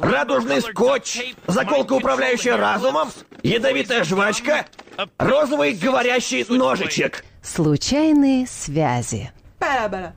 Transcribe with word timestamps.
радужный 0.00 0.60
скотч, 0.62 1.34
заколка, 1.46 1.94
управляющая 1.94 2.56
разумом, 2.56 3.10
ядовитая 3.42 4.04
жвачка, 4.04 4.66
розовый 5.18 5.74
говорящий 5.74 6.44
ножичек. 6.48 7.24
Случайные 7.42 8.46
связи. 8.46 9.32
Rosalie 9.58 10.12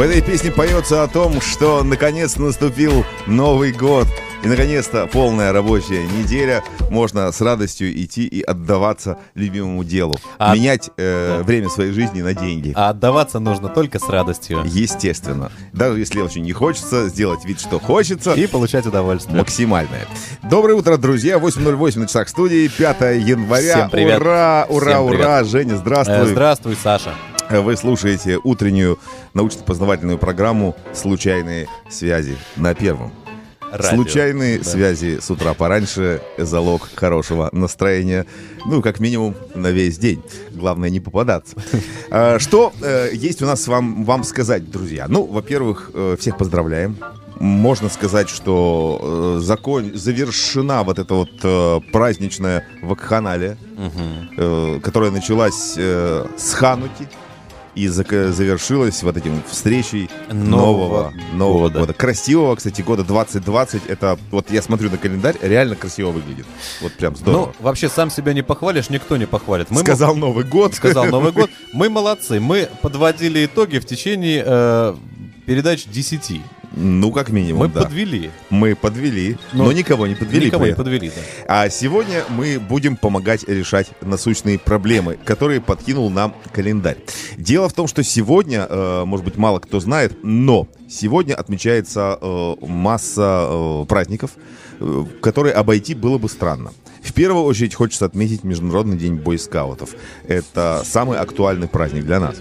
В 0.00 0.02
этой 0.02 0.22
песне 0.22 0.50
поется 0.50 1.02
о 1.02 1.08
том, 1.08 1.42
что 1.42 1.84
наконец 1.84 2.36
наступил 2.38 3.04
Новый 3.26 3.70
год. 3.70 4.08
И, 4.42 4.48
наконец-то, 4.48 5.06
полная 5.06 5.52
рабочая 5.52 6.04
неделя. 6.04 6.64
Можно 6.88 7.30
с 7.30 7.38
радостью 7.42 7.92
идти 8.02 8.26
и 8.26 8.40
отдаваться 8.40 9.18
любимому 9.34 9.84
делу. 9.84 10.16
А- 10.38 10.56
Менять 10.56 10.88
э, 10.96 11.42
время 11.42 11.68
своей 11.68 11.92
жизни 11.92 12.22
на 12.22 12.32
деньги. 12.32 12.72
А 12.74 12.88
отдаваться 12.88 13.40
нужно 13.40 13.68
только 13.68 13.98
с 13.98 14.08
радостью. 14.08 14.62
Естественно. 14.64 15.52
Даже 15.74 15.98
если 15.98 16.22
очень 16.22 16.44
не 16.44 16.52
хочется, 16.54 17.10
сделать 17.10 17.44
вид, 17.44 17.60
что 17.60 17.78
хочется. 17.78 18.32
И 18.32 18.46
получать 18.46 18.86
удовольствие. 18.86 19.36
Максимальное. 19.36 20.06
Доброе 20.42 20.76
утро, 20.76 20.96
друзья. 20.96 21.36
8.08 21.36 21.98
на 21.98 22.06
часах 22.06 22.30
студии. 22.30 22.68
5 22.68 23.00
января. 23.20 23.74
Всем 23.74 23.90
привет. 23.90 24.18
Ура, 24.22 24.64
ура, 24.66 24.86
Всем 24.92 25.08
привет. 25.08 25.20
ура. 25.26 25.44
Женя, 25.44 25.74
Э, 25.74 25.76
здравствуй. 25.76 26.26
Здравствуй, 26.28 26.76
Саша. 26.82 27.12
Вы 27.50 27.76
слушаете 27.76 28.38
утреннюю 28.44 29.00
научно-познавательную 29.34 30.18
программу 30.18 30.76
«Случайные 30.92 31.68
связи» 31.88 32.36
на 32.56 32.74
первом. 32.74 33.12
Радио. 33.72 34.02
Случайные 34.02 34.58
Да. 34.58 34.64
связи 34.64 35.18
с 35.20 35.30
утра 35.30 35.54
пораньше– 35.54 36.20
залог 36.38 36.88
хорошего 36.96 37.50
настроения. 37.52 38.26
Ну, 38.66 38.82
как 38.82 38.98
минимум, 38.98 39.36
на 39.54 39.68
весь 39.70 39.96
день. 39.96 40.22
Главное, 40.50 40.90
не 40.90 40.98
попадаться. 41.00 41.54
А, 42.10 42.40
Что 42.40 42.72
э, 42.82 43.10
есть 43.12 43.40
у 43.42 43.46
нас 43.46 43.68
вам, 43.68 44.04
вам 44.04 44.24
сказать, 44.24 44.68
друзья? 44.68 45.06
Ну, 45.08 45.22
во-первых, 45.24 45.92
э, 45.94 46.16
всех 46.18 46.36
поздравляем. 46.36 46.96
Можно 47.38 47.88
сказать, 47.88 48.28
что 48.28 49.36
э, 49.38 49.40
закон, 49.40 49.92
завершена 49.94 50.82
вот 50.82 50.98
эта 50.98 51.14
вот 51.14 51.30
э, 51.44 51.80
праздничная 51.92 52.66
вакханалия, 52.82 53.56
э, 54.36 54.80
которая 54.82 55.12
началась 55.12 55.74
э, 55.76 56.26
с 56.36 56.52
Хануки 56.54 57.08
и 57.74 57.88
завершилась 57.88 59.02
вот 59.02 59.16
этим 59.16 59.42
встречей 59.48 60.10
нового, 60.30 61.10
Нового 61.10 61.12
нового 61.34 61.62
года. 61.68 61.78
года. 61.80 61.92
Красивого, 61.94 62.56
кстати, 62.56 62.82
года 62.82 63.04
2020. 63.04 63.86
Это 63.86 64.18
вот 64.30 64.50
я 64.50 64.62
смотрю 64.62 64.90
на 64.90 64.98
календарь, 64.98 65.36
реально 65.40 65.76
красиво 65.76 66.10
выглядит. 66.10 66.46
Вот 66.80 66.92
прям 66.94 67.16
здорово. 67.16 67.46
Ну, 67.46 67.52
вообще, 67.64 67.88
сам 67.88 68.10
себя 68.10 68.32
не 68.32 68.42
похвалишь, 68.42 68.90
никто 68.90 69.16
не 69.16 69.26
похвалит. 69.26 69.70
Мы 69.70 69.80
Сказал 69.80 70.16
Новый 70.16 70.44
год. 70.44 70.74
сказал 70.74 71.04
Новый 71.06 71.32
год. 71.32 71.50
Мы 71.72 71.88
молодцы. 71.88 72.40
Мы 72.40 72.68
подводили 72.82 73.44
итоги 73.46 73.78
в 73.78 73.84
течение 73.86 74.42
э, 74.46 74.94
передач 75.46 75.86
10. 75.86 76.40
Ну, 76.72 77.10
как 77.10 77.30
минимум, 77.30 77.62
Мы 77.62 77.68
да. 77.68 77.82
подвели. 77.82 78.30
Мы 78.48 78.76
подвели, 78.76 79.36
но, 79.52 79.64
Но 79.64 79.72
никого 79.72 80.06
не 80.06 80.14
подвели. 80.14 80.46
Никого 80.46 80.66
не 80.66 80.74
подвели, 80.74 81.10
да. 81.10 81.22
А 81.64 81.68
сегодня 81.68 82.24
мы 82.28 82.60
будем 82.60 82.96
помогать 82.96 83.48
решать 83.48 83.88
насущные 84.00 84.58
проблемы, 84.58 85.18
которые 85.24 85.60
подкинул 85.60 86.10
нам 86.10 86.34
календарь. 86.52 86.98
Дело 87.36 87.68
в 87.68 87.72
том, 87.72 87.88
что 87.88 88.04
сегодня, 88.04 88.66
э, 88.68 89.04
может 89.04 89.24
быть, 89.24 89.36
мало 89.36 89.58
кто 89.58 89.80
знает, 89.80 90.18
но 90.22 90.68
сегодня 90.88 91.34
отмечается 91.34 92.18
э, 92.20 92.54
масса 92.60 93.48
э, 93.48 93.84
праздников, 93.88 94.32
э, 94.78 95.04
которые 95.20 95.54
обойти 95.54 95.94
было 95.94 96.18
бы 96.18 96.28
странно. 96.28 96.72
В 97.02 97.12
первую 97.12 97.44
очередь 97.44 97.74
хочется 97.74 98.04
отметить 98.04 98.44
Международный 98.44 98.96
день 98.96 99.14
бойскаутов. 99.14 99.90
Это 100.28 100.82
самый 100.84 101.18
актуальный 101.18 101.66
праздник 101.66 102.04
для 102.04 102.20
нас. 102.20 102.36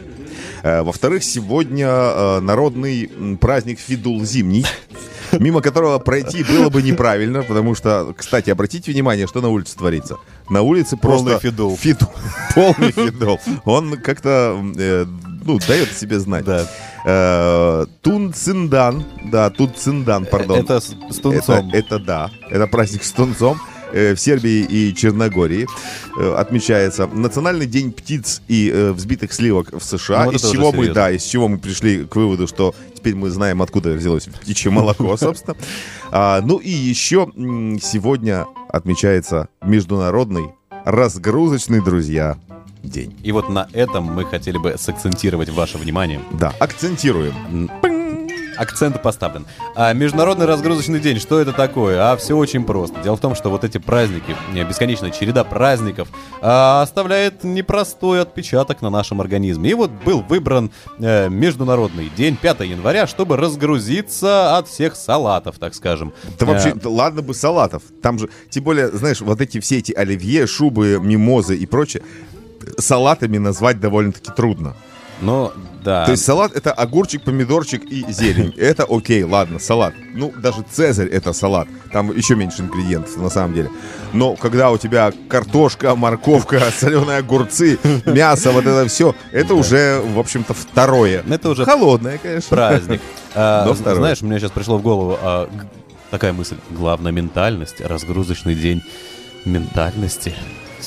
Э, 0.63 0.81
Во-вторых, 0.81 1.23
сегодня 1.23 1.87
э, 1.87 2.39
народный 2.39 3.09
праздник 3.39 3.79
Фидул 3.79 4.23
зимний, 4.23 4.65
мимо 5.31 5.61
которого 5.61 5.99
пройти 5.99 6.43
было 6.43 6.69
бы 6.69 6.81
неправильно, 6.81 7.43
потому 7.43 7.75
что, 7.75 8.13
кстати, 8.17 8.49
обратите 8.49 8.91
внимание, 8.91 9.27
что 9.27 9.41
на 9.41 9.49
улице 9.49 9.77
творится. 9.77 10.17
На 10.49 10.61
улице 10.61 10.97
Полный 10.97 11.33
просто 11.33 11.39
фидул. 11.39 11.77
фидул. 11.77 12.09
Полный 12.55 12.91
фидул. 12.91 13.39
Он 13.65 13.97
как-то 13.97 14.59
э, 14.77 15.05
ну, 15.45 15.59
дает 15.67 15.91
себе 15.93 16.19
знать. 16.19 16.45
Да. 16.45 16.67
Э, 17.05 17.85
Тун 18.01 18.33
Циндан, 18.33 19.05
да, 19.25 19.49
Тун 19.49 19.73
Циндан, 19.75 20.25
пардон. 20.25 20.59
Это 20.59 20.79
с 20.79 21.17
тунцом. 21.21 21.69
Это, 21.69 21.77
это 21.77 21.99
да, 21.99 22.31
это 22.49 22.67
праздник 22.67 23.03
с 23.03 23.11
тунцом. 23.11 23.59
Э, 23.91 24.13
В 24.13 24.19
Сербии 24.19 24.65
и 24.69 24.93
Черногории 24.95 25.67
э, 26.17 26.33
отмечается 26.35 27.07
Национальный 27.07 27.65
день 27.65 27.91
птиц 27.91 28.41
и 28.47 28.71
э, 28.73 28.91
взбитых 28.91 29.33
сливок 29.33 29.71
в 29.73 29.83
США. 29.83 30.25
Ну, 30.25 30.31
вот 30.31 30.35
из 30.35 30.49
чего 30.49 30.71
мы, 30.71 30.77
серьезно. 30.77 30.93
да, 30.93 31.11
из 31.11 31.23
чего 31.23 31.47
мы 31.47 31.57
пришли 31.57 32.05
к 32.05 32.15
выводу, 32.15 32.47
что 32.47 32.75
теперь 32.93 33.15
мы 33.15 33.29
знаем, 33.29 33.61
откуда 33.61 33.93
взялось 33.93 34.25
птичье 34.25 34.71
молоко, 34.71 35.15
собственно. 35.17 35.55
А, 36.11 36.41
ну 36.41 36.57
и 36.57 36.69
еще 36.69 37.31
сегодня 37.81 38.45
отмечается 38.69 39.49
Международный 39.61 40.53
разгрузочный, 40.85 41.81
друзья, 41.83 42.37
день. 42.83 43.15
И 43.23 43.31
вот 43.31 43.49
на 43.49 43.67
этом 43.73 44.05
мы 44.05 44.25
хотели 44.25 44.57
бы 44.57 44.75
сакцентировать 44.77 45.49
ваше 45.49 45.77
внимание. 45.77 46.21
Да, 46.31 46.53
акцентируем. 46.59 47.69
Акцент 48.59 49.01
поставлен. 49.01 49.45
А 49.75 49.93
Международный 49.93 50.45
разгрузочный 50.45 50.99
день, 50.99 51.19
что 51.19 51.39
это 51.39 51.53
такое? 51.53 52.11
А 52.11 52.17
все 52.17 52.35
очень 52.35 52.63
просто. 52.63 52.99
Дело 53.01 53.15
в 53.15 53.19
том, 53.19 53.33
что 53.35 53.49
вот 53.49 53.63
эти 53.63 53.77
праздники, 53.77 54.35
бесконечная 54.53 55.11
череда 55.11 55.43
праздников, 55.43 56.09
а, 56.41 56.81
оставляет 56.81 57.43
непростой 57.43 58.21
отпечаток 58.21 58.81
на 58.81 58.89
нашем 58.89 59.21
организме. 59.21 59.71
И 59.71 59.73
вот 59.73 59.91
был 59.91 60.21
выбран 60.21 60.71
э, 60.99 61.29
Международный 61.29 62.09
день 62.15 62.35
5 62.35 62.59
января, 62.61 63.07
чтобы 63.07 63.37
разгрузиться 63.37 64.57
от 64.57 64.67
всех 64.67 64.95
салатов, 64.95 65.57
так 65.57 65.73
скажем. 65.73 66.13
Да 66.39 66.45
вообще, 66.45 66.69
Э, 66.69 66.73
да 66.75 66.89
ладно 66.89 67.21
бы 67.21 67.33
салатов. 67.33 67.83
Там 68.01 68.19
же, 68.19 68.29
тем 68.49 68.63
более, 68.63 68.89
знаешь, 68.89 69.21
вот 69.21 69.39
эти 69.41 69.59
все 69.59 69.77
эти 69.77 69.93
оливье, 69.93 70.47
шубы, 70.47 70.99
мимозы 71.01 71.55
и 71.55 71.65
прочее, 71.65 72.03
салатами 72.77 73.37
назвать 73.37 73.79
довольно-таки 73.79 74.31
трудно. 74.35 74.75
Ну, 75.21 75.51
да. 75.83 76.05
То 76.05 76.11
есть 76.11 76.23
салат 76.23 76.55
это 76.55 76.71
огурчик, 76.71 77.23
помидорчик 77.23 77.83
и 77.83 78.05
зелень. 78.11 78.53
Это 78.57 78.85
окей, 78.89 79.23
ладно, 79.23 79.59
салат. 79.59 79.93
Ну, 80.13 80.33
даже 80.37 80.63
цезарь 80.69 81.07
это 81.07 81.33
салат. 81.33 81.67
Там 81.91 82.15
еще 82.15 82.35
меньше 82.35 82.61
ингредиентов 82.61 83.17
на 83.17 83.29
самом 83.29 83.53
деле. 83.53 83.69
Но 84.13 84.35
когда 84.35 84.71
у 84.71 84.77
тебя 84.77 85.13
картошка, 85.27 85.95
морковка, 85.95 86.61
соленые 86.77 87.19
огурцы, 87.19 87.79
мясо, 88.05 88.51
вот 88.51 88.65
это 88.65 88.87
все, 88.87 89.15
это 89.31 89.55
уже, 89.55 90.01
в 90.01 90.19
общем-то, 90.19 90.53
второе. 90.53 91.23
Это 91.29 91.49
уже 91.49 91.65
Холодное, 91.65 92.17
конечно. 92.17 92.55
праздник. 92.55 93.01
А, 93.35 93.63
Но. 93.63 93.75
Знаешь, 93.75 94.21
мне 94.21 94.39
сейчас 94.39 94.49
пришло 94.49 94.79
в 94.79 94.81
голову 94.81 95.15
а, 95.21 95.47
такая 96.09 96.33
мысль. 96.33 96.55
Главная 96.71 97.11
ментальность, 97.11 97.79
разгрузочный 97.79 98.55
день 98.55 98.81
ментальности. 99.45 100.33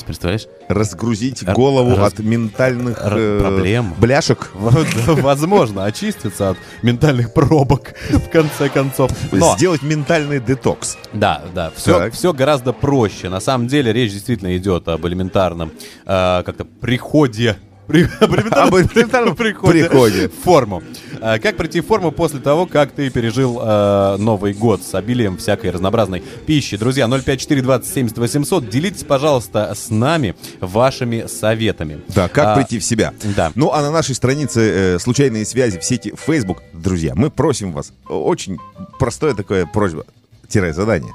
Представляешь? 0.01 0.47
Разгрузить 0.67 1.43
голову 1.43 1.95
раз- 1.95 2.13
от 2.13 2.19
ментальных 2.19 2.97
э, 3.01 3.39
проблем. 3.39 3.93
бляшек. 3.99 4.51
Возможно, 4.55 5.85
очиститься 5.85 6.49
от 6.51 6.57
ментальных 6.81 7.33
пробок, 7.33 7.93
в 8.09 8.29
конце 8.29 8.69
концов. 8.69 9.11
Но, 9.31 9.55
Сделать 9.55 9.81
ментальный 9.83 10.39
детокс. 10.39 10.97
да, 11.13 11.43
да, 11.53 11.71
все, 11.75 11.99
Так. 11.99 12.13
все 12.13 12.33
гораздо 12.33 12.73
проще. 12.73 13.29
На 13.29 13.39
самом 13.39 13.67
деле 13.67 13.93
речь 13.93 14.11
действительно 14.11 14.55
идет 14.57 14.87
об 14.87 15.05
элементарном 15.05 15.71
а, 16.05 16.43
как-то 16.43 16.65
приходе 16.65 17.57
при- 17.87 18.03
приходе 19.35 19.85
приходе. 19.89 20.29
в 20.29 20.33
форму. 20.43 20.81
А, 21.21 21.39
Как 21.39 21.57
прийти 21.57 21.81
в 21.81 21.85
форму 21.85 22.11
после 22.11 22.39
того, 22.39 22.65
как 22.65 22.91
ты 22.91 23.09
пережил 23.09 23.59
а, 23.61 24.17
Новый 24.17 24.53
год 24.53 24.81
с 24.83 24.93
обилием 24.95 25.37
всякой 25.37 25.71
разнообразной 25.71 26.21
пищи? 26.45 26.77
Друзья, 26.77 27.05
054-20-70-800, 27.07 28.69
делитесь, 28.69 29.03
пожалуйста, 29.03 29.73
с 29.75 29.89
нами 29.89 30.35
вашими 30.59 31.25
советами. 31.27 32.01
Да, 32.09 32.27
как 32.27 32.45
А, 32.47 32.55
прийти 32.55 32.79
в 32.79 32.83
себя. 32.83 33.13
да. 33.35 33.51
Ну, 33.55 33.71
а 33.71 33.81
на 33.81 33.91
нашей 33.91 34.15
странице 34.15 34.61
э, 34.95 34.99
«Случайные 34.99 35.45
связи» 35.45 35.79
в 35.79 35.83
сети 35.83 36.13
Facebook, 36.17 36.61
друзья, 36.73 37.13
мы 37.15 37.29
просим 37.29 37.71
вас, 37.71 37.93
очень 38.07 38.59
простое 38.99 39.33
такое 39.33 39.65
просьба, 39.65 40.05
тире 40.47 40.73
задание, 40.73 41.13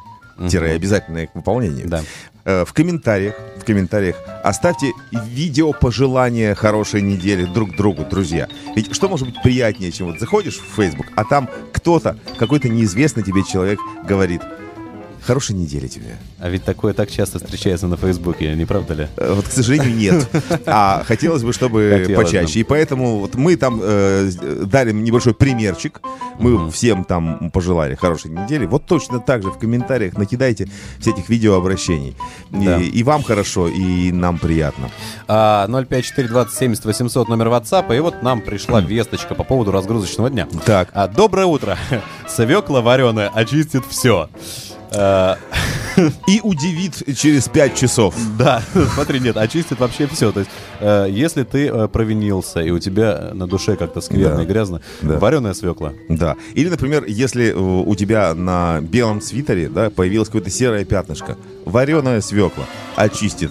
тире 0.49 0.73
обязательное 0.73 1.27
к 1.27 1.35
выполнению. 1.35 1.89
Да. 1.89 2.03
Э, 2.49 2.65
В 2.65 2.73
комментариях, 2.73 3.35
в 3.61 3.65
комментариях 3.67 4.17
оставьте 4.43 4.93
видео 5.13 5.75
пожелания 5.75 6.55
хорошей 6.55 7.03
недели 7.03 7.45
друг 7.45 7.77
другу, 7.77 8.07
друзья. 8.07 8.49
Ведь 8.75 8.95
что 8.95 9.11
может 9.11 9.29
быть 9.29 9.43
приятнее, 9.43 9.93
чем 9.93 10.07
вот 10.07 10.19
заходишь 10.19 10.57
в 10.57 10.75
Facebook, 10.75 11.09
а 11.15 11.25
там 11.25 11.51
кто-то, 11.75 12.17
какой-то 12.39 12.71
неизвестный 12.71 13.23
тебе 13.23 13.45
человек 13.45 13.79
говорит, 14.03 14.41
хорошей 15.29 15.55
недели 15.57 15.89
тебе. 15.89 16.17
А 16.39 16.49
ведь 16.49 16.65
такое 16.65 16.95
так 16.95 17.11
часто 17.11 17.39
встречается 17.39 17.87
на 17.87 17.99
Фейсбуке, 17.99 18.55
не 18.55 18.65
правда 18.65 18.95
ли? 18.95 19.09
Э, 19.19 19.35
Вот, 19.35 19.47
к 19.47 19.51
сожалению, 19.51 19.95
нет. 19.95 20.29
А 20.67 21.05
хотелось 21.07 21.43
бы, 21.43 21.53
чтобы 21.53 21.99
Хотелось 22.01 22.25
почаще. 22.25 22.55
бы. 22.55 22.61
И 22.61 22.63
поэтому 22.63 23.19
вот 23.19 23.35
мы 23.35 23.57
там 23.57 23.79
э, 23.83 24.31
дали 24.65 24.93
небольшой 24.93 25.35
примерчик. 25.35 26.01
Мы 26.39 26.71
всем 26.71 27.05
там 27.05 27.51
пожелали 27.51 27.95
хорошей 27.95 28.31
недели. 28.31 28.65
Вот 28.65 28.87
точно 28.87 29.21
так 29.21 29.43
же 29.43 29.51
в 29.51 29.59
комментариях 29.59 30.17
накидайте 30.17 30.67
все 30.99 31.11
этих 31.11 31.29
видеообращений. 31.29 32.17
Да. 32.51 32.79
И, 32.79 32.87
и 32.89 33.03
вам 33.03 33.23
хорошо, 33.23 33.69
и 33.69 34.11
нам 34.13 34.39
приятно. 34.39 34.89
А, 35.27 35.67
054-20-70-800 35.69 37.29
номер 37.29 37.49
WhatsApp, 37.49 37.95
и 37.95 38.01
вот 38.01 38.23
нам 38.23 38.41
пришла 38.41 38.81
весточка 38.81 39.35
по 39.35 39.45
поводу 39.45 39.73
разгрузочного 39.73 40.31
дня. 40.31 40.49
Так. 40.65 40.89
А, 40.95 41.07
доброе 41.07 41.45
утро. 41.45 41.77
Свекла 42.27 42.81
вареная 42.81 43.29
очистит 43.29 43.85
все. 43.91 44.31
И 46.29 46.41
удивит 46.43 47.03
через 47.17 47.49
5 47.49 47.75
часов. 47.75 48.15
Да, 48.39 48.63
смотри, 48.95 49.21
нет, 49.21 49.37
очистит 49.37 49.81
вообще 49.81 50.07
все. 50.07 50.31
То 50.33 50.41
есть, 50.41 50.51
э, 50.81 51.07
если 51.11 51.43
ты 51.43 51.67
э, 51.69 51.89
провинился, 51.89 52.61
и 52.61 52.71
у 52.71 52.79
тебя 52.79 53.31
на 53.35 53.47
душе 53.49 53.77
как-то 53.77 54.01
скверно 54.01 54.37
Да. 54.39 54.43
и 54.45 54.47
грязно, 54.47 54.81
Да. 55.03 55.19
вареная 55.19 55.55
свекла. 55.55 55.93
Да. 56.09 56.37
Или, 56.55 56.69
например, 56.69 57.05
если 57.07 57.51
э, 57.51 57.55
у 57.57 57.95
тебя 57.97 58.33
на 58.35 58.81
белом 58.81 59.21
свитере 59.21 59.69
да, 59.69 59.91
появилось 59.91 60.29
какое-то 60.29 60.51
серое 60.51 60.85
пятнышко, 60.85 61.37
вареная 61.65 62.21
свекла 62.21 62.65
очистит 62.97 63.51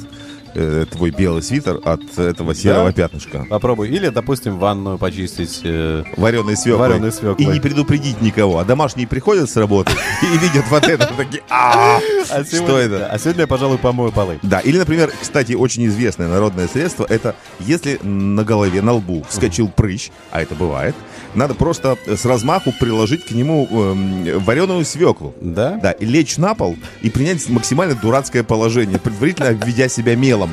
э, 0.58 0.86
твой 0.90 1.12
белый 1.12 1.42
свитер 1.42 1.80
от 1.86 2.02
этого 2.18 2.54
серого 2.56 2.92
пятнышка. 2.92 3.46
Попробуй. 3.50 3.90
Или, 3.90 4.10
допустим, 4.10 4.58
ванную 4.58 4.98
почистить. 4.98 5.62
э, 5.64 6.04
Вареной 6.18 6.58
свеклой. 6.58 6.90
Вареной 6.90 7.12
свеклой. 7.12 7.36
И 7.38 7.46
не 7.46 7.60
предупредить 7.60 8.22
никого. 8.22 8.58
А 8.60 8.66
домашние 8.66 9.08
приходят 9.08 9.50
с 9.50 9.56
работы 9.56 9.92
и 10.24 10.38
видят 10.38 10.66
вот 10.70 10.84
это, 10.88 11.10
такие, 11.16 11.44
«А, 11.50 12.00
а 12.30 12.44
что 12.44 12.78
это? 12.78 13.08
А 13.08 13.18
сегодня 13.20 13.42
я, 13.42 13.48
пожалуй, 13.48 13.78
помою 13.78 14.12
полы. 14.12 14.40
Да, 14.42 14.60
или, 14.60 14.78
например, 14.78 15.12
кстати, 15.22 15.54
очень 15.54 15.86
известное 15.86 16.28
народное 16.28 16.68
средство, 16.68 17.06
это 17.08 17.36
если 17.60 18.00
на 18.04 18.44
голове, 18.44 18.82
на 18.82 18.94
лбу 18.94 19.24
вскочил 19.30 19.68
прыщ, 19.70 20.10
а 20.32 20.42
это 20.42 20.56
бывает, 20.56 20.96
надо 21.38 21.54
просто 21.54 21.98
с 22.08 22.26
размаху 22.26 22.74
приложить 22.78 23.24
к 23.24 23.32
нему 23.32 23.68
эм, 23.70 24.40
вареную 24.40 24.84
свеклу. 24.84 25.36
Да? 25.40 25.80
Да, 25.82 25.92
и 25.92 26.06
лечь 26.06 26.38
на 26.38 26.56
пол 26.56 26.76
и 27.02 27.10
принять 27.10 27.48
максимально 27.48 27.96
дурацкое 27.96 28.44
положение, 28.44 29.00
предварительно 29.00 29.50
обведя 29.50 29.88
себя 29.88 30.16
мелом. 30.16 30.50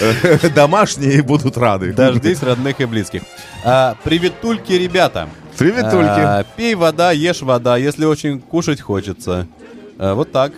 Э, 0.00 0.48
Домашние 0.54 1.22
будут 1.22 1.58
рады. 1.58 1.92
Дождись 1.92 2.42
родных 2.42 2.80
и 2.80 2.84
близких. 2.84 3.22
А, 3.64 3.96
приветульки, 4.04 4.72
ребята. 4.72 5.28
Привет, 5.58 5.90
Тульки. 5.90 6.06
А, 6.06 6.44
пей 6.56 6.76
вода, 6.76 7.10
ешь 7.10 7.42
вода, 7.42 7.76
если 7.76 8.04
очень 8.04 8.40
кушать 8.40 8.80
хочется. 8.80 9.48
А, 9.98 10.14
вот 10.14 10.30
так. 10.30 10.52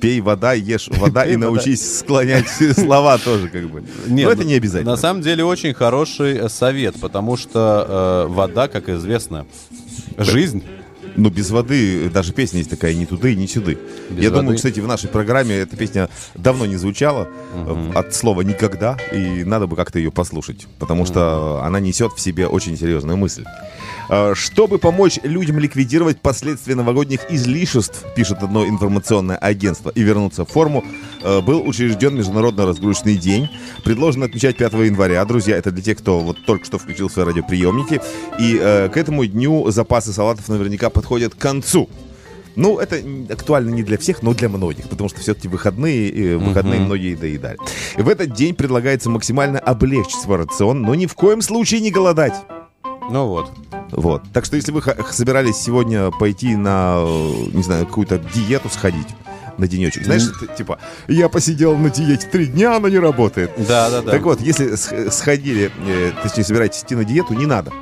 Пей 0.00 0.20
вода, 0.20 0.52
ешь 0.52 0.88
вода 0.88 1.24
и 1.24 1.36
научись 1.38 1.98
склонять 2.00 2.48
слова 2.74 3.18
тоже 3.18 3.48
как 3.48 3.68
бы. 3.68 3.82
Нет, 4.06 4.26
Но 4.26 4.32
это 4.32 4.42
ну, 4.42 4.48
не 4.48 4.54
обязательно. 4.54 4.92
На 4.92 4.96
самом 4.96 5.22
деле 5.22 5.44
очень 5.44 5.74
хороший 5.74 6.36
э, 6.36 6.48
совет, 6.48 7.00
потому 7.00 7.36
что 7.36 8.26
э, 8.28 8.32
вода, 8.32 8.68
как 8.68 8.88
известно, 8.88 9.46
жизнь. 10.18 10.62
Ну, 11.16 11.30
без 11.30 11.50
воды 11.50 12.08
даже 12.10 12.32
песня 12.32 12.58
есть 12.58 12.70
такая 12.70 12.94
«Ни 12.94 13.04
туды, 13.04 13.34
ни 13.34 13.46
сюды». 13.46 13.78
Без 14.10 14.24
Я 14.24 14.30
воды. 14.30 14.40
думаю, 14.40 14.56
кстати, 14.56 14.80
в 14.80 14.86
нашей 14.86 15.08
программе 15.08 15.54
эта 15.54 15.76
песня 15.76 16.08
давно 16.34 16.66
не 16.66 16.76
звучала 16.76 17.28
э, 17.54 17.90
от 17.94 18.14
слова 18.14 18.40
«никогда», 18.42 18.96
и 19.12 19.44
надо 19.44 19.66
бы 19.66 19.76
как-то 19.76 19.98
ее 19.98 20.10
послушать, 20.10 20.66
потому 20.78 21.06
что 21.06 21.62
она 21.62 21.78
несет 21.80 22.12
в 22.12 22.20
себе 22.20 22.46
очень 22.48 22.76
серьезную 22.76 23.16
мысль. 23.16 23.44
Э, 24.10 24.34
Чтобы 24.34 24.78
помочь 24.78 25.18
людям 25.22 25.58
ликвидировать 25.58 26.20
последствия 26.20 26.74
новогодних 26.74 27.20
излишеств, 27.30 28.04
пишет 28.16 28.42
одно 28.42 28.66
информационное 28.66 29.36
агентство, 29.36 29.90
и 29.90 30.02
вернуться 30.02 30.44
в 30.44 30.50
форму, 30.50 30.84
э, 31.22 31.40
был 31.40 31.66
учрежден 31.66 32.16
Международный 32.16 32.64
разгрузочный 32.64 33.16
день. 33.16 33.48
Предложено 33.84 34.26
отмечать 34.26 34.56
5 34.56 34.72
января. 34.84 35.24
Друзья, 35.24 35.56
это 35.56 35.70
для 35.70 35.82
тех, 35.82 35.98
кто 35.98 36.18
вот 36.20 36.44
только 36.44 36.64
что 36.64 36.78
включил 36.78 37.08
свои 37.08 37.24
радиоприемники. 37.26 38.00
И 38.40 38.58
э, 38.60 38.88
к 38.88 38.96
этому 38.96 39.24
дню 39.26 39.70
запасы 39.70 40.12
салатов 40.12 40.48
наверняка 40.48 40.90
подходят 41.04 41.34
к 41.34 41.38
концу. 41.38 41.90
Ну, 42.56 42.78
это 42.78 42.96
актуально 43.28 43.70
не 43.70 43.82
для 43.82 43.98
всех, 43.98 44.22
но 44.22 44.32
для 44.32 44.48
многих, 44.48 44.88
потому 44.88 45.10
что 45.10 45.20
все-таки 45.20 45.48
выходные, 45.48 46.08
и 46.08 46.34
в 46.34 46.44
выходные 46.44 46.80
многие 46.80 47.14
доедали. 47.14 47.58
И 47.98 48.00
в 48.00 48.08
этот 48.08 48.32
день 48.32 48.54
предлагается 48.54 49.10
максимально 49.10 49.58
облегчить 49.58 50.20
свой 50.22 50.38
рацион, 50.38 50.80
но 50.80 50.94
ни 50.94 51.04
в 51.04 51.14
коем 51.14 51.42
случае 51.42 51.80
не 51.80 51.90
голодать. 51.90 52.34
Ну 53.10 53.26
вот. 53.26 53.50
Вот. 53.90 54.22
Так 54.32 54.46
что 54.46 54.56
если 54.56 54.72
вы 54.72 54.82
собирались 55.10 55.56
сегодня 55.56 56.10
пойти 56.10 56.56
на, 56.56 57.02
э, 57.04 57.32
не 57.52 57.62
знаю, 57.62 57.86
какую-то 57.86 58.18
диету 58.34 58.70
сходить 58.70 59.08
на 59.58 59.68
денечек, 59.68 60.04
знаешь, 60.04 60.22
ты, 60.40 60.46
типа, 60.56 60.78
я 61.06 61.28
посидел 61.28 61.76
на 61.76 61.90
диете 61.90 62.26
три 62.28 62.46
дня, 62.46 62.76
она 62.76 62.88
не 62.88 62.98
работает. 62.98 63.50
Да, 63.58 63.90
да, 63.90 64.00
да. 64.00 64.12
Так 64.12 64.22
вот, 64.22 64.40
если 64.40 64.74
сходили, 65.10 65.70
э, 65.86 66.12
точнее, 66.22 66.44
собираетесь 66.44 66.82
идти 66.82 66.94
на 66.94 67.04
диету, 67.04 67.34
не 67.34 67.46
надо. 67.46 67.72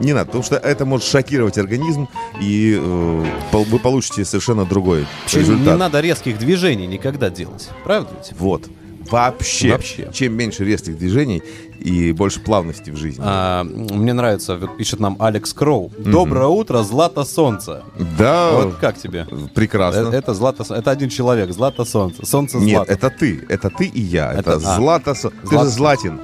Не 0.00 0.12
надо, 0.14 0.26
потому 0.26 0.42
что 0.44 0.56
это 0.56 0.84
может 0.86 1.06
шокировать 1.06 1.58
организм, 1.58 2.08
и 2.40 2.76
э, 2.80 3.24
вы 3.52 3.78
получите 3.78 4.24
совершенно 4.24 4.64
другой 4.64 5.06
Вообще 5.22 5.40
результат. 5.40 5.66
не 5.66 5.76
надо 5.78 6.00
резких 6.00 6.38
движений 6.38 6.86
никогда 6.86 7.28
делать. 7.30 7.68
Правда 7.84 8.08
ведь? 8.16 8.32
Вот. 8.38 8.68
Вообще. 9.10 9.72
Вообще. 9.72 10.08
Чем 10.12 10.34
меньше 10.34 10.64
резких 10.64 10.96
движений 10.96 11.42
и 11.80 12.12
больше 12.12 12.40
плавности 12.40 12.90
в 12.90 12.96
жизни. 12.96 13.22
А, 13.26 13.64
мне 13.64 14.12
нравится, 14.12 14.56
пишет 14.78 15.00
нам 15.00 15.16
Алекс 15.18 15.52
Кроу. 15.52 15.90
Доброе 15.98 16.46
утро, 16.46 16.82
Злато 16.82 17.24
Солнце. 17.24 17.82
Да, 18.18 18.52
Вот 18.52 18.74
как 18.76 18.98
тебе? 18.98 19.26
прекрасно. 19.54 20.10
Э, 20.12 20.18
Это 20.18 20.32
Злато, 20.34 20.62
это 20.74 20.90
один 20.90 21.08
человек, 21.08 21.50
Злато 21.52 21.84
Солнце. 21.84 22.24
Солнце 22.24 22.58
Нет, 22.58 22.76
Злато. 22.76 22.92
это 22.92 23.10
ты. 23.10 23.44
Это 23.48 23.68
ты 23.70 23.86
и 23.86 24.00
я. 24.00 24.32
Это, 24.32 24.52
Это- 24.52 24.52
а. 24.74 24.76
Злато 24.76 25.14
Со- 25.14 25.30
Ты 25.30 25.58
же 25.58 25.64
Златин. 25.64 26.20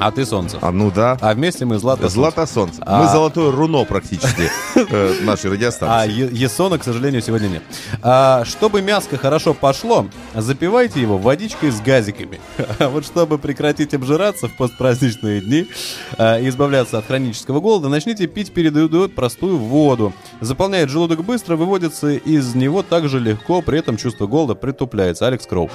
А 0.00 0.10
ты 0.10 0.24
Солнце. 0.24 0.58
А 0.62 0.72
ну 0.72 0.90
да. 0.90 1.18
А 1.20 1.34
вместе 1.34 1.66
мы 1.66 1.78
Злато 1.78 2.02
Солнце. 2.02 2.14
Злато 2.14 2.46
Солнце. 2.46 2.82
А. 2.86 3.02
Мы 3.02 3.08
золотое 3.08 3.52
руно 3.52 3.84
практически 3.84 4.50
э, 4.74 5.14
нашей 5.22 5.50
А 5.50 5.52
радиостанции. 5.52 6.12
Е- 6.12 6.30
Есона, 6.32 6.78
к 6.78 6.84
сожалению, 6.84 7.20
сегодня 7.20 7.48
нет. 7.48 7.62
А, 8.02 8.44
чтобы 8.46 8.80
мяско 8.80 9.18
хорошо 9.18 9.52
пошло, 9.52 10.06
запивайте 10.34 11.02
его 11.02 11.18
водичкой 11.18 11.70
с 11.70 11.80
газиками. 11.82 12.40
А 12.78 12.88
вот 12.90 13.04
чтобы 13.04 13.38
прекратить 13.38 13.92
обжираться 13.92 14.48
в 14.48 14.56
постпраздничные 14.56 15.42
дни 15.42 15.66
а, 16.16 16.38
и 16.40 16.48
избавляться 16.48 16.96
от 16.96 17.06
хронического 17.06 17.60
голода, 17.60 17.90
начните 17.90 18.26
пить 18.26 18.52
перед 18.54 18.74
едой 18.74 19.10
простую 19.10 19.58
воду. 19.58 20.14
Заполняет 20.40 20.88
желудок 20.88 21.24
быстро, 21.24 21.56
выводится 21.56 22.08
из 22.08 22.54
него 22.54 22.82
также 22.82 23.18
легко, 23.18 23.60
при 23.60 23.78
этом 23.78 23.98
чувство 23.98 24.26
голода 24.26 24.54
притупляется. 24.54 25.26
Алекс 25.26 25.46
Кроу. 25.46 25.70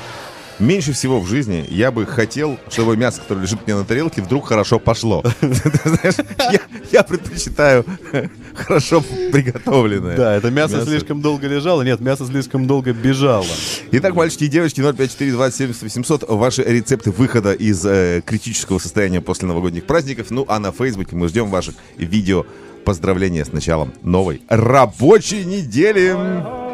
Меньше 0.59 0.93
всего 0.93 1.19
в 1.19 1.27
жизни 1.27 1.65
я 1.69 1.91
бы 1.91 2.05
хотел, 2.05 2.57
чтобы 2.69 2.95
мясо, 2.95 3.19
которое 3.21 3.41
лежит 3.41 3.65
мне 3.65 3.75
на 3.75 3.83
тарелке, 3.83 4.21
вдруг 4.21 4.47
хорошо 4.47 4.79
пошло. 4.79 5.23
Я- 6.91 7.03
предпочитаю 7.03 7.85
хорошо 8.53 9.03
приготовленное. 9.31 10.15
Да, 10.15 10.35
это 10.35 10.49
мясо, 10.51 10.83
слишком 10.85 11.21
долго 11.21 11.47
лежало. 11.47 11.81
Нет, 11.81 11.99
мясо 11.99 12.25
слишком 12.25 12.67
долго 12.67 12.93
бежало. 12.93 13.45
Итак, 13.91 14.15
мальчики 14.15 14.45
и 14.45 14.47
девочки, 14.47 14.81
054 14.81 15.31
27 15.31 15.73
800, 15.81 16.29
ваши 16.29 16.63
рецепты 16.63 17.11
выхода 17.11 17.53
из 17.53 17.85
э, 17.85 18.21
критического 18.25 18.79
состояния 18.79 19.21
после 19.21 19.47
новогодних 19.47 19.85
праздников. 19.85 20.31
Ну, 20.31 20.45
а 20.47 20.59
на 20.59 20.71
Фейсбуке 20.71 21.15
мы 21.15 21.27
ждем 21.27 21.49
ваших 21.49 21.75
видео 21.97 22.45
поздравления 22.85 23.43
с 23.43 23.51
началом 23.51 23.93
новой 24.03 24.41
рабочей 24.47 25.43
недели. 25.43 26.64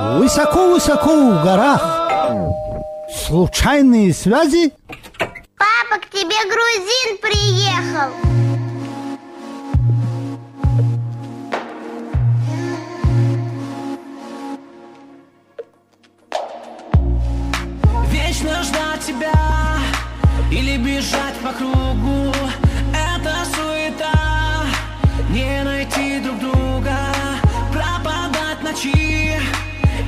Высоко-высоко 0.00 1.14
в 1.14 1.44
горах. 1.44 1.80
Случайные 3.26 4.12
связи? 4.12 4.72
Папа, 5.18 6.02
к 6.02 6.10
тебе 6.10 6.34
грузин 6.50 7.18
приехал. 7.22 8.10
Вечно 18.10 18.62
ждать 18.64 19.00
тебя 19.06 19.32
или 20.50 20.76
бежать 20.76 21.34
по 21.42 21.52
кругу 21.52 22.32
Это 22.92 23.32
суета, 23.54 24.66
не 25.30 25.62
найти 25.62 26.18
друг 26.20 26.38
друга 26.40 26.96
Пропадать 27.72 28.62
ночи 28.62 29.13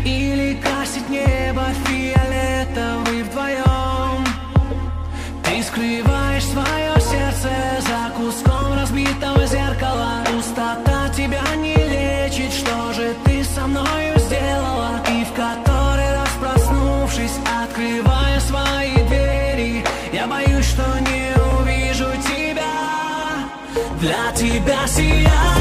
или 0.07 0.55
красить 0.55 1.09
небо 1.09 1.65
фиолетовый 1.85 3.23
вдвоем. 3.25 4.25
Ты 5.43 5.63
скрываешь 5.63 6.45
свое 6.45 6.95
сердце 7.01 7.51
за 7.81 8.15
куском 8.17 8.75
разбитого 8.75 9.45
зеркала. 9.47 10.25
Пустота 10.27 11.09
тебя 11.17 11.43
не 11.57 11.75
лечит, 11.75 12.53
что 12.53 12.93
же 12.93 13.15
ты 13.25 13.43
со 13.43 13.67
мною 13.67 14.19
сделала? 14.19 15.03
И 15.11 15.25
в 15.25 15.33
который 15.33 16.13
раз 16.13 16.31
проснувшись, 16.41 17.39
открывая 17.63 18.41
свои 18.41 18.95
двери. 19.09 19.85
Я 20.13 20.27
боюсь, 20.29 20.67
что 20.67 20.85
не 21.01 21.35
увижу 21.59 22.11
тебя. 22.29 22.75
Для 24.01 24.33
тебя 24.37 24.87
сияют 24.87 25.56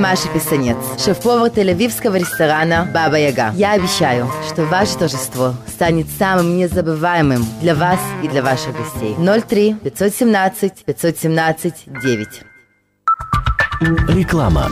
Маша 0.00 0.28
Писанец, 0.30 0.78
шеф-повар 0.98 1.50
тель-авивского 1.50 2.18
ресторана 2.18 2.88
«Баба 2.94 3.18
Яга». 3.18 3.52
Я 3.54 3.72
обещаю, 3.72 4.30
что 4.48 4.64
ваше 4.64 4.96
торжество 4.96 5.52
станет 5.68 6.06
самым 6.18 6.56
незабываемым 6.56 7.44
для 7.60 7.74
вас 7.74 8.00
и 8.22 8.28
для 8.28 8.42
ваших 8.42 8.74
гостей. 8.74 9.14
03 9.18 9.74
517 9.74 10.84
517 10.86 11.74
9. 12.02 12.28
Реклама. 14.08 14.70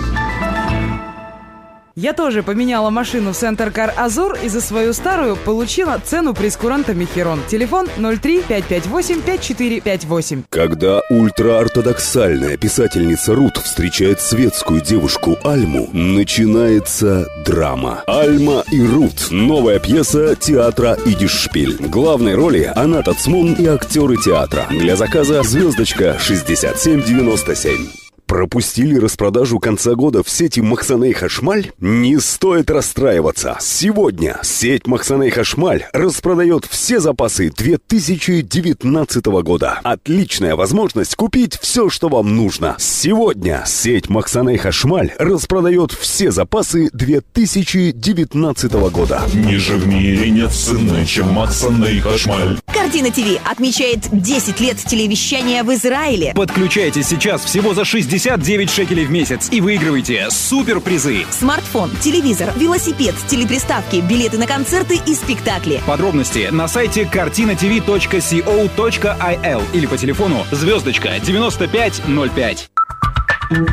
Я 2.00 2.12
тоже 2.12 2.44
поменяла 2.44 2.90
машину 2.90 3.32
в 3.32 3.36
Центр 3.36 3.72
Кар 3.72 3.92
Азур 3.96 4.38
и 4.40 4.48
за 4.48 4.60
свою 4.60 4.92
старую 4.92 5.34
получила 5.34 6.00
цену 6.04 6.32
прескуранта 6.32 6.94
Мехерон. 6.94 7.40
Телефон 7.48 7.88
03 7.96 8.42
558 8.46 9.22
5458. 9.22 10.44
Когда 10.48 11.00
ультраортодоксальная 11.10 12.56
писательница 12.56 13.34
Рут 13.34 13.56
встречает 13.56 14.20
светскую 14.20 14.80
девушку 14.80 15.38
Альму, 15.42 15.88
начинается 15.92 17.26
драма. 17.44 18.04
Альма 18.06 18.62
и 18.70 18.80
Рут. 18.80 19.32
Новая 19.32 19.80
пьеса 19.80 20.36
театра 20.36 20.96
«Идишшпиль». 21.04 21.78
Главной 21.80 22.36
роли 22.36 22.72
Анат 22.76 23.08
Ацмун 23.08 23.54
и 23.54 23.66
актеры 23.66 24.18
театра. 24.18 24.68
Для 24.70 24.94
заказа 24.94 25.42
звездочка 25.42 26.16
6797. 26.20 28.07
Пропустили 28.28 28.98
распродажу 28.98 29.58
конца 29.58 29.94
года 29.94 30.22
в 30.22 30.28
сети 30.28 30.60
Махсаней 30.60 31.14
Хашмаль? 31.14 31.72
Не 31.80 32.20
стоит 32.20 32.70
расстраиваться. 32.70 33.56
Сегодня 33.58 34.38
сеть 34.42 34.86
Махсаней 34.86 35.30
Хашмаль 35.30 35.86
распродает 35.94 36.66
все 36.66 37.00
запасы 37.00 37.50
2019 37.50 39.24
года. 39.42 39.80
Отличная 39.82 40.56
возможность 40.56 41.16
купить 41.16 41.58
все, 41.58 41.88
что 41.88 42.10
вам 42.10 42.36
нужно. 42.36 42.76
Сегодня 42.78 43.64
сеть 43.66 44.10
Махсаней 44.10 44.58
Хашмаль 44.58 45.14
распродает 45.18 45.92
все 45.92 46.30
запасы 46.30 46.90
2019 46.92 48.72
года. 48.92 49.22
Ниже 49.32 49.76
в 49.76 49.88
мире 49.88 50.28
нет 50.28 50.50
цены, 50.50 51.06
чем 51.06 51.32
Максаней 51.32 51.98
Хашмаль. 52.00 52.58
Картина 52.66 53.10
ТВ 53.10 53.40
отмечает 53.50 54.00
10 54.12 54.60
лет 54.60 54.76
телевещания 54.76 55.64
в 55.64 55.72
Израиле. 55.72 56.34
Подключайтесь 56.34 57.06
сейчас 57.08 57.42
всего 57.42 57.72
за 57.72 57.86
69 58.18 58.70
шекелей 58.70 59.06
в 59.06 59.10
месяц 59.10 59.48
и 59.52 59.60
выигрывайте 59.60 60.28
суперпризы. 60.30 61.24
Смартфон, 61.30 61.90
телевизор, 62.00 62.52
велосипед, 62.56 63.14
телеприставки, 63.28 63.96
билеты 63.96 64.38
на 64.38 64.46
концерты 64.46 64.98
и 65.06 65.14
спектакли. 65.14 65.80
Подробности 65.86 66.48
на 66.50 66.66
сайте 66.66 67.06
картинатв.co.il 67.06 69.62
или 69.72 69.86
по 69.86 69.96
телефону 69.96 70.44
звездочка 70.50 71.20
9505. 71.20 72.70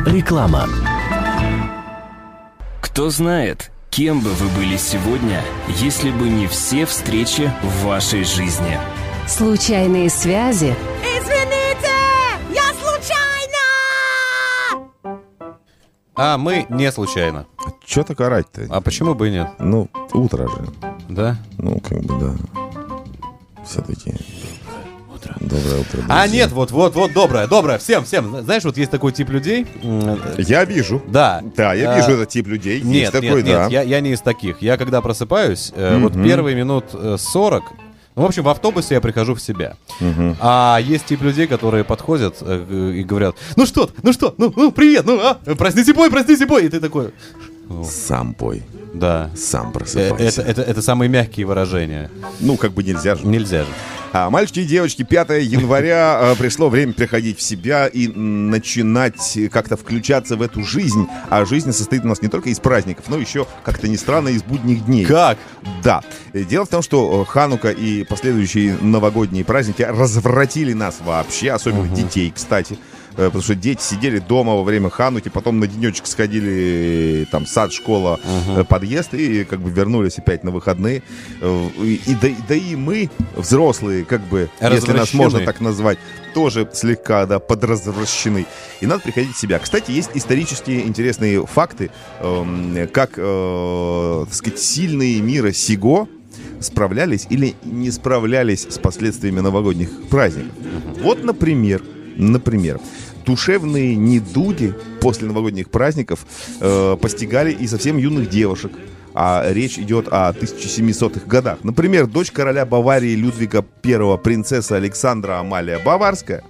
Реклама. 0.06 0.68
Кто 2.80 3.10
знает, 3.10 3.70
кем 3.90 4.20
бы 4.20 4.30
вы 4.30 4.48
были 4.58 4.76
сегодня, 4.76 5.42
если 5.80 6.10
бы 6.10 6.28
не 6.28 6.46
все 6.46 6.86
встречи 6.86 7.50
в 7.62 7.84
вашей 7.84 8.24
жизни. 8.24 8.78
Случайные 9.26 10.08
связи 10.08 10.74
Извините, 11.02 11.35
А 16.16 16.38
мы 16.38 16.66
не 16.70 16.90
случайно. 16.92 17.46
Че 17.84 18.02
так 18.02 18.20
орать-то? 18.20 18.66
А 18.70 18.80
почему 18.80 19.14
бы 19.14 19.28
и 19.28 19.32
нет? 19.32 19.48
Ну, 19.58 19.88
утро 20.14 20.48
же. 20.48 20.64
Да? 21.08 21.36
Ну, 21.58 21.78
как 21.80 22.00
бы, 22.02 22.18
да. 22.18 22.34
Все-таки. 23.64 24.14
Доброе 25.40 25.80
утро. 25.80 26.02
А 26.08 26.22
друзья. 26.22 26.26
нет, 26.28 26.52
вот, 26.52 26.70
вот, 26.70 26.94
вот, 26.94 27.12
доброе, 27.12 27.48
доброе, 27.48 27.78
всем, 27.78 28.04
всем. 28.04 28.42
Знаешь, 28.42 28.62
вот 28.64 28.76
есть 28.76 28.90
такой 28.92 29.10
тип 29.12 29.28
людей. 29.28 29.66
Я 30.38 30.64
вижу. 30.64 31.02
Да. 31.08 31.42
Да, 31.56 31.74
я 31.74 31.92
А, 31.92 31.96
вижу 31.96 32.12
этот 32.12 32.28
тип 32.28 32.46
людей. 32.46 32.80
Нет, 32.80 32.94
Есть 32.94 33.12
такой, 33.12 33.42
нет, 33.42 33.46
да. 33.46 33.62
нет, 33.64 33.72
я, 33.72 33.82
я 33.82 34.00
не 34.00 34.12
из 34.12 34.20
таких. 34.20 34.62
Я 34.62 34.76
когда 34.76 35.00
просыпаюсь, 35.02 35.72
э, 35.74 35.98
вот 35.98 36.14
первые 36.14 36.54
минут 36.56 36.84
э, 36.94 37.16
40, 37.18 37.64
ну, 38.16 38.22
в 38.22 38.24
общем, 38.24 38.42
в 38.44 38.48
автобусе 38.48 38.94
я 38.94 39.00
прихожу 39.02 39.34
в 39.34 39.42
себя. 39.42 39.76
Мгм. 40.00 40.36
А 40.40 40.78
есть 40.80 41.04
тип 41.04 41.20
людей, 41.20 41.46
которые 41.46 41.84
подходят 41.84 42.38
э, 42.40 42.92
и 42.96 43.04
говорят, 43.04 43.36
ну 43.56 43.66
что, 43.66 43.90
ну 44.02 44.12
что, 44.14 44.34
ну, 44.38 44.50
ну 44.56 44.72
привет, 44.72 45.04
ну, 45.04 45.20
а, 45.20 45.34
проснись 45.54 45.92
бой, 45.92 46.10
проснись 46.10 46.44
бой. 46.46 46.64
И 46.64 46.68
ты 46.70 46.80
такой... 46.80 47.12
Сам 47.84 48.34
пой. 48.34 48.62
Да. 48.94 49.30
Сам 49.36 49.70
Э, 49.70 49.72
просыпайся. 49.72 50.42
Это, 50.42 50.50
это, 50.50 50.62
это 50.62 50.82
самые 50.82 51.08
мягкие 51.08 51.46
выражения. 51.46 52.10
Ну, 52.40 52.56
как 52.56 52.72
бы 52.72 52.82
нельзя 52.82 53.14
же. 53.14 53.26
Нельзя 53.26 53.62
же. 53.64 53.68
А, 54.12 54.30
мальчики 54.30 54.60
и 54.60 54.64
девочки, 54.64 55.02
5 55.02 55.42
января 55.42 56.18
э, 56.32 56.36
пришло 56.36 56.70
время 56.70 56.92
приходить 56.94 57.38
в 57.38 57.42
себя 57.42 57.86
и 57.86 58.08
начинать 58.08 59.38
как-то 59.52 59.76
включаться 59.76 60.36
в 60.36 60.42
эту 60.42 60.64
жизнь. 60.64 61.06
А 61.28 61.44
жизнь 61.44 61.72
состоит 61.72 62.04
у 62.04 62.08
нас 62.08 62.22
не 62.22 62.28
только 62.28 62.48
из 62.48 62.58
праздников, 62.58 63.06
но 63.08 63.18
еще, 63.18 63.46
как-то 63.64 63.88
ни 63.88 63.96
странно, 63.96 64.28
из 64.28 64.42
будних 64.42 64.86
дней. 64.86 65.04
Как? 65.04 65.36
Да. 65.82 66.02
Э, 66.32 66.44
Дело 66.44 66.64
в 66.64 66.68
том, 66.68 66.82
что 66.82 67.24
Ханука 67.24 67.70
и 67.70 68.04
последующие 68.04 68.78
новогодние 68.80 69.44
праздники 69.44 69.82
развратили 69.82 70.72
нас 70.72 70.98
вообще, 71.04 71.50
особенно 71.50 71.88
детей, 71.88 72.32
кстати. 72.34 72.78
Э, 73.16 73.26
Потому 73.26 73.42
что 73.42 73.54
дети 73.54 73.82
сидели 73.82 74.18
дома 74.18 74.54
во 74.54 74.62
время 74.62 74.90
Хануки, 74.90 75.28
потом 75.28 75.58
на 75.58 75.66
денечек 75.66 76.06
сходили, 76.06 77.26
там, 77.30 77.46
сад, 77.46 77.72
школа, 77.72 78.20
э, 78.24 78.64
подъезд, 78.64 79.14
и 79.14 79.44
как 79.44 79.60
бы 79.60 79.70
вернулись 79.70 80.18
опять 80.18 80.44
на 80.44 80.50
выходные. 80.50 81.02
Э, 81.40 81.68
И, 81.82 82.00
и 82.06 82.14
да, 82.14 82.28
да 82.48 82.54
и 82.54 82.76
мы, 82.76 83.10
взрослые, 83.34 84.04
как 84.04 84.20
бы, 84.22 84.48
если 84.60 84.92
нас 84.92 85.14
можно 85.14 85.40
так 85.40 85.60
назвать, 85.60 85.98
тоже 86.34 86.68
слегка, 86.72 87.26
да, 87.26 87.38
подразвращены. 87.38 88.46
И 88.80 88.86
надо 88.86 89.02
приходить 89.02 89.34
в 89.34 89.40
себя. 89.40 89.58
Кстати, 89.58 89.90
есть 89.90 90.10
исторические 90.14 90.86
интересные 90.86 91.46
факты, 91.46 91.90
эм, 92.20 92.88
как, 92.92 93.12
э, 93.16 94.24
так 94.26 94.34
сказать, 94.34 94.58
сильные 94.58 95.20
мира 95.20 95.52
сего 95.52 96.08
справлялись 96.60 97.26
или 97.30 97.54
не 97.64 97.90
справлялись 97.90 98.66
с 98.68 98.78
последствиями 98.78 99.40
новогодних 99.40 99.88
праздников. 100.10 100.52
Вот, 101.02 101.24
например, 101.24 101.82
например, 102.16 102.80
душевные 103.26 103.96
недуги 103.96 104.74
после 105.00 105.26
новогодних 105.26 105.68
праздников 105.68 106.24
э, 106.60 106.96
постигали 107.00 107.52
и 107.52 107.66
совсем 107.66 107.98
юных 107.98 108.30
девушек. 108.30 108.72
А 109.18 109.50
речь 109.50 109.78
идет 109.78 110.08
о 110.08 110.30
1700-х 110.32 111.26
годах. 111.26 111.58
Например, 111.62 112.06
дочь 112.06 112.30
короля 112.30 112.66
Баварии 112.66 113.14
Людвига 113.14 113.64
I, 113.82 114.18
принцесса 114.18 114.76
Александра 114.76 115.40
Амалия 115.40 115.78
Баварская, 115.78 116.44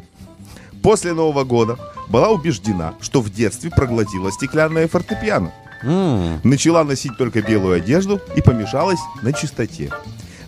после 0.83 1.13
Нового 1.13 1.45
года 1.45 1.79
была 2.09 2.31
убеждена, 2.31 2.95
что 3.01 3.21
в 3.21 3.31
детстве 3.31 3.71
проглотила 3.71 4.33
стеклянное 4.33 4.89
фортепиано. 4.89 5.53
Начала 6.43 6.85
носить 6.85 7.17
только 7.17 7.43
белую 7.43 7.77
одежду 7.77 8.21
и 8.35 8.41
помешалась 8.41 9.01
на 9.23 9.33
чистоте. 9.33 9.91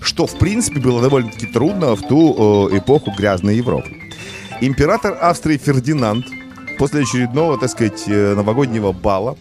Что, 0.00 0.26
в 0.26 0.38
принципе, 0.38 0.80
было 0.80 1.02
довольно-таки 1.02 1.46
трудно 1.46 1.94
в 1.94 2.02
ту 2.02 2.68
э, 2.70 2.78
эпоху 2.78 3.12
грязной 3.16 3.56
Европы. 3.56 3.97
Император 4.60 5.16
Австрии 5.20 5.56
Фердинанд 5.56 6.26
после 6.78 7.02
очередного, 7.02 7.58
так 7.58 7.70
сказать, 7.70 8.02
э, 8.08 8.34
новогоднего 8.34 8.90
бала 8.90 9.36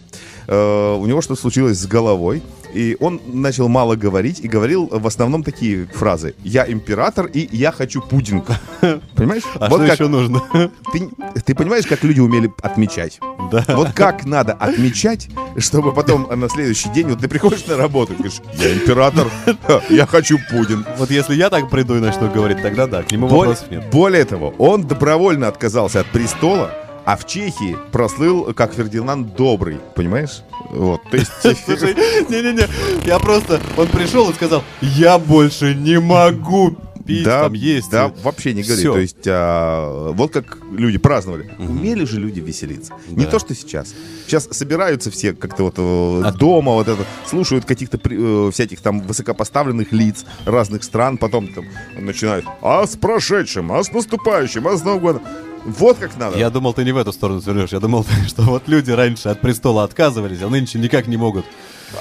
э, 0.46 0.96
у 0.96 1.04
него 1.06 1.20
что-то 1.20 1.40
случилось 1.40 1.76
с 1.78 1.86
головой, 1.86 2.40
и 2.72 2.96
он 3.00 3.20
начал 3.26 3.68
мало 3.68 3.96
говорить 3.96 4.38
и 4.40 4.48
говорил 4.48 4.86
в 4.86 5.04
основном 5.08 5.42
такие 5.42 5.86
фразы: 5.86 6.36
"Я 6.44 6.70
император 6.70 7.26
и 7.26 7.48
я 7.50 7.72
хочу 7.72 8.00
пудинг". 8.00 8.46
Понимаешь? 9.18 9.42
А 9.58 9.66
что 9.66 9.82
еще 9.82 10.08
нужно? 10.08 10.40
Ты, 10.92 11.10
ты 11.44 11.54
понимаешь, 11.54 11.86
как 11.86 12.04
люди 12.04 12.20
умели 12.20 12.50
отмечать? 12.62 13.18
Да. 13.50 13.64
Вот 13.68 13.92
как 13.92 14.24
надо 14.24 14.52
отмечать, 14.52 15.28
чтобы 15.58 15.92
потом 15.92 16.28
на 16.30 16.48
следующий 16.48 16.88
день 16.90 17.08
вот 17.08 17.20
ты 17.20 17.28
приходишь 17.28 17.66
на 17.66 17.76
работу 17.76 18.12
и 18.12 18.16
говоришь: 18.16 18.40
"Я 18.54 18.72
император, 18.72 19.28
я 19.90 20.06
хочу 20.06 20.38
пудинг". 20.50 20.86
Вот 20.98 21.10
если 21.10 21.34
я 21.34 21.50
так 21.50 21.68
приду 21.68 21.96
и 21.96 22.00
начну 22.00 22.30
говорить, 22.30 22.62
тогда 22.62 22.86
да, 22.86 23.02
к 23.02 23.10
нему 23.10 23.28
Более, 23.28 23.54
вопросов 23.54 23.70
нет. 23.70 23.90
более 23.90 24.24
того, 24.24 24.54
он 24.58 24.86
добровольно 24.86 25.48
отказался 25.48 26.00
от 26.00 26.06
престола, 26.06 26.70
а 27.04 27.16
в 27.16 27.26
Чехии 27.26 27.76
прослыл 27.90 28.52
как 28.54 28.74
Фердинанд 28.74 29.34
Добрый, 29.34 29.80
понимаешь? 29.94 30.42
Вот, 30.70 31.00
то 31.10 31.16
есть... 31.16 31.32
Слушай, 31.64 31.94
не-не-не, 32.28 32.66
я 33.06 33.18
просто, 33.18 33.60
он 33.76 33.86
пришел 33.88 34.28
и 34.30 34.34
сказал, 34.34 34.62
я 34.82 35.18
больше 35.18 35.74
не 35.74 35.98
могу 35.98 36.76
пить, 37.08 37.24
да, 37.24 37.42
там 37.44 37.54
есть. 37.54 37.90
Да, 37.90 38.12
вообще 38.22 38.52
не 38.52 38.62
говори. 38.62 38.80
Всё. 38.80 38.92
То 38.92 38.98
есть, 39.00 39.26
а, 39.26 40.12
вот 40.12 40.32
как 40.32 40.58
люди 40.70 40.98
праздновали. 40.98 41.50
Умели 41.58 42.04
же 42.04 42.20
люди 42.20 42.40
веселиться. 42.40 42.92
Не 43.08 43.24
Да. 43.24 43.30
то, 43.32 43.38
что 43.38 43.54
сейчас. 43.54 43.94
Сейчас 44.26 44.48
собираются 44.50 45.10
все 45.10 45.32
как-то 45.32 45.64
вот 45.64 45.74
э, 45.78 46.32
дома, 46.38 46.72
вот 46.72 46.86
это, 46.86 47.04
слушают 47.26 47.64
каких-то 47.64 47.98
э, 48.04 48.50
всяких 48.52 48.80
там 48.80 49.00
высокопоставленных 49.00 49.90
лиц 49.92 50.24
разных 50.44 50.84
стран, 50.84 51.16
потом 51.16 51.48
там 51.48 51.64
начинают, 51.98 52.44
а 52.62 52.86
с 52.86 52.96
прошедшим, 52.96 53.72
а 53.72 53.82
с 53.82 53.90
наступающим, 53.90 54.68
а 54.68 54.76
с 54.76 54.84
Новым 54.84 55.00
годом. 55.00 55.22
Вот 55.64 55.98
как 55.98 56.16
надо. 56.18 56.38
Я 56.38 56.50
думал, 56.50 56.72
ты 56.74 56.84
не 56.84 56.92
в 56.92 56.96
эту 56.96 57.12
сторону 57.12 57.40
свернешь. 57.40 57.72
Я 57.72 57.80
думал, 57.80 58.06
что 58.28 58.42
вот 58.42 58.68
люди 58.68 58.90
раньше 58.90 59.30
от 59.30 59.40
престола 59.40 59.84
отказывались, 59.84 60.42
а 60.42 60.48
нынче 60.48 60.78
никак 60.78 61.06
не 61.06 61.16
могут. 61.16 61.46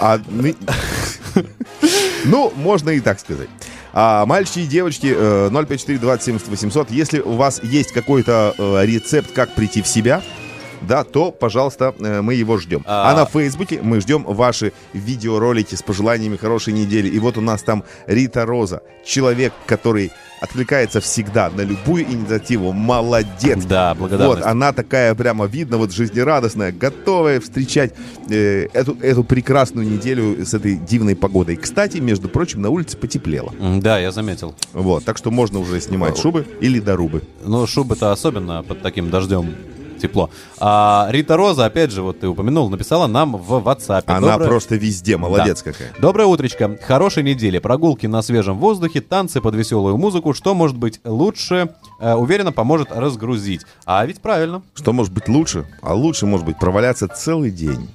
А 0.01 0.19
Ну, 2.25 2.51
можно 2.55 2.89
и 2.89 2.99
так 2.99 3.19
сказать. 3.19 3.47
А, 3.99 4.27
мальчики 4.27 4.59
и 4.59 4.67
девочки, 4.67 5.11
э, 5.11 5.49
054 5.49 5.97
27 5.97 6.37
800, 6.49 6.91
если 6.91 7.19
у 7.19 7.31
вас 7.31 7.59
есть 7.63 7.91
какой-то 7.93 8.53
э, 8.55 8.85
рецепт, 8.85 9.31
как 9.31 9.55
прийти 9.55 9.81
в 9.81 9.87
себя, 9.87 10.21
да, 10.81 11.03
то, 11.03 11.31
пожалуйста, 11.31 11.93
э, 11.99 12.21
мы 12.21 12.33
его 12.33 12.57
ждем. 12.57 12.83
А, 12.85 13.11
А. 13.11 13.15
на 13.15 13.25
Фейсбуке 13.25 13.79
мы 13.81 13.99
ждем 14.01 14.23
ваши 14.23 14.73
видеоролики 14.93 15.75
с 15.75 15.81
пожеланиями 15.83 16.37
хорошей 16.37 16.73
недели. 16.73 17.07
И 17.07 17.19
вот 17.19 17.37
у 17.37 17.41
нас 17.41 17.63
там 17.63 17.83
Рита 18.07 18.45
Роза, 18.45 18.81
человек, 19.05 19.53
который 19.65 20.11
откликается 20.39 21.01
всегда 21.01 21.49
на 21.49 21.61
любую 21.61 22.03
инициативу. 22.03 22.71
Молодец. 22.71 23.63
Да, 23.65 23.95
благодарность. 23.95 24.41
Вот, 24.41 24.47
она 24.47 24.71
такая 24.71 25.15
прямо 25.15 25.45
видно, 25.45 25.77
вот 25.77 25.91
жизнерадостная, 25.91 26.71
готовая 26.71 27.39
встречать 27.39 27.93
э, 28.29 28.67
эту, 28.73 28.97
эту 29.01 29.23
прекрасную 29.23 29.87
неделю 29.87 30.45
с 30.45 30.53
этой 30.53 30.75
дивной 30.75 31.15
погодой. 31.15 31.55
Кстати, 31.55 31.97
между 31.97 32.29
прочим, 32.29 32.61
на 32.61 32.69
улице 32.69 32.97
потеплело. 32.97 33.51
Да, 33.79 33.97
я 33.99 34.11
заметил. 34.11 34.53
Вот, 34.73 35.05
так 35.05 35.17
что 35.17 35.31
можно 35.31 35.59
уже 35.59 35.81
снимать 35.81 36.17
шубы 36.17 36.45
или 36.61 36.79
дорубы. 36.79 37.23
Ну, 37.43 37.65
шубы-то 37.65 38.11
особенно 38.11 38.61
под 38.63 38.81
таким 38.81 39.09
дождем 39.09 39.55
тепло. 39.97 40.29
А 40.59 41.07
Рита 41.09 41.37
Роза, 41.37 41.65
опять 41.65 41.91
же, 41.91 42.01
вот 42.01 42.19
ты 42.19 42.27
упомянул, 42.27 42.69
написала 42.69 43.07
нам 43.07 43.35
в 43.37 43.53
WhatsApp. 43.67 44.03
Она 44.07 44.31
Доброе- 44.33 44.47
просто 44.47 44.75
везде, 44.75 45.17
молодец 45.17 45.63
Да. 45.63 45.71
какая. 45.71 45.91
Доброе 45.99 46.25
утречко. 46.27 46.77
Хорошей 46.85 47.23
недели. 47.23 47.59
Прогулки 47.59 48.05
на 48.07 48.21
свежем 48.21 48.57
воздухе, 48.57 49.01
танцы 49.01 49.41
под 49.41 49.55
веселую 49.55 49.97
музыку. 49.97 50.33
Что 50.33 50.53
может 50.55 50.77
быть 50.77 50.99
лучше? 51.03 51.69
Э, 51.99 52.13
уверенно 52.13 52.51
поможет 52.51 52.91
разгрузить. 52.91 53.61
А 53.85 54.05
ведь 54.05 54.21
правильно. 54.21 54.61
Что 54.75 54.93
может 54.93 55.11
быть 55.13 55.27
лучше? 55.27 55.65
А 55.81 55.93
лучше, 55.93 56.25
может 56.25 56.45
быть, 56.45 56.57
проваляться 56.59 57.07
целый 57.07 57.51
день 57.51 57.89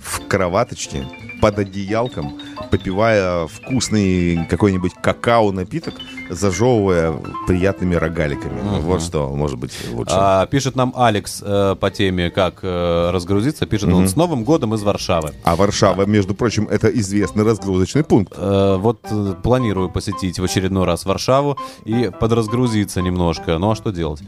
в 0.00 0.26
кроваточке, 0.28 1.04
под 1.40 1.58
одеялком, 1.58 2.38
попивая 2.70 3.46
вкусный 3.46 4.44
какой-нибудь 4.48 4.92
какао-напиток, 5.00 5.94
зажевывая 6.30 7.14
приятными 7.46 7.94
рогаликами. 7.94 8.60
Мгм. 8.60 8.80
Вот 8.82 9.02
что 9.02 9.28
может 9.30 9.58
быть 9.58 9.72
лучше. 9.92 10.14
А, 10.16 10.46
пишет 10.46 10.76
нам 10.76 10.92
Алекс 10.96 11.42
э, 11.44 11.76
по 11.78 11.90
теме, 11.90 12.30
как 12.30 12.60
э, 12.62 13.10
разгрузиться. 13.10 13.66
Пишет 13.66 13.88
он 13.88 14.00
Мгм. 14.00 14.08
с 14.08 14.16
Новым 14.16 14.44
годом 14.44 14.74
из 14.74 14.82
Варшавы. 14.82 15.32
А 15.44 15.56
Варшава, 15.56 16.04
между 16.06 16.34
прочим, 16.34 16.66
это 16.68 16.88
известный 16.88 17.44
разгрузочный 17.44 18.04
пункт. 18.04 18.32
Э, 18.36 18.76
вот 18.78 19.00
э, 19.10 19.34
планирую 19.42 19.88
посетить 19.90 20.38
в 20.38 20.44
очередной 20.44 20.84
раз 20.84 21.04
Варшаву 21.04 21.56
и 21.84 22.10
подразгрузиться 22.20 23.00
немножко. 23.00 23.58
Ну 23.58 23.70
а 23.70 23.74
что 23.74 23.90
делать? 23.90 24.20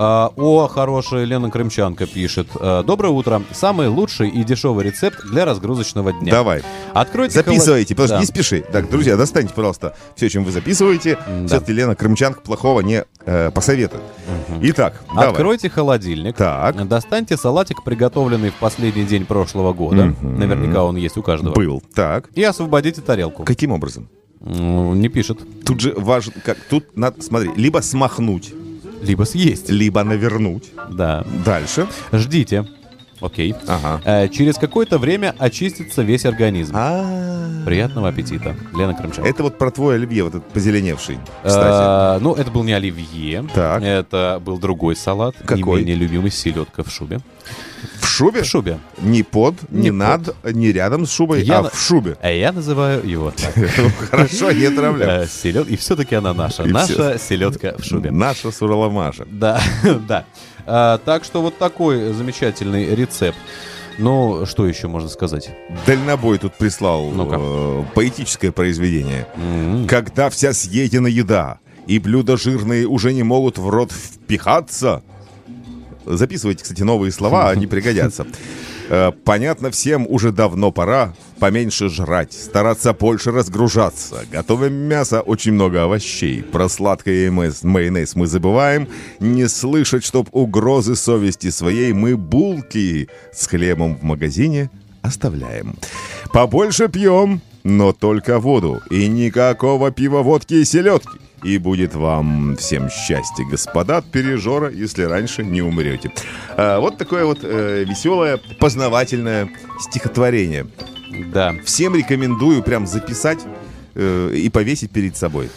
А, 0.00 0.30
о, 0.36 0.68
хорошая 0.68 1.24
Лена 1.24 1.50
Крымчанка 1.50 2.06
пишет. 2.06 2.46
э, 2.60 2.84
Доброе 2.86 3.08
утро. 3.08 3.42
Самый 3.52 3.88
лучший 3.88 4.28
и 4.28 4.44
дешевый 4.44 4.84
рецепт 4.84 5.24
для 5.26 5.44
разгрузочного 5.44 6.12
дня. 6.12 6.30
Давай. 6.30 6.62
Откройте 6.94 7.34
Записывайте, 7.34 7.96
холод- 7.96 8.08
подожди, 8.08 8.14
Да. 8.14 8.20
не 8.20 8.26
спеши. 8.26 8.64
Так, 8.72 8.88
друзья, 8.88 9.16
достаньте, 9.16 9.52
пожалуйста, 9.54 9.96
все, 10.14 10.28
чем 10.30 10.44
вы 10.44 10.52
записываете. 10.52 11.18
Все-таки 11.46 11.72
Лена 11.72 11.96
Крымчанка 11.96 12.40
плохого 12.42 12.80
не 12.80 13.04
э, 13.26 13.50
посоветует. 13.50 14.02
Итак, 14.62 15.02
давай. 15.08 15.30
Откройте 15.30 15.68
холодильник. 15.68 16.36
Так. 16.36 16.86
Достаньте 16.86 17.36
салатик, 17.36 17.82
приготовленный 17.82 18.50
в 18.50 18.54
последний 18.54 19.04
день 19.04 19.26
прошлого 19.26 19.72
года. 19.72 20.04
Мгм. 20.20 20.38
Наверняка 20.38 20.84
он 20.84 20.94
есть 20.96 21.16
у 21.16 21.22
каждого. 21.24 21.54
Был. 21.54 21.82
Так. 21.94 22.28
И 22.36 22.42
освободите 22.44 23.00
тарелку. 23.00 23.42
Каким 23.42 23.72
образом? 23.72 24.08
Ну, 24.40 24.94
Не 24.94 25.08
пишет. 25.08 25.40
Тут 25.64 25.80
же 25.80 25.92
важно, 25.96 26.32
как, 26.44 26.56
тут 26.70 26.96
надо, 26.96 27.20
смотри, 27.20 27.50
либо 27.56 27.80
смахнуть, 27.80 28.54
Либо 29.02 29.24
съесть. 29.24 29.70
либо 29.70 30.04
навернуть. 30.04 30.72
Да. 30.90 31.24
Дальше. 31.44 31.86
Ждите. 32.12 32.64
Окей. 33.20 33.54
Ага. 33.66 34.00
Э, 34.04 34.28
через 34.28 34.56
какое-то 34.56 34.98
время 34.98 35.34
очистится 35.38 36.02
весь 36.02 36.24
организм. 36.24 36.74
А. 36.76 37.64
Приятного 37.64 38.08
аппетита. 38.08 38.56
Лена 38.74 38.94
Крымчак. 38.94 39.24
Это 39.26 39.42
вот 39.42 39.58
про 39.58 39.70
твой 39.70 39.96
оливье, 39.96 40.24
вот 40.24 40.34
этот 40.36 40.48
позеленевший, 40.48 41.18
кстати. 41.44 42.18
Э, 42.18 42.20
ну, 42.22 42.34
это 42.34 42.50
был 42.50 42.62
не 42.64 42.72
оливье. 42.72 43.44
Так. 43.54 43.82
Это 43.82 44.40
был 44.44 44.58
другой 44.58 44.96
салат. 44.96 45.34
Какой? 45.44 45.80
Не 45.80 45.86
менее 45.88 45.96
любимый 45.96 46.30
селедка 46.30 46.82
в 46.82 46.90
шубе. 46.90 47.20
В 48.00 48.06
шубе? 48.06 48.42
В 48.42 48.46
шубе. 48.46 48.78
Не 49.00 49.22
под, 49.22 49.54
не, 49.70 49.82
Не 49.84 49.90
над, 49.92 50.34
не 50.44 50.72
рядом 50.72 51.06
с 51.06 51.12
шубой, 51.12 51.42
Я 51.42 51.58
а 51.58 51.62
на- 51.62 51.70
в 51.70 51.78
шубе. 51.80 52.16
А 52.22 52.30
я 52.30 52.52
называю 52.52 53.06
его 53.08 53.30
так. 53.30 53.52
Хорошо, 54.10 54.50
не 54.52 54.64
отравляю. 54.66 55.26
Э, 55.44 55.64
И 55.68 55.76
все-таки 55.76 56.14
она 56.16 56.32
наша. 56.34 56.64
Наша 56.64 57.18
селедка 57.18 57.76
в 57.78 57.84
шубе. 57.84 58.10
Наша 58.10 58.50
Сураламаша. 58.50 59.26
Да, 59.30 59.60
да. 60.08 60.24
А, 60.70 60.98
так 60.98 61.24
что 61.24 61.40
вот 61.40 61.56
такой 61.56 62.12
замечательный 62.12 62.94
рецепт. 62.94 63.38
Ну, 63.96 64.46
что 64.46 64.66
еще 64.66 64.86
можно 64.86 65.08
сказать? 65.08 65.50
Дальнобой 65.86 66.38
тут 66.38 66.54
прислал 66.54 67.10
э, 67.12 67.84
поэтическое 67.94 68.52
произведение. 68.52 69.26
М. 69.34 69.88
Когда 69.88 70.30
вся 70.30 70.52
съедена 70.52 71.08
еда, 71.08 71.58
и 71.86 71.98
блюда 71.98 72.36
жирные 72.36 72.86
уже 72.86 73.12
не 73.14 73.22
могут 73.22 73.58
в 73.58 73.68
рот 73.68 73.90
впихаться. 73.90 75.02
Записывайте, 76.04 76.62
кстати, 76.62 76.82
новые 76.82 77.10
слова, 77.12 77.50
они 77.50 77.66
пригодятся. 77.66 78.26
Э, 78.88 79.12
Понятно 79.24 79.70
всем, 79.70 80.06
уже 80.08 80.32
давно 80.32 80.72
пора 80.72 81.14
поменьше 81.38 81.88
жрать, 81.88 82.32
стараться 82.32 82.92
больше 82.92 83.30
разгружаться. 83.30 84.24
Готовим 84.30 84.72
мясо, 84.72 85.20
очень 85.20 85.52
много 85.52 85.84
овощей. 85.84 86.42
Про 86.42 86.68
сладкое 86.68 87.30
майонез 87.30 88.14
мы 88.14 88.26
забываем. 88.26 88.88
Не 89.20 89.48
слышать, 89.48 90.04
чтоб 90.04 90.28
угрозы 90.32 90.96
совести 90.96 91.50
своей 91.50 91.92
мы 91.92 92.16
булки 92.16 93.08
с 93.32 93.46
хлебом 93.46 93.96
в 93.96 94.02
магазине 94.02 94.70
оставляем. 95.02 95.76
Побольше 96.32 96.88
пьем, 96.88 97.40
но 97.68 97.92
только 97.92 98.38
воду. 98.38 98.80
И 98.90 99.08
никакого 99.08 99.90
пива, 99.90 100.22
водки 100.22 100.54
и 100.54 100.64
селедки. 100.64 101.18
И 101.42 101.58
будет 101.58 101.94
вам 101.94 102.56
всем 102.56 102.88
счастье, 102.90 103.46
господа, 103.48 103.98
от 103.98 104.10
пережора, 104.10 104.70
если 104.70 105.02
раньше 105.02 105.44
не 105.44 105.62
умрете. 105.62 106.10
А, 106.56 106.80
вот 106.80 106.96
такое 106.96 107.24
вот 107.24 107.40
э, 107.42 107.84
веселое, 107.84 108.40
познавательное 108.58 109.50
стихотворение. 109.78 110.66
Да. 111.32 111.54
Всем 111.64 111.94
рекомендую 111.94 112.62
прям 112.62 112.86
записать 112.86 113.40
э, 113.94 114.32
и 114.34 114.48
повесить 114.48 114.90
перед 114.90 115.16
собой. 115.16 115.50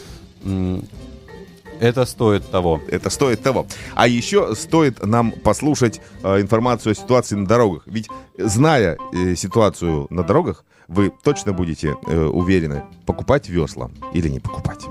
Это 1.79 2.05
стоит 2.05 2.51
того. 2.51 2.79
Это 2.89 3.09
стоит 3.09 3.41
того. 3.41 3.65
А 3.95 4.07
еще 4.07 4.53
стоит 4.55 5.03
нам 5.03 5.31
послушать 5.31 6.01
э, 6.23 6.41
информацию 6.41 6.91
о 6.91 6.95
ситуации 6.95 7.35
на 7.35 7.47
дорогах. 7.47 7.83
Ведь, 7.85 8.07
зная 8.37 8.97
э, 9.13 9.35
ситуацию 9.35 10.07
на 10.09 10.23
дорогах, 10.23 10.63
вы 10.91 11.11
точно 11.23 11.53
будете 11.53 11.95
э, 12.05 12.25
уверены, 12.25 12.83
покупать 13.05 13.47
весла 13.49 13.89
или 14.13 14.27
не 14.27 14.39
покупать. 14.39 14.85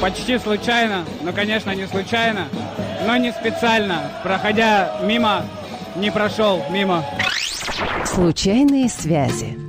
Почти 0.00 0.38
случайно, 0.38 1.04
но, 1.22 1.32
конечно, 1.32 1.74
не 1.74 1.88
случайно, 1.88 2.46
но 3.06 3.16
не 3.16 3.32
специально, 3.32 4.12
проходя 4.22 5.00
мимо, 5.02 5.44
не 5.96 6.12
прошел 6.12 6.62
мимо. 6.70 7.04
Случайные 8.04 8.88
связи. 8.88 9.65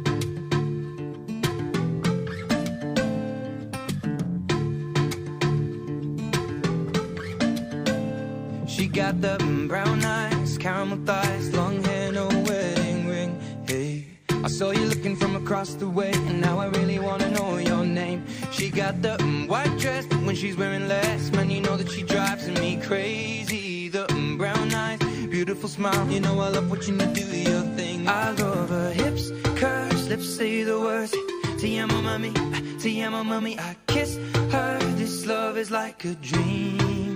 Got 8.98 9.22
the 9.22 9.38
brown 9.68 10.04
eyes, 10.04 10.58
caramel 10.58 10.98
thighs, 11.06 11.54
long 11.54 11.84
hair, 11.84 12.12
no 12.12 12.28
wedding 12.50 13.08
ring. 13.08 13.40
Hey, 13.68 14.08
I 14.44 14.48
saw 14.48 14.72
you 14.72 14.86
looking 14.88 15.16
from 15.16 15.36
across 15.36 15.76
the 15.76 15.88
way, 15.88 16.12
and 16.14 16.42
now 16.42 16.58
I 16.58 16.66
really 16.66 16.98
wanna 16.98 17.30
know 17.30 17.58
your 17.58 17.86
name. 17.86 18.26
She 18.52 18.72
got 18.72 19.04
the 19.04 19.16
white 19.48 19.78
dress, 19.78 20.08
but 20.08 20.20
when 20.26 20.36
she's 20.36 20.58
wearing 20.58 20.88
less, 20.88 21.32
man, 21.32 21.52
you 21.52 21.62
know 21.62 21.78
that 21.78 21.92
she 21.92 22.02
drives 22.02 22.48
me 22.60 22.78
crazy. 22.78 23.88
The 23.90 24.06
brown 24.36 24.74
eyes, 24.74 25.00
beautiful 25.30 25.70
smile, 25.70 26.10
you 26.10 26.20
know 26.20 26.40
I 26.40 26.50
love 26.50 26.68
watching 26.72 27.00
you 27.00 27.06
do 27.06 27.26
your 27.52 27.66
thing. 27.78 28.08
I 28.08 28.32
love 28.32 28.70
her 28.70 28.92
hips, 28.94 29.32
curves, 29.62 30.10
lips 30.10 30.28
say 30.28 30.64
the 30.64 30.80
words. 30.80 31.14
Te 31.60 31.78
amo, 31.78 32.02
mami, 32.02 32.34
te 32.82 33.00
amo, 33.04 33.22
mami. 33.24 33.60
I 33.60 33.76
kiss 33.86 34.18
her. 34.54 34.80
This 34.96 35.28
love 35.28 35.56
is 35.56 35.70
like 35.70 36.04
a 36.06 36.16
dream. 36.16 37.07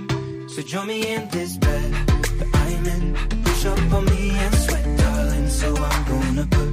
So 0.53 0.61
join 0.61 0.87
me 0.87 1.13
in 1.13 1.29
this 1.29 1.55
bed 1.55 1.91
that 2.37 2.49
I'm 2.53 2.85
in. 2.85 3.15
Push 3.43 3.65
up 3.67 3.93
on 3.93 4.03
me 4.03 4.31
and 4.31 4.55
sweat, 4.55 4.97
darling. 4.97 5.47
So 5.47 5.67
I'm 5.77 6.03
gonna 6.11 6.45
put 6.45 6.71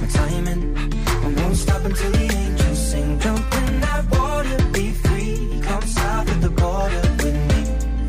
my 0.00 0.06
time 0.08 0.46
in. 0.48 0.92
I 1.06 1.28
won't 1.40 1.56
stop 1.56 1.84
until 1.84 2.10
the 2.10 2.26
angels 2.42 2.90
sing. 2.90 3.20
Jump 3.20 3.54
in 3.62 3.80
that 3.80 4.10
water, 4.10 4.58
be 4.72 4.90
free. 4.90 5.60
Come 5.62 5.82
south 5.82 6.30
of 6.32 6.40
the 6.42 6.50
border 6.50 7.02
with 7.22 7.38
me. 7.50 7.60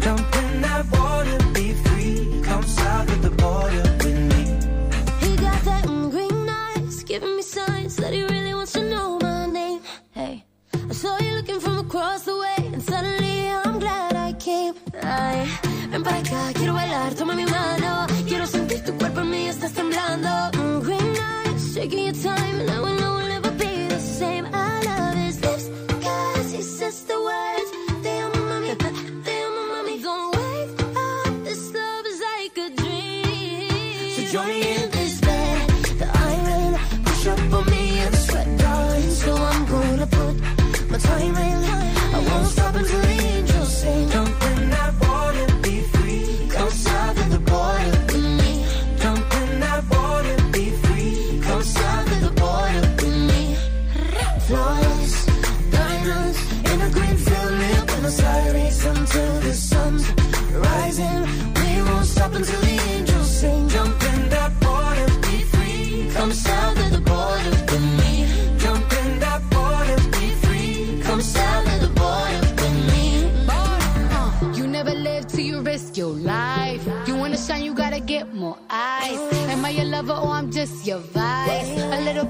Jump 0.02 0.36
in 0.44 0.62
that 0.62 0.84
water, 0.98 1.38
be 1.54 1.74
free. 1.86 2.42
Come 2.42 2.64
south 2.64 3.10
of 3.16 3.22
the 3.22 3.34
border 3.44 3.84
with 4.02 4.20
me. 4.32 4.44
He 5.24 5.36
got 5.38 5.62
that 5.70 5.84
mm, 5.86 6.10
green 6.10 6.50
eyes, 6.50 7.04
giving 7.04 7.36
me 7.36 7.44
signs 7.44 7.98
that 7.98 8.14
he 8.14 8.24
really 8.24 8.56
wants 8.56 8.74
to 8.74 8.84
know 8.90 9.20
my 9.20 9.46
name. 9.46 9.80
Hey, 10.10 10.44
I 10.74 10.94
saw 10.94 11.20
you 11.20 11.36
looking 11.36 11.60
from 11.60 11.78
across 11.78 12.24
the 12.24 12.36
way, 12.36 12.72
and 12.74 12.82
suddenly 12.82 13.33
Ay, 15.02 15.48
ven 15.92 16.04
para 16.04 16.18
acá, 16.18 16.52
quiero 16.54 16.74
bailar, 16.74 17.14
toma 17.16 17.36
mi 17.36 17.46
mano. 17.46 18.08
Quiero 18.28 18.46
sentir 18.48 18.84
tu 18.84 18.94
cuerpo 18.98 19.22
en 19.22 19.30
mí, 19.30 19.48
estás 19.48 19.74
temblando. 19.74 20.30
Mm, 20.58 20.82
green 20.86 21.16
eyes, 21.46 21.74
taking 21.74 22.06
your 22.06 22.14
time, 22.14 22.62
and 22.62 22.83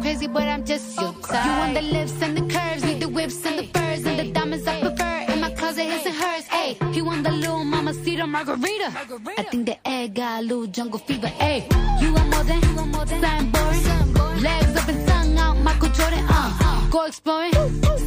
crazy, 0.03 0.27
but 0.27 0.43
I'm 0.43 0.65
just 0.65 0.99
your 0.99 1.13
type. 1.13 1.45
You 1.45 1.51
want 1.61 1.73
the 1.75 1.81
lips 1.81 2.21
and 2.21 2.37
the 2.37 2.45
curves, 2.53 2.83
need 2.83 2.99
the 2.99 3.07
whips 3.07 3.45
and 3.45 3.57
the 3.59 3.65
furs 3.73 4.05
and 4.05 4.19
the 4.19 4.25
diamonds 4.37 4.67
I 4.67 4.81
prefer. 4.81 5.31
In 5.31 5.39
my 5.39 5.51
closet, 5.51 5.85
his 5.85 6.05
and 6.05 6.15
hers. 6.15 6.45
Hey, 6.55 6.77
he 6.91 7.01
want 7.01 7.23
the 7.23 7.31
little 7.31 7.63
mama 7.63 7.93
cedar 7.93 8.27
margarita. 8.27 8.89
I 9.37 9.43
think 9.43 9.65
the 9.65 9.77
egg 9.87 10.15
got 10.15 10.41
a 10.41 10.43
little 10.43 10.67
jungle 10.67 10.99
fever. 10.99 11.27
Hey, 11.27 11.59
you 12.01 12.13
want 12.13 12.29
more 12.33 12.43
than 12.43 12.61
something 12.61 13.51
boring? 13.53 14.43
Legs 14.47 14.75
up 14.79 14.89
and 14.89 15.07
tongue 15.07 15.37
out, 15.37 15.57
Michael 15.67 15.89
Jordan. 15.97 16.25
Uh, 16.27 16.89
go 16.89 17.05
exploring, 17.05 17.53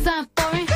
something 0.05 0.29
foreign. 0.37 0.67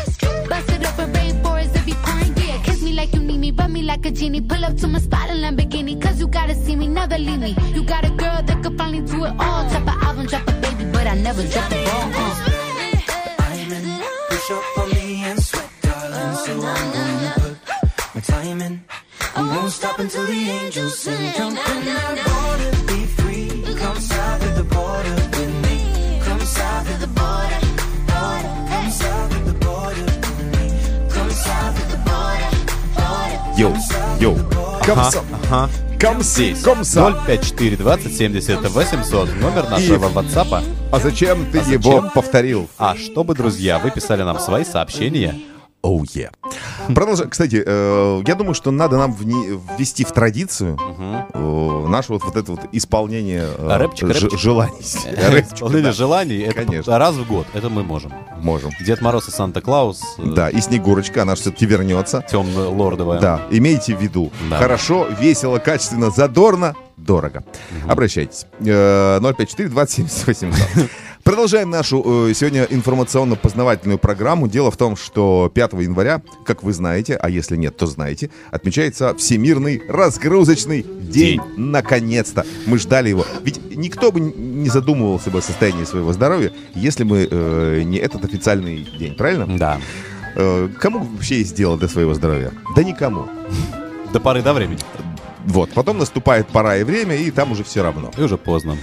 Bust 0.49 0.71
it 0.75 0.87
open, 0.89 1.13
rainforest 1.13 1.77
if 1.77 1.87
you 1.87 1.97
pouring. 2.07 2.33
Yeah, 2.39 2.63
kiss 2.65 2.83
me 2.83 2.93
like 2.95 3.13
you 3.13 3.21
need 3.21 3.41
me, 3.45 3.51
rub 3.51 3.71
me 3.71 3.83
like 3.83 4.07
a 4.07 4.11
genie. 4.11 4.41
Pull 4.41 4.65
up 4.65 4.75
to 4.79 4.87
my 4.89 4.99
spot 4.99 5.29
in 5.29 5.37
Lamborghini, 5.45 6.01
cause 6.01 6.19
you 6.19 6.29
gotta 6.29 6.55
see 6.55 6.77
me, 6.77 6.87
never 6.87 7.19
leave 7.19 7.41
me. 7.41 7.55
You 7.75 7.83
got 7.85 8.07
a 8.07 8.11
girl 8.11 8.41
that 8.43 8.63
could 8.63 8.79
finally 8.79 9.03
do 9.03 9.27
it 9.27 9.35
all. 9.39 9.69
Drop 9.69 9.83
an 9.83 10.03
album, 10.07 10.27
drop 10.27 10.50
never 11.21 11.43
drop 11.47 11.69
the 11.69 11.77
ball. 11.87 12.11
Uh. 12.15 12.35
Diamond, 13.39 13.87
push 14.29 14.51
up 14.51 14.79
on 14.79 14.89
me 14.91 15.23
and 15.25 15.43
sweat, 15.43 15.71
darling. 15.83 16.37
So 16.45 16.53
I'm 16.53 16.93
gonna 16.97 17.33
put 17.39 18.15
my 18.15 18.21
time 18.21 18.61
in. 18.63 18.85
I 19.37 19.57
won't 19.57 19.73
stop 19.73 19.99
until 19.99 20.27
the 20.27 20.41
angels 20.59 20.99
sing. 20.99 21.33
Jump 21.37 21.59
in 21.69 21.85
the 21.85 21.95
water, 22.31 22.71
be 22.89 22.99
free. 23.19 23.75
Come 23.77 23.99
south 24.01 24.43
of 24.49 24.55
the 24.57 24.65
border 24.65 25.15
with 25.37 25.55
me. 25.65 26.21
Come 26.25 26.41
south 26.41 26.91
of 26.93 27.01
the 27.01 27.07
border. 27.19 27.61
Yo, 33.61 33.69
yo, 33.69 33.75
south 33.75 34.17
of 34.23 34.37
the 34.39 34.55
border. 34.55 34.85
Come 34.85 35.05
south 35.05 35.33
of 35.33 35.81
the 35.81 35.90
Комс- 36.01 36.35
Здесь. 36.35 36.63
комса. 36.63 37.15
054 37.27 37.77
20 37.77 38.17
70 38.17 38.71
800. 38.71 39.35
Номер 39.37 39.69
нашего 39.69 40.09
WhatsApp. 40.09 40.63
А 40.91 40.99
зачем 40.99 41.45
ты 41.53 41.59
А 41.59 41.63
его 41.63 41.93
зачем? 41.97 42.11
повторил? 42.11 42.71
А 42.79 42.97
чтобы, 42.97 43.35
друзья, 43.35 43.79
вы 43.79 43.91
писали 43.91 44.23
нам 44.23 44.39
свои 44.39 44.65
сообщения. 44.65 45.39
Oh 45.83 46.03
yeah. 46.15 46.31
Продолжаем. 46.95 47.31
Кстати, 47.31 47.63
э, 47.65 48.23
я 48.27 48.35
думаю, 48.35 48.53
что 48.55 48.71
надо 48.71 48.99
нам 48.99 49.13
вни- 49.13 49.59
ввести 49.79 50.05
в 50.05 50.13
традицию 50.13 50.79
э, 51.33 51.87
наше 51.89 52.13
вот, 52.13 52.23
вот 52.23 52.37
это 52.37 52.51
вот 52.53 52.61
исполнение 52.73 53.49
э, 53.57 53.77
рэпчик, 53.79 54.09
ж- 54.13 54.23
рэпчик. 54.23 54.39
желаний. 54.39 54.75
Рэпчик, 55.31 55.55
Исполнение 55.55 55.85
да. 55.85 55.93
желаний 55.93 56.39
это 56.41 56.65
Конечно. 56.67 56.99
раз 56.99 57.15
в 57.15 57.27
год. 57.27 57.47
Это 57.55 57.71
мы 57.71 57.83
можем. 57.83 58.13
Можем. 58.43 58.71
Дед 58.85 59.01
Мороз 59.01 59.29
и 59.29 59.31
Санта-Клаус. 59.31 60.03
э, 60.19 60.23
Да, 60.35 60.51
и 60.51 60.61
Снегурочка, 60.61 61.23
она 61.23 61.35
все-таки 61.35 61.65
вернется. 61.65 62.23
Темно-лордовая. 62.31 63.19
Да, 63.21 63.41
имейте 63.51 63.97
в 63.97 64.03
виду. 64.03 64.31
Да. 64.51 64.59
Хорошо, 64.59 65.07
весело, 65.19 65.59
качественно, 65.61 66.11
задорно, 66.11 66.75
дорого. 66.99 67.43
Обращайтесь. 67.89 68.45
Э, 68.61 69.19
054 69.23 69.69
20 69.71 70.27
800. 70.27 70.91
Продолжаем 71.23 71.69
нашу 71.69 72.29
э, 72.29 72.35
сегодня 72.35 72.65
информационно-познавательную 72.65 73.99
программу. 73.99 74.49
Дело 74.49 74.71
в 74.71 74.77
том, 74.79 74.97
что 74.97 75.51
5 75.55 75.75
января, 75.75 76.23
как 76.47 76.63
вы 76.63 76.73
знаете, 76.73 77.15
а 77.17 77.29
если 77.29 77.57
нет, 77.57 77.77
то 77.77 77.87
знаете, 77.87 78.31
отмечается 78.51 79.15
Всемирный 79.15 79.83
разгрузочный 79.87 80.83
день. 80.83 81.41
Наконец-то. 81.57 82.47
Мы 82.67 82.79
ждали 82.79 83.11
его. 83.11 83.27
Ведь 83.43 83.77
никто 83.77 84.13
бы 84.13 84.21
не 84.21 84.71
задумывался 84.71 85.31
бы 85.31 85.41
о 85.41 85.43
состоянии 85.43 85.85
своего 85.85 86.13
здоровья, 86.15 86.53
если 86.75 87.05
бы 87.05 87.29
э, 87.31 87.83
не 87.85 87.99
этот 87.99 88.25
официальный 88.25 88.89
день, 88.99 89.15
правильно? 89.15 89.47
Да. 89.59 89.79
Э, 90.37 90.69
кому 90.79 91.01
вообще 91.01 91.39
есть 91.39 91.55
дело 91.55 91.77
до 91.77 91.89
своего 91.89 92.15
здоровья? 92.15 92.53
Да 92.75 92.83
никому. 92.83 93.29
До 94.13 94.21
поры 94.21 94.43
до 94.43 94.55
времени. 94.55 94.81
Вот, 95.47 95.71
потом 95.71 95.99
наступает 95.99 96.49
пора 96.49 96.77
и 96.77 96.85
время, 96.85 97.17
и 97.17 97.31
там 97.31 97.53
уже 97.53 97.65
все 97.65 97.83
равно. 97.83 98.11
И 98.17 98.23
уже 98.23 98.37
поздно. 98.37 98.77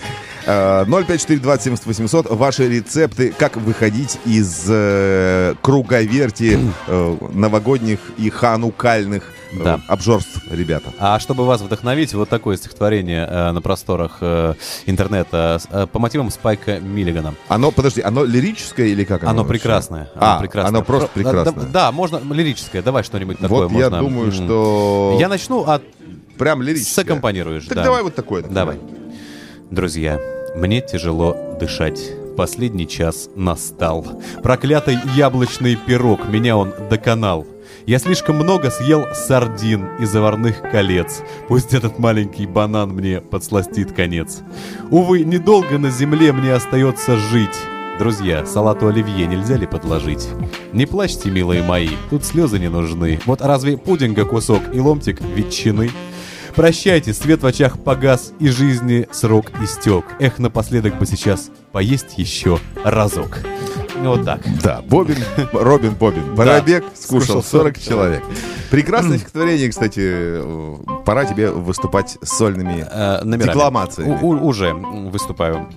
Э, 0.45 0.85
054-20-70-800. 0.85 2.35
Ваши 2.35 2.67
рецепты, 2.67 3.33
как 3.37 3.57
выходить 3.57 4.17
из 4.25 4.65
э, 4.69 5.55
круговерти 5.61 6.59
э, 6.87 7.17
новогодних 7.33 7.99
и 8.17 8.29
ханукальных 8.29 9.23
э, 9.51 9.63
Да. 9.63 9.79
обжорств, 9.87 10.41
ребята. 10.49 10.91
А 10.99 11.19
чтобы 11.19 11.45
вас 11.45 11.61
вдохновить, 11.61 12.13
вот 12.13 12.29
такое 12.29 12.57
стихотворение 12.57 13.27
э, 13.29 13.51
на 13.51 13.61
просторах 13.61 14.17
э, 14.21 14.53
интернета 14.85 15.59
э, 15.69 15.87
по 15.91 15.99
мотивам 15.99 16.29
Спайка 16.31 16.79
Миллигана. 16.79 17.35
Оно, 17.47 17.71
подожди, 17.71 18.01
оно 18.01 18.23
лирическое 18.23 18.87
или 18.87 19.03
как 19.03 19.23
оно? 19.23 19.31
Оно 19.31 19.45
прекрасное. 19.45 20.09
А, 20.15 20.39
прекрасное. 20.39 20.69
оно 20.69 20.81
просто 20.81 21.09
прекрасное. 21.13 21.53
Да, 21.65 21.69
да, 21.87 21.91
можно 21.91 22.21
лирическое. 22.33 22.81
Давай 22.81 23.03
что-нибудь 23.03 23.39
такое 23.39 23.67
Вот 23.67 23.71
я 23.77 23.89
можно. 23.89 23.99
думаю, 23.99 24.31
что... 24.31 25.17
Я 25.19 25.27
начну, 25.27 25.63
а 25.67 25.81
Прям 26.37 26.61
лирическое. 26.61 27.03
саккомпанируешь. 27.03 27.65
Так 27.65 27.77
да. 27.77 27.83
давай 27.83 28.03
вот 28.03 28.15
такое. 28.15 28.43
Давай. 28.43 28.77
Друзья, 29.71 30.19
мне 30.55 30.81
тяжело 30.81 31.35
дышать. 31.59 31.99
Последний 32.37 32.87
час 32.87 33.29
настал. 33.35 34.05
Проклятый 34.43 34.97
яблочный 35.15 35.75
пирог, 35.75 36.27
меня 36.29 36.55
он 36.55 36.71
доконал. 36.89 37.47
Я 37.87 37.99
слишком 37.99 38.35
много 38.35 38.69
съел 38.69 39.05
сардин 39.13 39.87
и 39.99 40.05
заварных 40.05 40.61
колец. 40.61 41.21
Пусть 41.47 41.73
этот 41.73 41.99
маленький 41.99 42.45
банан 42.45 42.89
мне 42.89 43.21
подсластит 43.21 43.93
конец. 43.93 44.39
Увы, 44.91 45.23
недолго 45.23 45.77
на 45.77 45.89
земле 45.89 46.31
мне 46.31 46.53
остается 46.53 47.17
жить. 47.17 47.57
Друзья, 47.97 48.45
салату 48.45 48.87
оливье 48.87 49.25
нельзя 49.25 49.55
ли 49.55 49.65
подложить? 49.65 50.27
Не 50.73 50.85
плачьте, 50.85 51.31
милые 51.31 51.63
мои, 51.63 51.89
тут 52.11 52.23
слезы 52.23 52.59
не 52.59 52.69
нужны. 52.69 53.19
Вот 53.25 53.41
разве 53.41 53.77
пудинга 53.77 54.23
кусок 54.23 54.61
и 54.71 54.79
ломтик 54.79 55.19
ветчины? 55.21 55.89
Прощайте, 56.57 57.13
свет 57.13 57.43
в 57.43 57.45
очах 57.45 57.77
погас, 57.83 58.33
и 58.39 58.49
жизни 58.49 59.07
срок 59.11 59.51
истек. 59.63 60.05
Эх, 60.19 60.39
напоследок 60.39 60.97
бы 60.97 61.05
сейчас 61.05 61.51
поесть 61.71 62.17
еще 62.17 62.57
разок. 62.83 63.37
Вот 63.97 64.25
так. 64.25 64.41
Да, 64.63 64.81
Бобин, 64.81 65.17
Робин 65.53 65.93
Бобин. 65.93 66.33
Барабек 66.33 66.83
скушал 66.95 67.43
40 67.43 67.79
человек. 67.79 68.23
Прекрасное 68.71 69.17
стихотворение, 69.19 69.69
кстати. 69.69 70.41
Пора 71.05 71.25
тебе 71.25 71.51
выступать 71.51 72.17
с 72.23 72.29
сольными 72.37 72.83
Э, 72.91 73.23
номерами. 73.23 73.53
декламациями. 73.53 74.17
У- 74.19 74.43
уже 74.47 74.73
выступаю. 74.73 75.69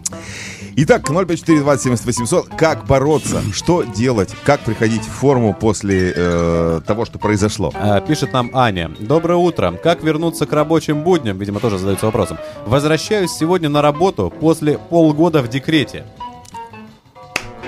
Итак, 0.82 1.02
054 1.06 1.60
20 1.60 1.82
70 1.82 2.06
800. 2.06 2.48
Как 2.56 2.86
бороться? 2.86 3.42
Что 3.52 3.82
делать? 3.82 4.34
Как 4.44 4.60
приходить 4.60 5.02
в 5.02 5.10
форму 5.10 5.52
после 5.52 6.10
э, 6.16 6.80
того, 6.86 7.04
что 7.04 7.18
произошло? 7.18 7.70
А, 7.74 8.00
Пишет 8.00 8.32
нам 8.32 8.50
Аня. 8.54 8.90
Доброе 8.98 9.36
утро. 9.36 9.72
Как 9.72 10.02
вернуться 10.02 10.46
к 10.46 10.52
рабочим 10.54 11.02
будням? 11.02 11.36
Видимо, 11.36 11.60
тоже 11.60 11.76
задается 11.76 12.06
вопросом. 12.06 12.38
Возвращаюсь 12.64 13.30
сегодня 13.30 13.68
на 13.68 13.82
работу 13.82 14.32
после 14.40 14.78
полгода 14.78 15.42
в 15.42 15.48
декрете. 15.48 16.06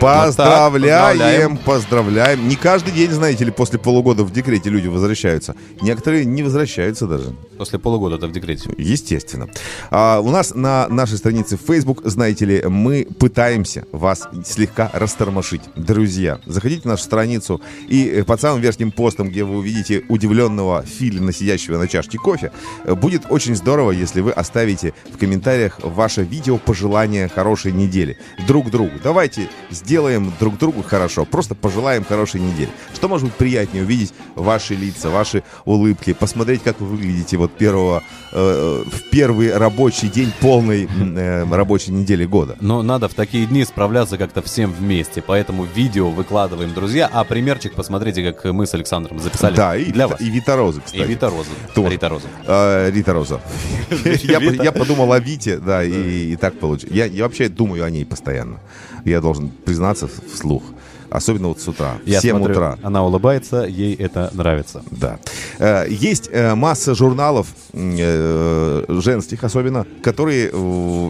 Поздравляем, 0.02 1.58
поздравляем. 1.58 1.58
поздравляем. 1.58 2.48
Не 2.48 2.56
каждый 2.56 2.92
день, 2.92 3.12
знаете 3.12 3.44
ли, 3.44 3.52
после 3.52 3.78
полугода 3.78 4.24
в 4.24 4.32
декрете 4.32 4.68
люди 4.68 4.88
возвращаются. 4.88 5.54
Некоторые 5.80 6.24
не 6.24 6.42
возвращаются 6.42 7.06
даже. 7.06 7.36
После 7.56 7.78
полугода-то 7.78 8.26
в 8.26 8.32
декрете. 8.32 8.68
Естественно. 8.76 9.48
А, 9.92 10.18
у 10.18 10.28
нас 10.30 10.56
на 10.56 10.88
нашей 10.88 11.18
странице 11.18 11.56
в 11.56 11.60
Facebook, 11.60 12.00
знаете 12.02 12.44
ли, 12.46 12.64
мы 12.66 13.06
пытаемся 13.20 13.84
вас 13.92 14.26
слегка 14.44 14.90
растормошить. 14.92 15.62
Друзья, 15.76 16.40
заходите 16.46 16.82
на 16.88 16.94
нашу 16.94 17.04
страницу 17.04 17.60
и 17.86 18.08
э, 18.08 18.24
под 18.24 18.40
самым 18.40 18.60
верхним 18.60 18.90
постом, 18.90 19.28
где 19.28 19.44
вы 19.44 19.58
увидите 19.58 20.02
удивленного 20.08 20.82
филина, 20.82 21.32
сидящего 21.32 21.78
на 21.78 21.86
чашке 21.86 22.18
кофе, 22.18 22.50
э, 22.82 22.96
будет 22.96 23.26
очень 23.30 23.54
здорово, 23.54 23.92
если 23.92 24.20
вы 24.20 24.32
оставите 24.32 24.94
в 25.14 25.16
комментариях 25.16 25.78
ваше 25.80 26.24
видео 26.24 26.58
пожелания 26.58 27.28
хорошей 27.28 27.70
недели 27.70 28.18
друг 28.48 28.68
другу. 28.68 28.98
Давайте 29.00 29.48
сделаем 29.70 29.91
сделаем 29.92 30.32
друг 30.40 30.56
другу 30.56 30.82
хорошо. 30.82 31.26
Просто 31.26 31.54
пожелаем 31.54 32.02
хорошей 32.02 32.40
недели. 32.40 32.70
Что 32.94 33.08
может 33.08 33.26
быть 33.26 33.34
приятнее 33.34 33.84
увидеть 33.84 34.14
ваши 34.34 34.74
лица, 34.74 35.10
ваши 35.10 35.42
улыбки, 35.66 36.14
посмотреть, 36.14 36.62
как 36.62 36.80
вы 36.80 36.86
выглядите 36.86 37.36
вот 37.36 37.52
первого, 37.52 38.02
э, 38.32 38.84
в 38.86 39.10
первый 39.10 39.54
рабочий 39.54 40.08
день 40.08 40.32
полной 40.40 40.88
э, 40.88 41.44
рабочей 41.44 41.92
недели 41.92 42.24
года. 42.24 42.56
Но 42.62 42.82
надо 42.82 43.06
в 43.10 43.12
такие 43.12 43.44
дни 43.44 43.66
справляться 43.66 44.16
как-то 44.16 44.40
всем 44.40 44.72
вместе, 44.72 45.20
поэтому 45.20 45.64
видео 45.64 46.08
выкладываем, 46.08 46.72
друзья, 46.72 47.10
а 47.12 47.24
примерчик 47.24 47.74
посмотрите, 47.74 48.32
как 48.32 48.50
мы 48.50 48.66
с 48.66 48.72
Александром 48.72 49.18
записали 49.18 49.54
Да, 49.54 49.76
и, 49.76 49.92
для 49.92 50.08
вас. 50.08 50.22
и 50.22 50.30
Вита 50.30 50.56
Роза, 50.56 50.80
кстати. 50.80 51.02
И 51.02 51.04
Вита 51.04 51.28
Роза. 51.28 51.50
Тоже. 51.74 51.90
Рита 51.90 52.08
Роза. 52.08 52.28
А, 52.46 52.90
Рита 52.90 53.12
Роза. 53.12 53.42
я, 54.22 54.72
подумал 54.72 55.12
о 55.12 55.20
Вите, 55.20 55.58
да, 55.58 55.84
и, 55.84 56.34
так 56.36 56.58
получилось. 56.58 56.96
Я 56.96 57.24
вообще 57.24 57.50
думаю 57.50 57.84
о 57.84 57.90
ней 57.90 58.06
постоянно. 58.06 58.58
Я 59.04 59.20
должен 59.20 59.50
признаться 59.64 60.08
вслух. 60.32 60.62
Особенно 61.10 61.48
вот 61.48 61.60
с 61.60 61.68
утра. 61.68 61.98
В 62.02 62.08
Я 62.08 62.20
7 62.22 62.38
смотрю, 62.38 62.54
утра. 62.54 62.78
Она 62.82 63.04
улыбается, 63.04 63.64
ей 63.64 63.94
это 63.94 64.30
нравится. 64.32 64.82
Да. 64.90 65.18
Э, 65.58 65.84
Есть 65.86 66.30
э, 66.32 66.54
масса 66.54 66.94
журналов, 66.94 67.48
э, 67.74 68.84
женских 68.88 69.44
особенно, 69.44 69.86
которые 70.02 70.48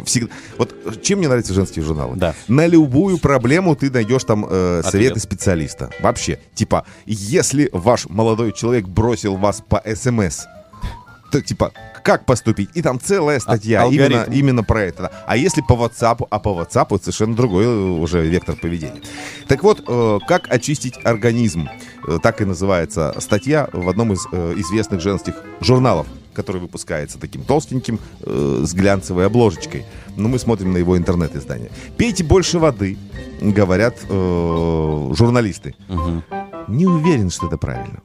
всегда... 0.04 0.32
Вот 0.58 0.74
чем 1.02 1.20
мне 1.20 1.28
нравятся 1.28 1.54
женские 1.54 1.84
журналы? 1.84 2.16
Да. 2.16 2.34
На 2.48 2.66
любую 2.66 3.18
проблему 3.18 3.76
ты 3.76 3.92
найдешь 3.92 4.24
там 4.24 4.44
э, 4.50 4.78
Ответ. 4.80 4.90
советы 4.92 5.20
специалиста. 5.20 5.90
Вообще. 6.00 6.40
Типа, 6.52 6.84
если 7.06 7.68
ваш 7.72 8.08
молодой 8.08 8.50
человек 8.52 8.88
бросил 8.88 9.36
вас 9.36 9.62
по 9.66 9.80
СМС, 9.86 10.46
то 11.30 11.40
типа, 11.40 11.72
как 12.02 12.24
поступить? 12.26 12.70
И 12.74 12.82
там 12.82 13.00
целая 13.00 13.38
статья 13.40 13.82
А- 13.84 13.86
именно, 13.88 14.24
именно 14.30 14.64
про 14.64 14.82
это. 14.82 15.10
А 15.26 15.36
если 15.36 15.60
по 15.62 15.72
WhatsApp, 15.74 16.26
а 16.30 16.38
по 16.38 16.48
WhatsApp 16.50 16.86
это 16.94 16.98
совершенно 17.04 17.34
другой 17.36 17.64
э, 17.64 17.68
уже 17.68 18.26
вектор 18.26 18.56
поведения. 18.56 19.00
Так 19.48 19.62
вот, 19.62 19.82
э, 19.86 20.18
как 20.26 20.52
очистить 20.52 20.94
организм? 21.04 21.68
Э, 22.06 22.18
Так 22.22 22.40
и 22.40 22.44
называется 22.44 23.14
статья 23.18 23.68
в 23.72 23.88
одном 23.88 24.12
из 24.12 24.26
э, 24.32 24.54
известных 24.56 25.00
женских 25.00 25.34
журналов, 25.60 26.06
который 26.34 26.60
выпускается 26.60 27.18
таким 27.18 27.42
толстеньким, 27.44 27.98
э, 28.20 28.62
с 28.64 28.72
глянцевой 28.74 29.26
обложечкой. 29.26 29.84
Но 30.16 30.28
мы 30.28 30.38
смотрим 30.38 30.72
на 30.72 30.78
его 30.78 30.96
интернет-издание. 30.96 31.70
Пейте 31.96 32.24
больше 32.24 32.58
воды, 32.58 32.96
говорят 33.40 33.96
э, 34.08 35.12
журналисты. 35.14 35.74
Не 36.68 36.86
уверен, 36.86 37.30
что 37.30 37.46
это 37.48 37.56
правильно. 37.58 38.00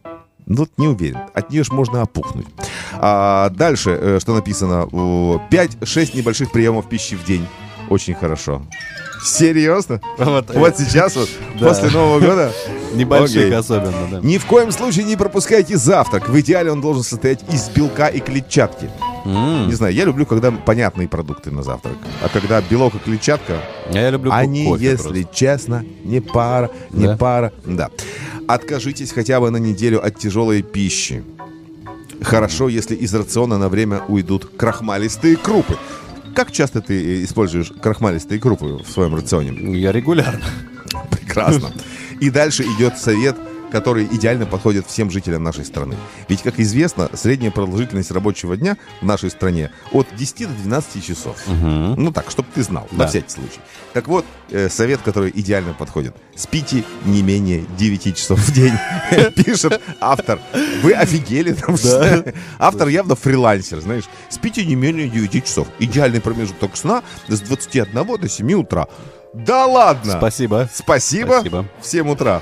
Ну, 0.48 0.68
не 0.78 0.88
уверен. 0.88 1.18
От 1.34 1.50
нее 1.52 1.64
ж 1.64 1.72
можно 1.72 2.02
опухнуть. 2.02 2.48
А 2.94 3.50
дальше, 3.50 3.92
э, 3.92 4.20
что 4.22 4.34
написано? 4.34 4.88
5-6 4.92 6.16
небольших 6.16 6.52
приемов 6.52 6.88
пищи 6.88 7.16
в 7.16 7.24
день. 7.26 7.46
Очень 7.90 8.16
хорошо. 8.16 8.62
Серьезно? 9.24 10.00
Вот, 10.18 10.54
Вот, 10.54 10.78
сейчас 10.78 11.16
вот, 11.16 11.28
да. 11.60 11.68
после 11.70 11.90
Нового 11.90 12.20
года? 12.20 12.52
Небольших 12.94 13.46
Окей. 13.48 13.56
особенно, 13.56 14.08
да. 14.12 14.20
Ни 14.22 14.38
в 14.38 14.46
коем 14.46 14.72
случае 14.72 15.06
не 15.06 15.16
пропускайте 15.18 15.76
завтрак. 15.76 16.30
В 16.30 16.40
идеале 16.40 16.72
он 16.72 16.82
должен 16.82 17.04
состоять 17.04 17.44
из 17.52 17.68
белка 17.70 18.08
и 18.08 18.20
клетчатки. 18.20 18.90
Не 19.26 19.74
знаю, 19.74 19.94
я 19.94 20.06
люблю, 20.06 20.26
когда 20.26 20.52
понятные 20.52 21.10
продукты 21.10 21.52
на 21.52 21.62
завтрак. 21.64 21.96
А 22.24 22.30
когда 22.30 22.62
белок 22.62 22.96
и 22.96 23.00
клетчатка, 23.00 23.58
я 23.92 24.10
люблю 24.10 24.32
они, 24.32 24.66
кофе 24.66 24.86
если 24.86 25.24
просто. 25.24 25.36
честно, 25.36 25.86
не 26.06 26.22
пара, 26.22 26.70
не 26.92 27.08
Да? 27.08 27.18
пара. 27.18 27.52
Да. 27.66 27.90
Откажитесь 28.48 29.12
хотя 29.12 29.40
бы 29.40 29.52
на 29.52 29.58
неделю 29.58 30.06
от 30.06 30.18
тяжелой 30.18 30.62
пищи. 30.62 31.24
Хорошо, 32.22 32.70
если 32.70 32.96
из 32.96 33.14
рациона 33.14 33.58
на 33.58 33.70
время 33.70 34.02
уйдут 34.08 34.46
крахмалистые 34.58 35.36
крупы. 35.36 35.78
Как 36.36 36.52
часто 36.52 36.82
ты 36.82 36.94
э, 36.94 37.24
используешь 37.24 37.72
крахмалистые 37.82 38.40
крупы 38.40 38.82
в 38.84 38.90
своем 38.90 39.16
рационе? 39.16 39.80
Я 39.80 39.92
регулярно. 39.92 40.46
Прекрасно. 41.12 41.72
И 42.20 42.30
дальше 42.30 42.64
идет 42.64 42.98
совет, 42.98 43.36
который 43.72 44.06
идеально 44.06 44.46
подходит 44.46 44.88
всем 44.88 45.12
жителям 45.12 45.44
нашей 45.44 45.66
страны. 45.66 45.96
Ведь, 46.30 46.42
как 46.42 46.60
известно, 46.60 47.10
средняя 47.14 47.52
продолжительность 47.52 48.12
рабочего 48.12 48.56
дня 48.58 48.78
в 49.02 49.06
нашей 49.06 49.30
стране 49.30 49.72
от 49.92 50.08
10 50.16 50.48
до 50.48 50.54
12 50.54 51.06
часов. 51.06 51.38
Ну 51.48 52.12
так, 52.12 52.30
чтобы 52.32 52.48
ты 52.54 52.64
знал, 52.64 52.88
на 52.92 53.00
Да. 53.00 53.08
всякий 53.08 53.30
случай. 53.30 53.60
Так 53.94 54.08
вот, 54.08 54.26
э, 54.52 54.70
совет, 54.70 55.02
который 55.04 55.32
идеально 55.34 55.74
подходит. 55.74 56.16
Спите 56.36 56.84
не 57.06 57.22
менее 57.24 57.66
9 57.78 58.16
часов 58.16 58.40
в 58.40 58.54
день, 58.54 58.74
пишет 59.36 59.82
автор. 60.00 60.40
Вы 60.84 60.94
офигели? 60.94 61.54
там, 61.54 61.78
что- 61.78 62.34
Автор 62.60 62.88
явно 62.88 63.16
фрилансер, 63.16 63.80
знаешь. 63.82 64.04
Спите 64.30 64.66
не 64.66 64.76
менее 64.76 65.10
9 65.10 65.46
часов. 65.46 65.68
Идеальный 65.80 66.22
промежуток 66.22 66.78
сна 66.78 67.04
с 67.28 67.40
21 67.42 68.18
до 68.18 68.30
7 68.30 68.54
утра. 68.54 68.88
Да 69.34 69.66
ладно! 69.66 70.14
Спасибо. 70.18 70.70
Спасибо. 70.74 71.34
Спасибо. 71.34 71.66
В 71.82 71.86
7 71.88 72.10
утра. 72.10 72.42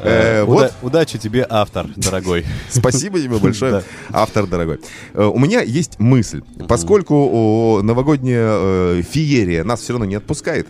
Э, 0.00 0.40
Э, 0.40 0.42
уда- 0.44 0.52
вот 0.54 0.72
Удачи 0.82 1.18
тебе, 1.18 1.46
автор, 1.48 1.86
дорогой. 1.96 2.44
Спасибо 2.70 3.20
тебе 3.20 3.38
большое, 3.38 3.82
автор 4.12 4.46
дорогой. 4.46 4.80
Э, 5.14 5.24
У 5.24 5.38
меня 5.38 5.60
есть 5.62 5.98
мысль. 5.98 6.42
Поскольку 6.68 7.80
новогодняя 7.82 8.48
э, 8.50 9.02
феерия 9.08 9.64
нас 9.64 9.80
все 9.80 9.92
равно 9.94 10.06
не 10.06 10.14
отпускает, 10.16 10.68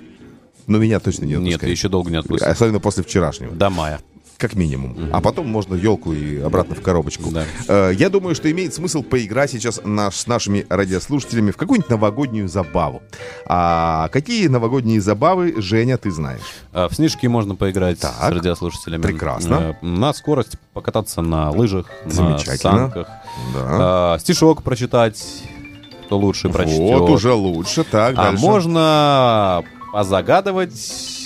но 0.66 0.78
меня 0.78 1.00
точно 1.00 1.24
не 1.24 1.34
отпускает. 1.34 1.62
Нет, 1.62 1.70
еще 1.70 1.88
долго 1.88 2.10
не 2.10 2.16
отпустит. 2.16 2.46
Особенно 2.48 2.80
после 2.80 3.02
вчерашнего. 3.04 3.52
До 3.54 3.70
мая. 3.70 4.00
Как 4.38 4.54
минимум. 4.54 4.96
А 5.12 5.20
потом 5.22 5.48
можно 5.48 5.74
елку 5.74 6.12
и 6.12 6.38
обратно 6.40 6.74
в 6.74 6.82
коробочку. 6.82 7.30
Да. 7.30 7.44
Э, 7.68 7.92
Я 7.94 8.10
думаю, 8.10 8.34
что 8.34 8.50
имеет 8.50 8.74
смысл 8.74 9.02
поиграть 9.02 9.50
сейчас 9.50 9.80
наш, 9.82 10.14
с 10.16 10.26
нашими 10.26 10.66
радиослушателями 10.68 11.52
в 11.52 11.56
какую-нибудь 11.56 11.88
новогоднюю 11.90 12.46
забаву. 12.46 13.02
А 13.46 14.08
какие 14.12 14.48
новогодние 14.48 15.00
забавы, 15.00 15.54
Женя, 15.56 15.96
ты 15.96 16.10
знаешь? 16.10 16.42
А, 16.72 16.88
В 16.90 16.94
снежки 16.94 17.26
можно 17.26 17.54
поиграть 17.54 18.00
Так. 18.00 18.12
с 18.12 18.30
радиослушателями. 18.30 19.00
Прекрасно. 19.00 19.76
Э, 19.80 19.86
На 19.86 20.12
скорость 20.12 20.58
покататься 20.74 21.22
на 21.22 21.50
лыжах, 21.50 21.86
на 22.04 22.38
санках. 22.38 23.08
Да. 23.54 24.18
Стишок 24.20 24.62
прочитать, 24.62 25.24
кто 26.06 26.18
лучше 26.18 26.50
прочтет. 26.50 26.78
Вот 26.78 27.08
уже 27.08 27.32
лучше. 27.32 27.84
Так, 27.84 28.12
А 28.18 28.24
дальше. 28.24 28.42
можно 28.44 29.64
позагадывать 29.92 31.22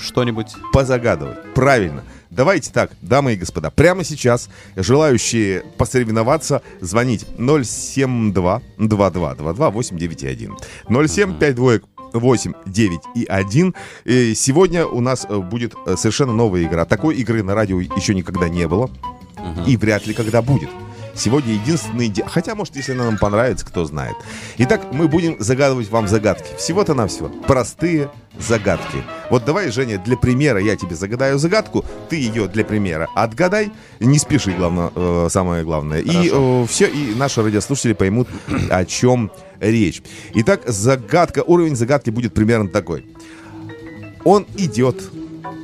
что-нибудь. 0.00 0.48
позагадывать. 0.72 1.54
Правильно. 1.54 2.02
Давайте 2.38 2.70
так, 2.70 2.92
дамы 3.02 3.32
и 3.32 3.36
господа, 3.36 3.68
прямо 3.68 4.04
сейчас 4.04 4.48
желающие 4.76 5.64
посоревноваться, 5.76 6.62
звонить 6.80 7.26
072 7.36 8.62
2222 8.78 9.70
891 9.70 10.56
0752 10.88 11.80
8, 12.12 12.52
9 12.64 13.00
и 13.16 13.24
1. 13.24 13.74
И 14.04 14.34
сегодня 14.36 14.86
у 14.86 15.00
нас 15.00 15.26
э, 15.28 15.36
будет 15.36 15.74
э, 15.84 15.96
совершенно 15.96 16.32
новая 16.32 16.62
игра. 16.62 16.84
Такой 16.84 17.16
игры 17.16 17.42
на 17.42 17.56
радио 17.56 17.80
еще 17.80 18.14
никогда 18.14 18.48
не 18.48 18.68
было. 18.68 18.88
И 19.66 19.76
вряд 19.76 20.06
ли 20.06 20.14
когда 20.14 20.40
будет. 20.40 20.70
Сегодня 21.18 21.54
единственный 21.54 22.08
день. 22.08 22.24
Хотя, 22.28 22.54
может, 22.54 22.76
если 22.76 22.92
она 22.92 23.04
нам 23.04 23.18
понравится, 23.18 23.66
кто 23.66 23.84
знает. 23.84 24.14
Итак, 24.58 24.92
мы 24.92 25.08
будем 25.08 25.36
загадывать 25.40 25.90
вам 25.90 26.06
загадки. 26.06 26.48
Всего-то 26.56 26.94
навсего. 26.94 27.28
Простые 27.28 28.08
загадки. 28.38 29.02
Вот 29.28 29.44
давай, 29.44 29.72
Женя, 29.72 29.98
для 29.98 30.16
примера 30.16 30.60
я 30.60 30.76
тебе 30.76 30.94
загадаю 30.94 31.38
загадку, 31.38 31.84
ты 32.08 32.16
ее 32.16 32.46
для 32.46 32.64
примера 32.64 33.08
отгадай. 33.16 33.72
Не 33.98 34.18
спеши, 34.18 34.52
главное, 34.52 34.92
э, 34.94 35.28
самое 35.28 35.64
главное. 35.64 36.00
И 36.00 36.66
все, 36.68 36.86
и 36.86 37.14
наши 37.16 37.42
радиослушатели 37.42 37.94
поймут, 37.94 38.28
о 38.70 38.84
чем 38.84 39.32
речь. 39.58 40.02
Итак, 40.34 40.62
загадка, 40.66 41.42
уровень 41.42 41.74
загадки 41.74 42.10
будет 42.10 42.32
примерно 42.32 42.68
такой. 42.68 43.04
Он 44.24 44.46
идет, 44.56 45.02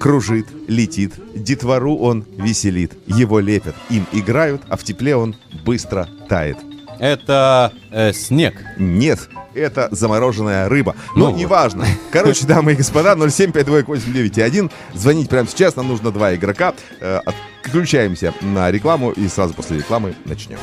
кружит, 0.01 0.47
летит, 0.69 1.13
детвору 1.35 1.97
он 1.97 2.25
веселит, 2.37 2.93
его 3.07 3.41
лепят, 3.41 3.75
им 3.91 4.07
играют, 4.13 4.63
а 4.69 4.77
в 4.77 4.85
тепле 4.85 5.17
он 5.17 5.37
быстро 5.65 6.09
тает. 6.29 6.59
Это 6.99 7.73
э, 7.91 8.13
снег. 8.13 8.55
Нет, 8.79 9.29
это 9.53 9.89
замороженная 9.91 10.69
рыба. 10.69 10.95
Но 11.17 11.27
Ну 11.27 11.31
вот. 11.33 11.39
неважно. 11.39 11.85
Короче, 12.13 12.47
дамы 12.47 12.73
и 12.73 12.77
господа, 12.77 13.15
0752891. 13.15 14.71
Звонить 14.95 15.29
прямо 15.29 15.49
сейчас. 15.49 15.75
Нам 15.77 15.89
нужно 15.89 16.13
два 16.13 16.35
игрока. 16.35 16.75
Э, 17.01 17.21
Отключаемся 17.65 18.33
на 18.43 18.71
рекламу 18.71 19.11
и 19.11 19.27
сразу 19.29 19.55
после 19.55 19.79
рекламы 19.79 20.15
начнем. 20.25 20.59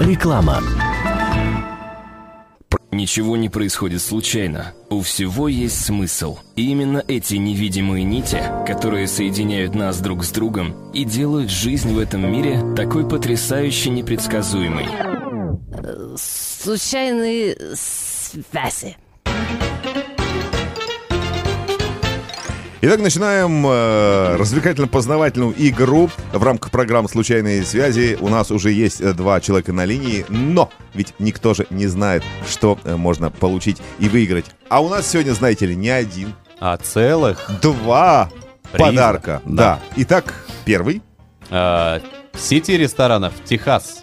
Реклама. 0.00 0.60
Ничего 2.92 3.38
не 3.38 3.48
происходит 3.48 4.02
случайно. 4.02 4.74
У 4.90 5.00
всего 5.00 5.48
есть 5.48 5.82
смысл. 5.82 6.36
И 6.56 6.70
именно 6.70 7.02
эти 7.08 7.36
невидимые 7.36 8.04
нити, 8.04 8.38
которые 8.66 9.08
соединяют 9.08 9.74
нас 9.74 9.98
друг 10.00 10.22
с 10.24 10.30
другом 10.30 10.90
и 10.92 11.04
делают 11.04 11.50
жизнь 11.50 11.94
в 11.94 11.98
этом 11.98 12.30
мире 12.30 12.62
такой 12.76 13.08
потрясающе 13.08 13.88
непредсказуемой. 13.88 14.86
Случайные 16.18 17.56
связи. 17.74 18.98
Итак, 22.84 22.98
начинаем 22.98 23.64
э, 23.64 24.36
развлекательно-познавательную 24.38 25.54
игру 25.56 26.10
в 26.32 26.42
рамках 26.42 26.72
программы 26.72 27.08
«Случайные 27.08 27.62
связи». 27.64 28.18
У 28.20 28.28
нас 28.28 28.50
уже 28.50 28.72
есть 28.72 29.00
э, 29.00 29.12
два 29.12 29.40
человека 29.40 29.72
на 29.72 29.84
линии, 29.84 30.26
но 30.28 30.68
ведь 30.92 31.14
никто 31.20 31.54
же 31.54 31.64
не 31.70 31.86
знает, 31.86 32.24
что 32.50 32.76
э, 32.82 32.96
можно 32.96 33.30
получить 33.30 33.80
и 34.00 34.08
выиграть. 34.08 34.46
А 34.68 34.82
у 34.82 34.88
нас 34.88 35.06
сегодня, 35.08 35.32
знаете 35.32 35.66
ли, 35.66 35.76
не 35.76 35.90
один, 35.90 36.34
А 36.58 36.76
целых 36.76 37.48
Два 37.62 38.30
Приза, 38.72 38.84
подарка. 38.90 39.42
да. 39.44 39.52
Да. 39.54 39.80
Итак, 39.96 40.34
первый. 40.64 41.02
э, 41.50 42.00
сети 42.36 42.72
ресторанов 42.76 43.32
Техас. 43.44 44.01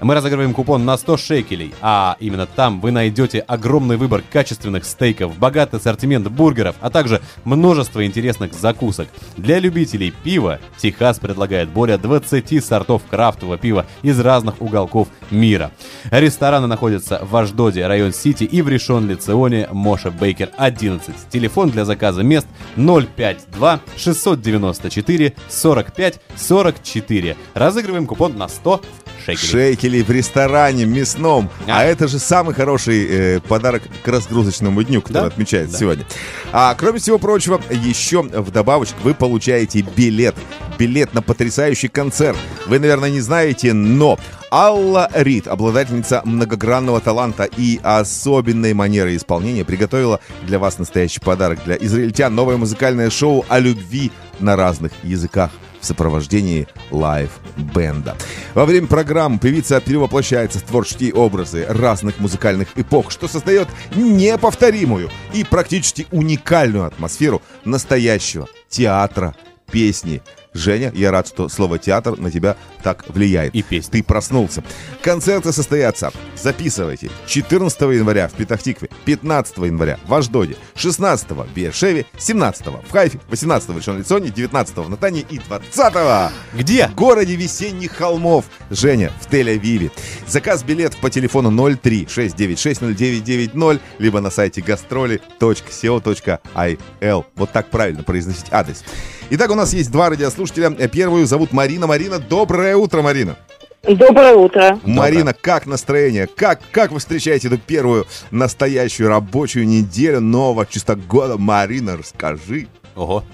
Мы 0.00 0.14
разыгрываем 0.14 0.52
купон 0.52 0.84
на 0.84 0.98
100 0.98 1.16
шекелей, 1.16 1.74
а 1.80 2.16
именно 2.20 2.46
там 2.46 2.80
вы 2.80 2.90
найдете 2.90 3.40
огромный 3.40 3.96
выбор 3.96 4.22
качественных 4.30 4.84
стейков, 4.84 5.38
богатый 5.38 5.76
ассортимент 5.76 6.28
бургеров, 6.28 6.76
а 6.80 6.90
также 6.90 7.22
множество 7.44 8.04
интересных 8.04 8.52
закусок. 8.52 9.08
Для 9.38 9.58
любителей 9.58 10.12
пива 10.22 10.60
Техас 10.76 11.18
предлагает 11.18 11.70
более 11.70 11.96
20 11.96 12.62
сортов 12.62 13.02
крафтового 13.08 13.56
пива 13.56 13.86
из 14.02 14.20
разных 14.20 14.60
уголков 14.60 15.08
мира. 15.30 15.70
Рестораны 16.10 16.66
находятся 16.66 17.20
в 17.22 17.34
Аждоде, 17.34 17.86
район 17.86 18.12
Сити 18.12 18.44
и 18.44 18.60
в 18.60 18.68
Решон 18.68 19.08
Лицеоне, 19.08 19.68
Моша 19.72 20.10
Бейкер 20.10 20.50
11. 20.58 21.14
Телефон 21.30 21.70
для 21.70 21.86
заказа 21.86 22.22
мест 22.22 22.46
052 22.76 23.80
694 23.96 25.32
45 25.48 26.20
44. 26.36 27.36
Разыгрываем 27.54 28.06
купон 28.06 28.36
на 28.36 28.48
100 28.48 28.82
шекелей. 29.24 29.36
Шекелей 29.74 30.02
в 30.02 30.10
ресторане 30.10 30.84
мясном. 30.84 31.50
А, 31.66 31.84
это 31.84 32.08
же 32.08 32.18
самый 32.18 32.54
хороший 32.54 33.06
э, 33.08 33.40
подарок 33.40 33.82
к 34.02 34.08
разгрузочному 34.08 34.82
дню, 34.82 35.02
который 35.02 35.22
Да? 35.22 35.26
отмечается 35.26 35.72
Да. 35.72 35.78
сегодня. 35.78 36.04
А 36.52 36.74
кроме 36.74 36.98
всего 36.98 37.18
прочего, 37.18 37.60
еще 37.70 38.22
в 38.22 38.50
добавочку 38.50 38.96
вы 39.02 39.14
получаете 39.14 39.80
билет. 39.80 40.34
Билет 40.78 41.14
на 41.14 41.22
потрясающий 41.22 41.88
концерт. 41.88 42.36
Вы, 42.66 42.78
наверное, 42.78 43.10
не 43.10 43.20
знаете, 43.20 43.72
но 43.72 44.18
Алла 44.50 45.10
Рид, 45.14 45.48
обладательница 45.48 46.20
многогранного 46.24 47.00
таланта 47.00 47.44
и 47.44 47.80
особенной 47.82 48.74
манеры 48.74 49.16
исполнения, 49.16 49.64
приготовила 49.64 50.20
для 50.42 50.58
вас 50.58 50.78
настоящий 50.78 51.20
подарок 51.20 51.60
для 51.64 51.76
израильтян. 51.76 52.34
Новое 52.34 52.56
музыкальное 52.56 53.10
шоу 53.10 53.44
о 53.48 53.58
любви 53.58 54.12
на 54.38 54.54
разных 54.56 54.92
языках 55.02 55.50
сопровождении 55.86 56.68
live 56.90 57.40
band 57.40 57.91
а. 57.91 58.16
Во 58.54 58.64
время 58.64 58.86
программ 58.86 59.38
певица 59.38 59.80
перевоплощается 59.80 60.58
в 60.58 60.62
творческие 60.62 61.14
образы 61.14 61.64
разных 61.68 62.18
музыкальных 62.18 62.68
эпох, 62.76 63.10
что 63.10 63.28
создает 63.28 63.68
неповторимую 63.94 65.10
и 65.32 65.44
практически 65.44 66.06
уникальную 66.10 66.84
атмосферу 66.84 67.42
настоящего 67.64 68.48
театра 68.68 69.34
песни. 69.70 70.22
Женя, 70.56 70.92
я 70.94 71.10
рад, 71.10 71.28
что 71.28 71.48
слово 71.48 71.78
театр 71.78 72.18
на 72.18 72.30
тебя 72.30 72.56
так 72.82 73.04
влияет. 73.08 73.54
И 73.54 73.62
песня. 73.62 73.92
Ты 73.92 74.02
проснулся. 74.02 74.64
Концерты 75.02 75.52
состоятся, 75.52 76.10
записывайте, 76.36 77.10
14 77.26 77.80
января 77.82 78.28
в 78.28 78.32
Петах-Тикве, 78.32 78.88
15 79.04 79.58
января 79.58 79.98
в 80.06 80.14
Ашдоде, 80.14 80.56
16 80.74 81.30
в 81.30 81.46
Беэр-Шеве, 81.54 82.06
17 82.18 82.66
в 82.66 82.90
Хайфе, 82.90 83.20
18 83.28 83.68
в 83.70 83.76
Ришон-ле-Ционе, 83.76 84.30
19 84.30 84.76
в 84.76 84.88
Нетании 84.88 85.24
и 85.28 85.38
20 85.38 86.32
Где? 86.54 86.88
В 86.88 86.94
городе 86.94 87.36
весенних 87.36 87.92
холмов. 87.92 88.46
Женя, 88.70 89.12
в 89.20 89.32
Тель-Авиве. 89.32 89.90
Заказ 90.26 90.62
билетов 90.62 91.00
по 91.00 91.10
телефону 91.10 91.50
03 91.76 92.06
696 92.08 92.80
0990, 92.80 93.80
либо 93.98 94.20
на 94.20 94.30
сайте 94.30 94.60
gastroли.co.il. 94.60 97.24
Вот 97.36 97.52
так 97.52 97.70
правильно 97.70 98.02
произносить 98.02 98.46
адрес. 98.50 98.84
Итак, 99.28 99.50
у 99.50 99.54
нас 99.54 99.74
есть 99.74 99.90
два 99.90 100.08
радиослушателя. 100.08 100.70
Первую 100.70 101.26
зовут 101.26 101.52
Марина. 101.52 101.86
Марина, 101.88 102.18
доброе 102.20 102.76
утро, 102.76 103.02
Марина. 103.02 103.36
Доброе 103.82 104.34
утро. 104.34 104.78
Марина, 104.84 105.32
как 105.32 105.66
настроение? 105.66 106.28
Как, 106.28 106.60
как 106.70 106.92
вы 106.92 107.00
встречаете 107.00 107.48
эту 107.48 107.58
первую 107.58 108.06
настоящую 108.30 109.08
рабочую 109.08 109.66
неделю 109.66 110.20
нового 110.20 110.64
чисто 110.64 110.94
года? 110.94 111.36
Марина, 111.38 111.96
расскажи. 111.96 112.68
Ого. 112.94 113.24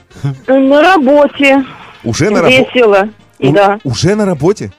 На 0.47 0.83
работе. 0.83 1.65
Уже 2.05 2.31
на 2.31 2.43
работе? 2.43 2.69
Весело. 2.75 3.09
Да. 3.39 3.79
Уже 3.85 4.15
на 4.15 4.25
работе? 4.25 4.73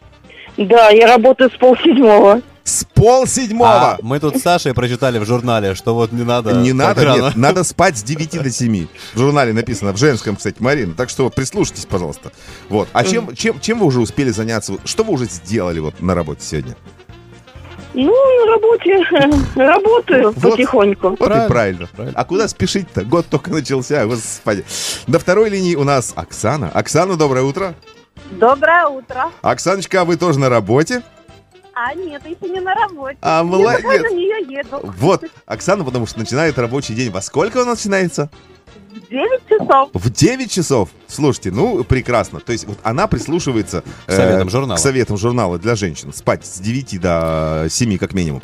Да, 0.58 0.90
я 0.90 1.08
работаю 1.08 1.52
с 1.52 1.58
полседьмого. 1.58 2.42
С 2.74 2.86
полседьмого? 2.86 3.92
А 3.92 3.98
мы 4.02 4.20
тут 4.20 4.38
с 4.38 4.42
Сашей 4.42 4.74
прочитали 4.74 5.20
в 5.20 5.26
журнале, 5.26 5.76
что 5.76 5.94
вот 5.94 6.12
не 6.12 6.24
надо... 6.24 6.54
Не 6.54 6.74
надо, 6.74 7.06
рано. 7.06 7.22
нет, 7.22 7.36
надо 7.36 7.64
спать 7.64 8.00
с 8.00 8.02
9 8.02 8.42
до 8.42 8.50
7. 8.50 8.88
В 9.14 9.20
журнале 9.20 9.54
написано, 9.54 9.92
в 9.94 9.98
женском, 9.98 10.38
кстати, 10.38 10.56
Марина. 10.58 10.96
Так 10.96 11.12
что 11.12 11.30
прислушайтесь, 11.30 11.86
пожалуйста. 11.86 12.32
Вот. 12.70 12.90
А 12.92 13.04
чем, 13.04 13.36
чем, 13.36 13.60
чем 13.60 13.78
вы 13.78 13.86
уже 13.86 14.00
успели 14.02 14.32
заняться? 14.32 14.74
Что 14.86 15.04
вы 15.04 15.14
уже 15.14 15.26
сделали 15.26 15.78
вот 15.78 16.02
на 16.02 16.16
работе 16.16 16.42
сегодня? 16.44 16.76
Ну, 17.94 18.12
на 18.12 18.52
работе 18.54 18.98
работаю 19.56 20.32
Вот. 20.32 20.52
потихоньку. 20.52 21.10
Вот 21.20 21.30
и 21.30 21.48
правильно. 21.48 21.88
А 22.16 22.26
куда 22.26 22.48
спешить-то? 22.48 23.06
Год 23.06 23.28
только 23.28 23.52
начался, 23.52 24.04
господи. 24.08 24.66
На 25.06 25.20
второй 25.20 25.52
линии 25.52 25.76
у 25.76 25.84
нас 25.84 26.14
Оксана. 26.16 26.72
Оксана, 26.74 27.18
доброе 27.18 27.44
утро. 27.44 27.76
Доброе 28.32 28.88
утро. 28.88 29.30
Оксаночка, 29.44 30.02
а 30.02 30.06
вы 30.06 30.18
тоже 30.18 30.40
на 30.40 30.50
работе? 30.50 31.04
А 31.76 31.94
нет, 31.96 32.22
еще 32.26 32.50
не 32.54 32.60
на 32.60 32.74
работе. 32.76 33.18
А, 33.22 33.38
Я 33.40 33.44
молодец. 33.44 33.82
пока 33.84 33.98
на 34.04 34.12
нее 34.14 34.46
еду. 34.60 34.80
Вот, 34.98 35.24
Оксана, 35.46 35.84
потому 35.84 36.06
что 36.06 36.20
начинает 36.20 36.58
рабочий 36.60 36.94
день. 36.94 37.10
Во 37.12 37.22
сколько 37.22 37.58
он 37.60 37.68
начинается? 37.68 38.30
В 38.92 39.00
9 39.10 39.42
часов. 39.50 39.90
В 39.94 40.10
9 40.12 40.52
часов. 40.52 40.90
Слушайте, 41.08 41.50
ну, 41.52 41.84
прекрасно. 41.84 42.40
То 42.42 42.52
есть 42.52 42.68
вот 42.68 42.78
она 42.84 43.08
прислушивается 43.08 43.84
К 44.06 44.12
советам 44.12 44.50
журнала. 44.52 44.78
к 44.78 44.80
советам 44.80 45.18
журнала 45.18 45.58
для 45.58 45.76
женщин. 45.76 46.14
Спать 46.14 46.46
с 46.46 46.60
9 46.60 47.00
до 47.02 47.66
7 47.70 47.98
как 47.98 48.14
минимум. 48.14 48.44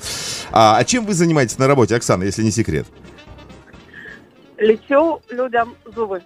А, 0.51 0.77
а 0.77 0.83
чем 0.83 1.05
вы 1.05 1.13
занимаетесь 1.13 1.59
на 1.59 1.67
работе, 1.67 1.95
Оксана, 1.95 2.23
если 2.23 2.41
не 2.43 2.51
секрет? 2.51 2.87
Лечу 4.57 5.21
людям 5.29 5.75
зубы. 5.95 6.21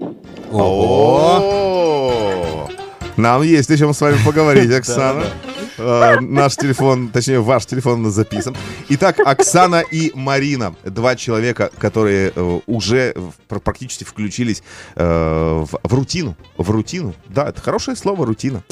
О, 0.52 2.68
Нам 3.18 3.44
есть 3.44 3.70
о 3.70 3.78
чем 3.78 3.94
с 3.94 4.02
вами 4.02 4.18
поговорить, 4.26 4.72
Оксана. 4.80 5.26
Э, 5.78 6.20
Наш 6.20 6.56
телефон, 6.56 7.10
точнее, 7.10 7.40
ваш 7.42 7.66
телефон 7.66 8.10
записан. 8.12 8.56
Итак, 8.90 9.18
Оксана 9.24 9.82
и 9.82 10.12
Марина. 10.16 10.76
Два 10.84 11.16
человека, 11.16 11.70
которые 11.78 12.32
э, 12.36 12.60
уже 12.66 13.14
в- 13.16 13.60
практически 13.60 14.04
включились 14.04 14.64
э, 14.96 15.04
в 15.04 15.80
в 15.84 15.94
рутину. 15.94 16.36
В 16.58 16.70
рутину. 16.72 17.14
Да, 17.28 17.50
это 17.50 17.62
хорошее 17.62 17.96
слово, 17.98 18.26
рутина. 18.26 18.64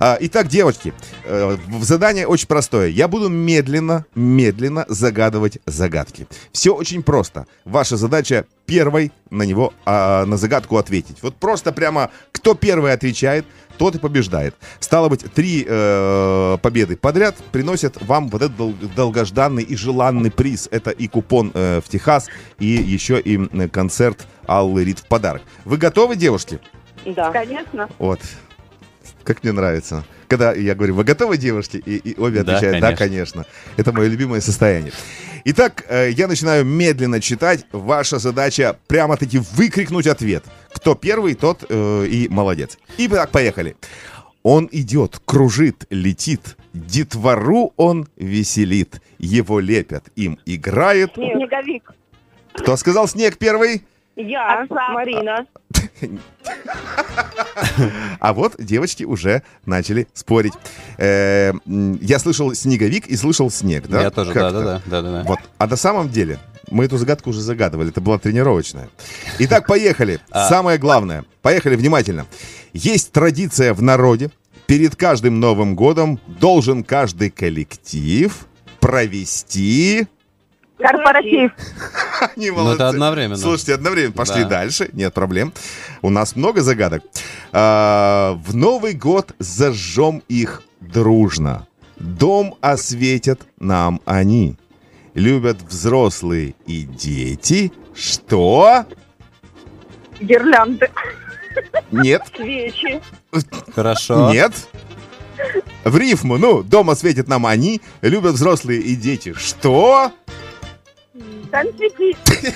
А, 0.00 0.16
Итак, 0.20 0.48
девочки, 0.48 0.92
э, 1.24 1.56
в- 1.68 1.84
задание 1.84 2.26
очень 2.26 2.48
простое. 2.48 2.88
Я 2.88 3.06
буду 3.06 3.28
медленно, 3.28 4.04
медленно 4.16 4.86
загадывать 4.88 5.58
загадки. 5.66 6.26
Все 6.52 6.74
очень 6.74 7.02
просто. 7.04 7.46
Ваша 7.64 7.96
задача 7.96 8.44
первой 8.66 9.12
на 9.30 9.42
него, 9.42 9.72
а, 9.84 10.24
на 10.26 10.36
загадку 10.36 10.78
ответить. 10.78 11.18
Вот 11.22 11.36
просто 11.36 11.70
прямо, 11.72 12.10
кто 12.32 12.54
первый 12.54 12.92
отвечает, 12.92 13.44
тот 13.78 13.94
и 13.96 13.98
побеждает. 13.98 14.54
Стало 14.80 15.08
быть, 15.08 15.24
три 15.32 15.64
э, 15.66 16.58
победы 16.62 16.96
подряд 16.96 17.36
приносят 17.52 18.00
вам 18.02 18.28
вот 18.28 18.42
этот 18.42 18.56
дол- 18.56 18.74
долгожданный 18.96 19.62
и 19.62 19.76
желанный 19.76 20.30
приз. 20.30 20.68
Это 20.70 20.90
и 20.90 21.08
купон 21.08 21.50
э, 21.54 21.80
в 21.84 21.88
Техас, 21.88 22.28
и 22.58 22.66
еще 22.66 23.20
и 23.20 23.68
концерт 23.68 24.26
Аллы 24.46 24.84
Рид 24.84 24.98
в 25.00 25.06
подарок. 25.06 25.42
Вы 25.64 25.76
готовы, 25.76 26.16
девушки? 26.16 26.60
Да. 27.04 27.30
Конечно. 27.30 27.88
Вот. 27.98 28.20
Как 29.24 29.42
мне 29.42 29.52
нравится. 29.52 30.04
Когда 30.28 30.52
я 30.52 30.74
говорю, 30.74 30.94
вы 30.94 31.04
готовы, 31.04 31.36
девушки? 31.36 31.76
И, 31.76 31.96
и 31.96 32.18
обе 32.18 32.42
Да, 32.42 32.52
отвечают, 32.56 32.80
да, 32.80 32.94
конечно. 32.94 33.44
конечно. 33.44 33.46
Это 33.76 33.92
мое 33.92 34.08
любимое 34.08 34.40
состояние. 34.40 34.92
Итак, 35.46 35.84
э, 35.88 36.10
я 36.10 36.26
начинаю 36.26 36.64
медленно 36.64 37.20
читать. 37.20 37.66
Ваша 37.72 38.18
задача 38.18 38.78
прямо-таки 38.86 39.38
выкрикнуть 39.52 40.06
ответ. 40.06 40.44
Кто 40.84 40.94
первый, 40.94 41.34
тот 41.34 41.64
э, 41.66 42.06
и 42.10 42.28
молодец. 42.28 42.76
И 42.98 43.08
так, 43.08 43.30
поехали. 43.30 43.74
Он 44.42 44.68
идет, 44.70 45.18
кружит, 45.24 45.86
летит. 45.88 46.58
Детвору 46.74 47.72
он 47.78 48.06
веселит. 48.16 49.00
Его 49.18 49.60
лепят, 49.60 50.04
им 50.14 50.38
играет. 50.44 51.14
Снеговик. 51.14 51.90
Кто 52.52 52.76
сказал 52.76 53.08
снег 53.08 53.38
первый? 53.38 53.82
Я, 54.14 54.66
Марина. 54.68 55.46
А 58.20 58.34
вот 58.34 58.56
девочки 58.58 59.04
уже 59.04 59.42
начали 59.64 60.06
спорить. 60.12 60.52
Э, 60.98 61.52
я 61.64 62.18
слышал 62.18 62.52
снеговик 62.52 63.06
и 63.06 63.16
слышал 63.16 63.50
снег, 63.50 63.86
да? 63.88 64.02
Я 64.02 64.10
тоже, 64.10 64.34
Как-то. 64.34 64.52
да-да-да, 64.52 64.82
да-да-да. 64.84 65.24
Вот. 65.26 65.38
А 65.56 65.66
на 65.66 65.76
самом 65.76 66.10
деле 66.10 66.38
мы 66.70 66.84
эту 66.84 66.96
загадку 66.98 67.30
уже 67.30 67.40
загадывали. 67.40 67.90
Это 67.90 68.00
была 68.00 68.18
тренировочная. 68.18 68.88
Итак, 69.38 69.66
поехали. 69.66 70.20
А. 70.30 70.48
Самое 70.48 70.78
главное. 70.78 71.24
Поехали 71.42 71.76
внимательно. 71.76 72.26
Есть 72.72 73.12
традиция 73.12 73.74
в 73.74 73.82
народе. 73.82 74.30
Перед 74.66 74.96
каждым 74.96 75.40
Новым 75.40 75.74
годом 75.76 76.18
должен 76.26 76.84
каждый 76.84 77.30
коллектив 77.30 78.46
провести... 78.80 80.06
Корпоратив. 80.78 81.52
Они 82.36 82.50
Ну, 82.50 82.54
это 82.54 82.62
молодцы. 82.62 82.82
одновременно. 82.82 83.36
Слушайте, 83.36 83.74
одновременно. 83.74 84.12
Пошли 84.12 84.42
Да. 84.42 84.48
дальше. 84.48 84.90
Нет 84.92 85.14
проблем. 85.14 85.52
У 86.02 86.10
нас 86.10 86.34
много 86.36 86.62
загадок. 86.62 87.02
А, 87.52 88.38
в 88.44 88.54
Новый 88.56 88.94
год 88.94 89.32
зажжем 89.38 90.22
их 90.28 90.62
дружно. 90.80 91.66
Дом 91.96 92.56
осветят 92.60 93.40
нам 93.60 94.00
они. 94.04 94.56
Любят 95.14 95.62
взрослые 95.62 96.54
и 96.66 96.82
дети. 96.82 97.72
Что? 97.94 98.84
Гирлянды. 100.20 100.90
Нет. 101.92 102.22
Свечи. 102.34 103.00
Хорошо. 103.74 104.32
Нет. 104.32 104.52
В 105.84 105.96
рифму, 105.96 106.38
ну, 106.38 106.62
дома 106.62 106.94
светят 106.94 107.28
нам 107.28 107.46
они, 107.46 107.80
любят 108.02 108.34
взрослые 108.34 108.80
и 108.80 108.96
дети. 108.96 109.34
Что? 109.34 110.12
Конфетти. 111.50 112.16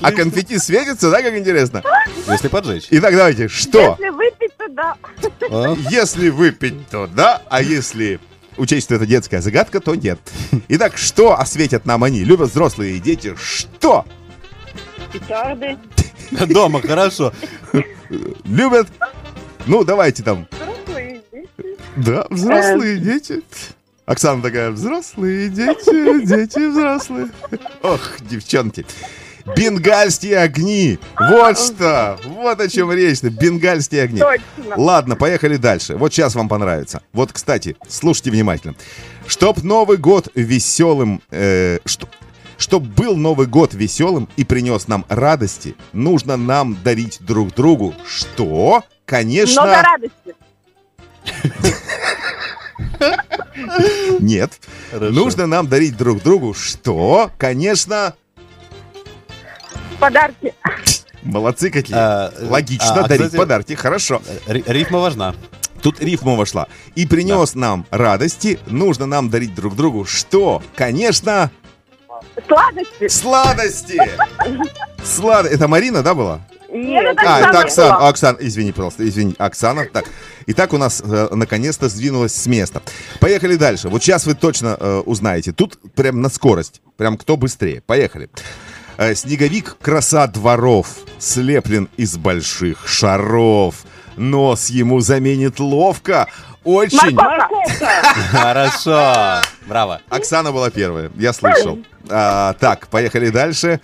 А 0.00 0.12
конфетти 0.12 0.58
светится, 0.58 1.10
да, 1.10 1.22
как 1.22 1.36
интересно? 1.36 1.82
Если 2.28 2.46
поджечь. 2.46 2.86
Итак, 2.90 3.16
давайте, 3.16 3.48
что? 3.48 3.96
Если 3.98 4.10
выпить, 4.10 4.56
то 4.56 4.68
да. 4.68 4.96
А? 5.50 5.74
Если 5.90 6.28
выпить, 6.28 6.88
то 6.88 7.08
да, 7.08 7.42
а 7.48 7.60
если 7.62 8.20
учесть, 8.58 8.86
что 8.86 8.94
это 8.96 9.06
детская 9.06 9.40
загадка, 9.40 9.80
то 9.80 9.94
нет. 9.94 10.18
Итак, 10.68 10.96
что 10.96 11.38
осветят 11.38 11.86
нам 11.86 12.04
они? 12.04 12.24
Любят 12.24 12.50
взрослые 12.50 12.96
и 12.96 13.00
дети. 13.00 13.34
Что? 13.36 14.04
Петарды. 15.12 15.78
Дома, 16.46 16.82
хорошо. 16.82 17.32
Любят? 18.44 18.88
Ну, 19.66 19.84
давайте 19.84 20.22
там. 20.22 20.46
Взрослые 20.50 21.22
дети. 21.32 21.78
Да, 21.96 22.26
взрослые 22.30 22.98
дети. 22.98 23.42
Оксана 24.06 24.42
такая, 24.42 24.70
взрослые 24.70 25.50
дети, 25.50 26.24
дети 26.26 26.70
взрослые. 26.70 27.28
Ох, 27.82 28.00
девчонки. 28.22 28.86
Бенгальские 29.56 30.38
огни. 30.38 30.98
Вот 31.18 31.58
что. 31.58 32.18
Вот 32.24 32.60
о 32.60 32.68
чем 32.68 32.92
речь-то. 32.92 33.30
Бенгальские 33.30 34.02
огни. 34.02 34.20
Точно. 34.20 34.76
Ладно, 34.76 35.16
поехали 35.16 35.56
дальше. 35.56 35.96
Вот 35.96 36.12
сейчас 36.12 36.34
вам 36.34 36.48
понравится. 36.48 37.02
Вот, 37.12 37.32
кстати, 37.32 37.76
слушайте 37.88 38.30
внимательно. 38.30 38.74
Чтоб 39.26 39.62
Новый 39.62 39.98
год 39.98 40.28
веселым... 40.34 41.22
Э, 41.30 41.78
что, 41.84 42.08
чтоб 42.56 42.82
был 42.82 43.16
Новый 43.16 43.46
год 43.46 43.74
веселым 43.74 44.28
и 44.36 44.44
принес 44.44 44.88
нам 44.88 45.04
радости, 45.08 45.76
нужно 45.92 46.36
нам 46.36 46.76
дарить 46.82 47.18
друг 47.20 47.54
другу 47.54 47.94
что? 48.06 48.82
Конечно... 49.04 49.62
Много 49.62 49.82
радости. 49.82 50.34
Нет. 54.20 54.52
Нужно 54.92 55.46
нам 55.46 55.68
дарить 55.68 55.96
друг 55.96 56.22
другу 56.22 56.54
что? 56.54 57.30
Конечно... 57.38 58.14
Подарки. 59.98 60.54
Молодцы 61.22 61.70
какие. 61.70 61.96
А, 61.96 62.32
Логично 62.40 63.04
а, 63.04 63.08
дарить 63.08 63.26
кстати, 63.26 63.36
подарки. 63.36 63.74
Хорошо. 63.74 64.22
Ри- 64.46 64.64
Рифма 64.66 64.98
важна. 65.00 65.34
Тут 65.82 66.00
рифма 66.00 66.34
вошла. 66.34 66.66
И 66.96 67.06
принес 67.06 67.54
нам 67.54 67.86
радости. 67.90 68.58
Нужно 68.66 69.06
нам 69.06 69.30
дарить 69.30 69.54
друг 69.54 69.76
другу 69.76 70.04
что? 70.04 70.62
Конечно... 70.74 71.50
Сладости. 72.48 73.08
Сладости! 73.08 74.00
Слад... 75.04 75.46
Это 75.46 75.68
Марина, 75.68 76.02
да, 76.02 76.14
была? 76.14 76.40
Нет, 76.72 77.16
А, 77.24 77.40
это 77.40 77.60
Оксана. 77.60 77.94
была. 77.96 78.08
Оксана, 78.08 78.38
извини, 78.40 78.72
пожалуйста, 78.72 79.08
извини. 79.08 79.34
Оксана. 79.38 79.86
Так. 79.86 80.04
Итак, 80.46 80.72
у 80.72 80.78
нас 80.78 81.00
э, 81.04 81.28
наконец-то 81.30 81.88
сдвинулось 81.88 82.34
с 82.34 82.46
места. 82.46 82.82
Поехали 83.20 83.56
дальше. 83.56 83.88
Вот 83.88 84.02
сейчас 84.02 84.26
вы 84.26 84.34
точно 84.34 84.76
э, 84.78 85.02
узнаете. 85.06 85.52
Тут 85.52 85.78
прям 85.94 86.20
на 86.20 86.28
скорость. 86.28 86.80
Прям 86.96 87.16
кто 87.16 87.36
быстрее. 87.36 87.80
Поехали. 87.82 88.28
Э, 88.34 88.40
Снеговик 89.14 89.76
краса 89.80 90.26
дворов, 90.26 90.88
слеплен 91.18 91.88
из 91.96 92.16
больших 92.16 92.88
шаров. 92.88 93.84
Нос 94.16 94.70
ему 94.70 94.98
заменит 95.00 95.60
ловко. 95.60 96.26
Очень... 96.64 97.16
Хорошо. 98.30 99.40
Браво. 99.66 100.00
Оксана 100.08 100.50
была 100.50 100.70
первая, 100.70 101.12
я 101.16 101.32
слышал. 101.32 101.78
А, 102.10 102.54
так, 102.54 102.88
поехали 102.88 103.30
дальше. 103.30 103.80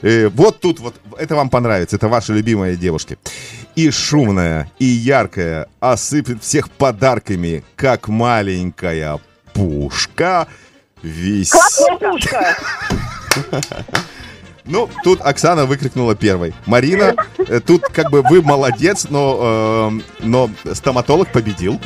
Э, 0.00 0.28
вот 0.28 0.60
тут 0.60 0.80
вот, 0.80 0.94
это 1.18 1.36
вам 1.36 1.50
понравится, 1.50 1.96
это 1.96 2.08
ваши 2.08 2.32
любимые 2.32 2.76
девушки. 2.76 3.18
И 3.76 3.90
шумная, 3.90 4.70
и 4.78 4.84
яркая, 4.84 5.68
осыпет 5.80 6.42
всех 6.42 6.70
подарками, 6.70 7.64
как 7.76 8.08
маленькая 8.08 9.20
пушка. 9.52 10.46
Весь... 11.02 11.52
Хлопушка. 11.52 12.56
Ну, 14.66 14.88
тут 15.02 15.20
Оксана 15.20 15.66
выкрикнула 15.66 16.14
первой. 16.14 16.54
Марина, 16.66 17.14
э, 17.36 17.60
тут 17.60 17.82
как 17.82 18.10
бы 18.10 18.22
вы 18.22 18.40
молодец, 18.42 19.06
но, 19.10 20.00
э, 20.20 20.24
но 20.24 20.50
стоматолог 20.72 21.30
победил. 21.32 21.78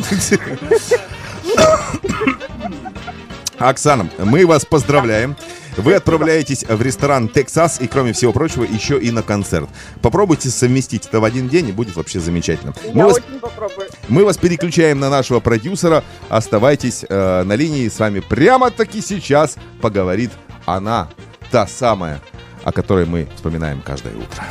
Оксана, 3.59 4.09
мы 4.19 4.47
вас 4.47 4.65
поздравляем. 4.65 5.37
Вы 5.77 5.95
отправляетесь 5.95 6.65
в 6.65 6.83
ресторан 6.83 7.29
«Тексас» 7.29 7.81
и, 7.81 7.87
кроме 7.87 8.13
всего 8.13 8.33
прочего, 8.33 8.65
еще 8.65 8.99
и 8.99 9.13
на 9.13 9.23
концерт. 9.23 9.69
Попробуйте 10.03 10.49
совместить 10.51 11.07
это 11.07 11.21
в 11.21 11.25
один 11.25 11.49
день, 11.49 11.69
и 11.69 11.73
будет 11.73 11.95
вообще 11.95 12.19
замечательно. 12.19 12.75
Мы 12.93 12.99
Я 12.99 13.07
вас, 13.07 13.17
очень 13.17 13.39
попробую. 13.41 13.89
мы 14.09 14.25
вас 14.25 14.37
переключаем 14.37 14.99
на 14.99 15.09
нашего 15.09 15.39
продюсера. 15.39 16.03
Оставайтесь 16.29 17.05
э, 17.09 17.43
на 17.45 17.53
линии. 17.55 17.89
С 17.89 17.99
вами 18.01 18.21
прямо-таки 18.21 19.01
сейчас 19.01 19.57
поговорит 19.81 20.31
она, 20.67 21.09
та 21.53 21.67
самая, 21.69 22.21
о 22.65 22.73
которой 22.73 23.07
мы 23.07 23.29
вспоминаем 23.37 23.81
каждое 23.81 24.15
утро. 24.15 24.45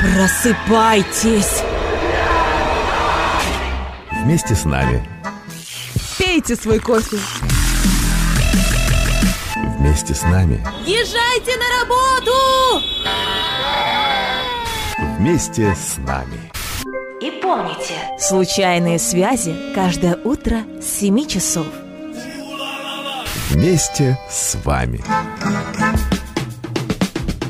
Просыпайтесь! 0.00 1.62
Вместе 4.22 4.54
с 4.54 4.64
нами. 4.64 5.06
Пейте 6.18 6.56
свой 6.56 6.78
кофе. 6.78 7.18
Вместе 9.78 10.14
с 10.14 10.22
нами. 10.22 10.64
Езжайте 10.86 11.56
на 11.56 11.64
работу! 11.80 12.32
Вместе 15.18 15.74
с 15.74 15.98
нами. 15.98 16.50
И 17.20 17.30
помните, 17.42 17.94
случайные 18.18 18.98
связи 18.98 19.54
каждое 19.74 20.16
утро 20.16 20.58
с 20.80 21.00
7 21.00 21.26
часов. 21.26 21.66
Вместе 23.49 24.17
с 24.29 24.55
вами. 24.63 25.01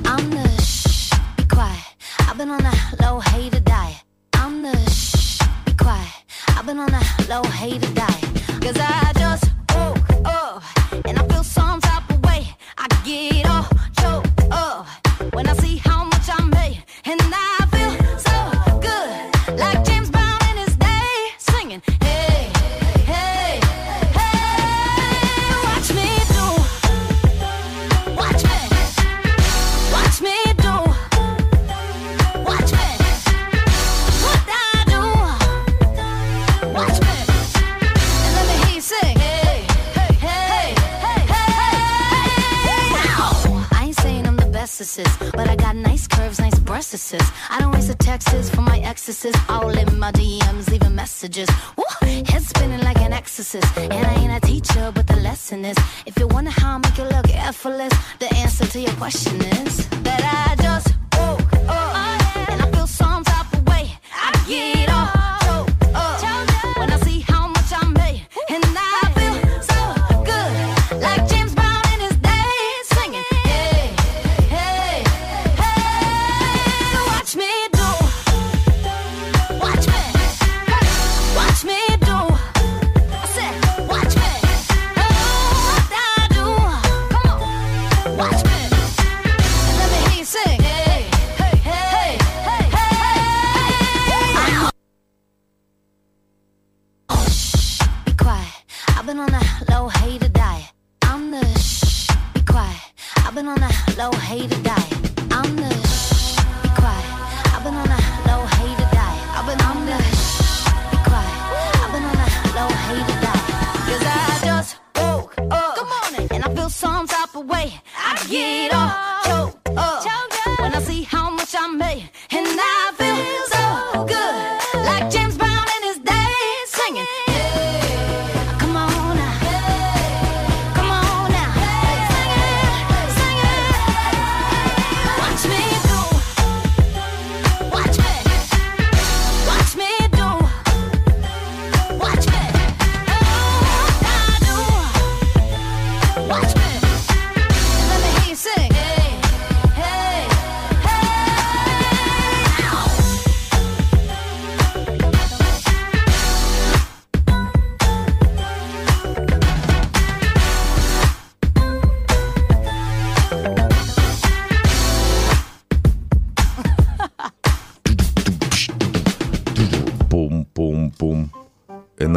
I'm 0.05 0.29
the 0.29 0.61
shh, 0.61 1.11
be 1.37 1.43
quiet. 1.47 1.95
I've 2.19 2.37
been 2.37 2.49
on 2.49 2.65
a 2.65 2.73
low 3.01 3.19
hater 3.19 3.59
diet. 3.59 4.03
I'm 4.33 4.61
the 4.61 4.75
shh, 4.89 5.39
be 5.65 5.73
quiet. 5.73 6.07
I've 6.49 6.65
been 6.65 6.79
on 6.79 6.93
a 6.93 7.01
low 7.29 7.43
hater 7.43 7.91
diet. 7.93 8.23
Cause 8.61 8.77
I 8.79 9.11
just 9.15 9.45
woke 9.73 10.09
up 10.25 10.63
and 11.05 11.17
I 11.19 11.27
feel 11.27 11.43
some 11.43 11.79
type 11.81 12.09
of 12.09 12.23
way. 12.25 12.47
I 12.77 12.87
get 13.03 13.47
all 13.49 13.67
choked 13.99 14.43
up 14.51 14.87
when 15.33 15.47
I 15.47 15.53
see 15.55 15.77
how 15.77 16.05
much 16.05 16.29
I 16.29 16.43
made. 16.45 16.83
And 17.05 17.21
I 17.21 17.48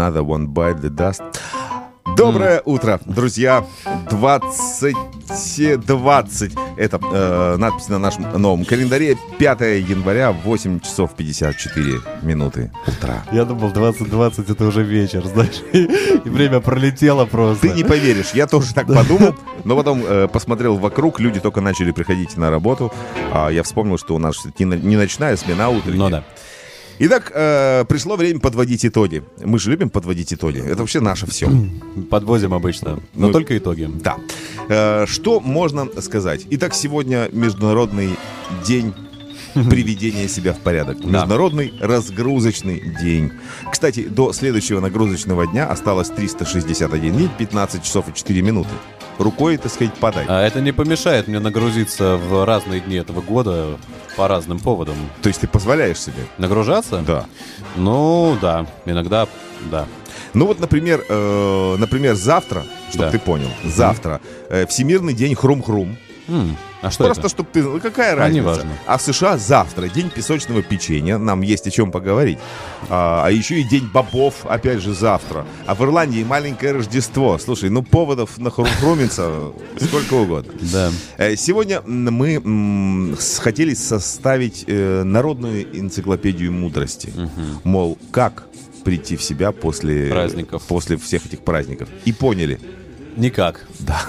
Another 0.03 0.21
one 0.21 0.47
bite 0.47 0.81
the 0.81 0.89
dust. 0.89 1.21
Доброе 2.17 2.61
утро, 2.65 2.99
друзья. 3.05 3.65
2020. 4.09 6.51
Это 6.75 6.99
э, 7.01 7.55
надпись 7.57 7.87
на 7.87 7.99
нашем 7.99 8.23
новом 8.41 8.65
календаре. 8.65 9.17
5 9.39 9.61
января, 9.61 10.33
8 10.33 10.81
часов 10.81 11.15
54 11.15 12.01
минуты 12.21 12.69
утра. 12.85 13.23
Я 13.31 13.45
думал, 13.45 13.71
2020 13.71 14.49
это 14.49 14.65
уже 14.65 14.83
вечер, 14.83 15.25
знаешь, 15.25 15.61
и 15.71 15.87
время 16.25 16.59
пролетело 16.59 17.25
просто. 17.25 17.69
Ты 17.69 17.73
не 17.73 17.85
поверишь, 17.85 18.31
я 18.33 18.45
тоже 18.45 18.73
так 18.73 18.87
подумал, 18.87 19.35
но 19.63 19.77
потом 19.77 20.03
э, 20.05 20.27
посмотрел 20.27 20.75
вокруг, 20.75 21.21
люди 21.21 21.39
только 21.39 21.61
начали 21.61 21.91
приходить 21.91 22.35
на 22.35 22.51
работу, 22.51 22.91
а 23.31 23.47
я 23.47 23.63
вспомнил, 23.63 23.97
что 23.97 24.15
у 24.15 24.19
нас 24.19 24.43
не, 24.59 24.65
не 24.65 24.97
ночная 24.97 25.37
смена, 25.37 25.67
а 25.67 25.69
утренняя. 25.69 25.99
Ну 25.99 26.09
да. 26.09 26.25
Итак, 26.99 27.31
э, 27.33 27.85
пришло 27.87 28.15
время 28.15 28.39
подводить 28.39 28.85
итоги. 28.85 29.23
Мы 29.43 29.59
же 29.59 29.71
любим 29.71 29.89
подводить 29.89 30.33
итоги. 30.33 30.59
Это 30.59 30.77
вообще 30.77 30.99
наше 30.99 31.25
все. 31.25 31.49
Подвозим 32.09 32.53
обычно, 32.53 32.99
но 33.15 33.27
Ну, 33.27 33.33
только 33.33 33.57
итоги. 33.57 33.89
Да. 34.03 34.17
Э, 34.69 35.05
Что 35.07 35.39
можно 35.39 35.87
сказать? 36.01 36.45
Итак, 36.51 36.73
сегодня 36.73 37.29
Международный 37.31 38.09
день 38.65 38.93
приведения 39.53 40.27
себя 40.27 40.53
в 40.53 40.59
порядок. 40.59 41.03
Международный 41.03 41.73
разгрузочный 41.79 42.79
день. 43.01 43.31
Кстати, 43.71 44.05
до 44.07 44.33
следующего 44.33 44.79
нагрузочного 44.79 45.47
дня 45.47 45.67
осталось 45.69 46.09
361 46.09 47.17
день, 47.17 47.29
15 47.37 47.83
часов 47.83 48.09
и 48.09 48.13
4 48.13 48.41
минуты. 48.41 48.69
Рукой, 49.19 49.57
так 49.57 49.71
сказать, 49.71 49.93
подай. 49.95 50.25
А 50.27 50.41
это 50.41 50.59
не 50.59 50.71
помешает 50.71 51.27
мне 51.27 51.39
нагрузиться 51.39 52.17
в 52.17 52.45
разные 52.45 52.79
дни 52.81 52.95
этого 52.95 53.21
года 53.21 53.77
по 54.17 54.27
разным 54.27 54.59
поводам. 54.59 54.95
То 55.21 55.27
есть 55.27 55.41
ты 55.41 55.47
позволяешь 55.47 55.99
себе? 55.99 56.25
Нагружаться? 56.39 57.03
Да. 57.05 57.25
Ну, 57.75 58.35
да. 58.41 58.65
Иногда, 58.85 59.27
да. 59.71 59.85
Ну 60.33 60.47
вот, 60.47 60.59
например, 60.59 61.05
э, 61.07 61.75
например, 61.77 62.15
завтра, 62.15 62.63
чтобы 62.89 63.05
Да. 63.05 63.11
ты 63.11 63.19
понял, 63.19 63.49
завтра 63.63 64.19
э, 64.49 64.65
Всемирный 64.65 65.13
день 65.13 65.35
хрум-хрум. 65.35 65.95
М, 66.27 66.57
А 66.83 66.91
что 66.91 67.05
Просто, 67.05 67.21
это? 67.21 67.29
чтобы 67.29 67.49
ты... 67.51 67.63
Ну, 67.63 67.79
какая 67.79 68.13
А, 68.13 68.15
разница? 68.17 68.41
неважно. 68.41 68.71
А 68.85 68.97
в 68.97 69.01
США 69.01 69.37
завтра 69.37 69.87
день 69.87 70.09
песочного 70.09 70.61
печенья. 70.61 71.17
Нам 71.17 71.41
есть 71.41 71.65
о 71.65 71.71
чем 71.71 71.91
поговорить. 71.91 72.37
А, 72.89 73.23
а 73.25 73.31
еще 73.31 73.61
и 73.61 73.63
день 73.63 73.89
бобов, 73.91 74.45
опять 74.45 74.81
же, 74.81 74.93
завтра. 74.93 75.45
А 75.65 75.75
в 75.75 75.81
Ирландии 75.81 76.23
маленькое 76.23 76.73
Рождество. 76.73 77.37
Слушай, 77.37 77.69
ну 77.69 77.83
поводов 77.83 78.37
на 78.37 78.51
хрумхрумиться 78.51 79.53
сколько 79.79 80.13
угодно. 80.15 80.51
Да. 80.61 80.91
Э, 81.17 81.35
Сегодня 81.37 81.81
мы 81.85 83.15
хотели 83.39 83.73
составить 83.73 84.65
э, 84.67 85.03
народную 85.03 85.63
энциклопедию 85.79 86.51
мудрости. 86.51 87.13
Мол, 87.63 87.97
как 88.11 88.43
прийти 88.83 89.15
в 89.15 89.23
себя 89.23 89.53
после 89.53 90.09
Праздников. 90.09 90.63
после 90.63 90.97
всех 90.97 91.25
этих 91.25 91.39
праздников. 91.39 91.87
И 92.03 92.11
поняли. 92.11 92.59
Никак. 93.15 93.65
Да. 93.79 94.01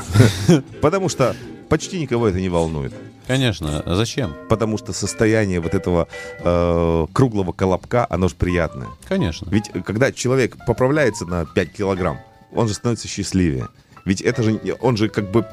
Потому 0.81 1.09
что 1.09 1.37
почти 1.69 2.01
никого 2.01 2.29
это 2.29 2.41
не 2.41 2.49
волнует. 2.49 2.93
Конечно. 3.27 3.81
А 3.87 3.95
Зачем? 3.95 4.35
Потому 4.49 4.77
что 4.79 4.93
состояние 4.93 5.61
вот 5.61 5.75
этого 5.75 6.09
э, 6.41 7.07
круглого 7.13 7.53
колобка, 7.53 8.07
оно 8.11 8.29
же 8.29 8.35
приятное. 8.35 8.89
Конечно. 9.09 9.49
Ведь 9.51 9.71
э, 9.73 9.81
когда 9.81 10.13
человек 10.13 10.57
поправляется 10.67 11.25
на 11.25 11.47
5 11.47 11.73
килограмм, 11.73 12.19
он 12.55 12.69
же 12.69 12.75
становится 12.75 13.09
счастливее. 13.09 13.69
Ведь 14.05 14.21
это 14.21 14.43
же, 14.43 14.61
он 14.81 14.99
же 14.99 15.09
как 15.09 15.31
бы, 15.31 15.41
э, 15.41 15.47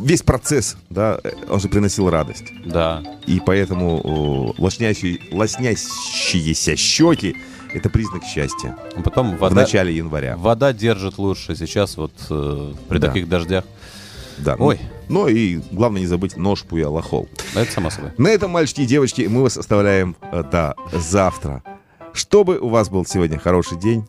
весь 0.00 0.22
процесс, 0.22 0.76
да, 0.90 1.20
э, 1.22 1.30
он 1.48 1.60
же 1.60 1.68
приносил 1.68 2.10
радость. 2.10 2.46
Да. 2.66 3.02
И 3.26 3.40
поэтому 3.44 4.52
лоснящие- 4.58 5.20
лоснящиеся 5.32 6.74
щеки– 6.76 7.36
это 7.72 7.88
признак 7.88 8.24
счастья. 8.24 8.76
Потом 9.04 9.36
вода, 9.36 9.54
В 9.54 9.56
начале 9.56 9.94
января. 9.96 10.36
Вода 10.36 10.72
держит 10.72 11.18
лучше. 11.18 11.54
Сейчас 11.54 11.96
вот 11.96 12.12
э, 12.30 12.72
при 12.88 12.98
Да. 12.98 13.06
таких 13.06 13.28
дождях. 13.28 13.64
Да. 14.42 14.56
Ой. 14.58 14.78
Ну 15.08 15.28
и 15.28 15.60
главное 15.72 16.00
не 16.00 16.06
забыть 16.06 16.36
нож 16.36 16.62
пуя 16.62 16.88
лохол. 16.88 17.28
Это 17.54 17.70
само 17.70 17.90
собой. 17.90 18.12
На 18.18 18.28
этом, 18.28 18.50
мальчики 18.50 18.82
и 18.82 18.86
девочки, 18.86 19.26
мы 19.28 19.42
вас 19.42 19.56
оставляем 19.56 20.16
э, 20.32 20.42
до 20.50 20.74
завтра. 20.92 21.62
Чтобы 22.12 22.58
у 22.58 22.68
вас 22.68 22.88
был 22.88 23.04
сегодня 23.06 23.38
хороший 23.38 23.78
день, 23.78 24.06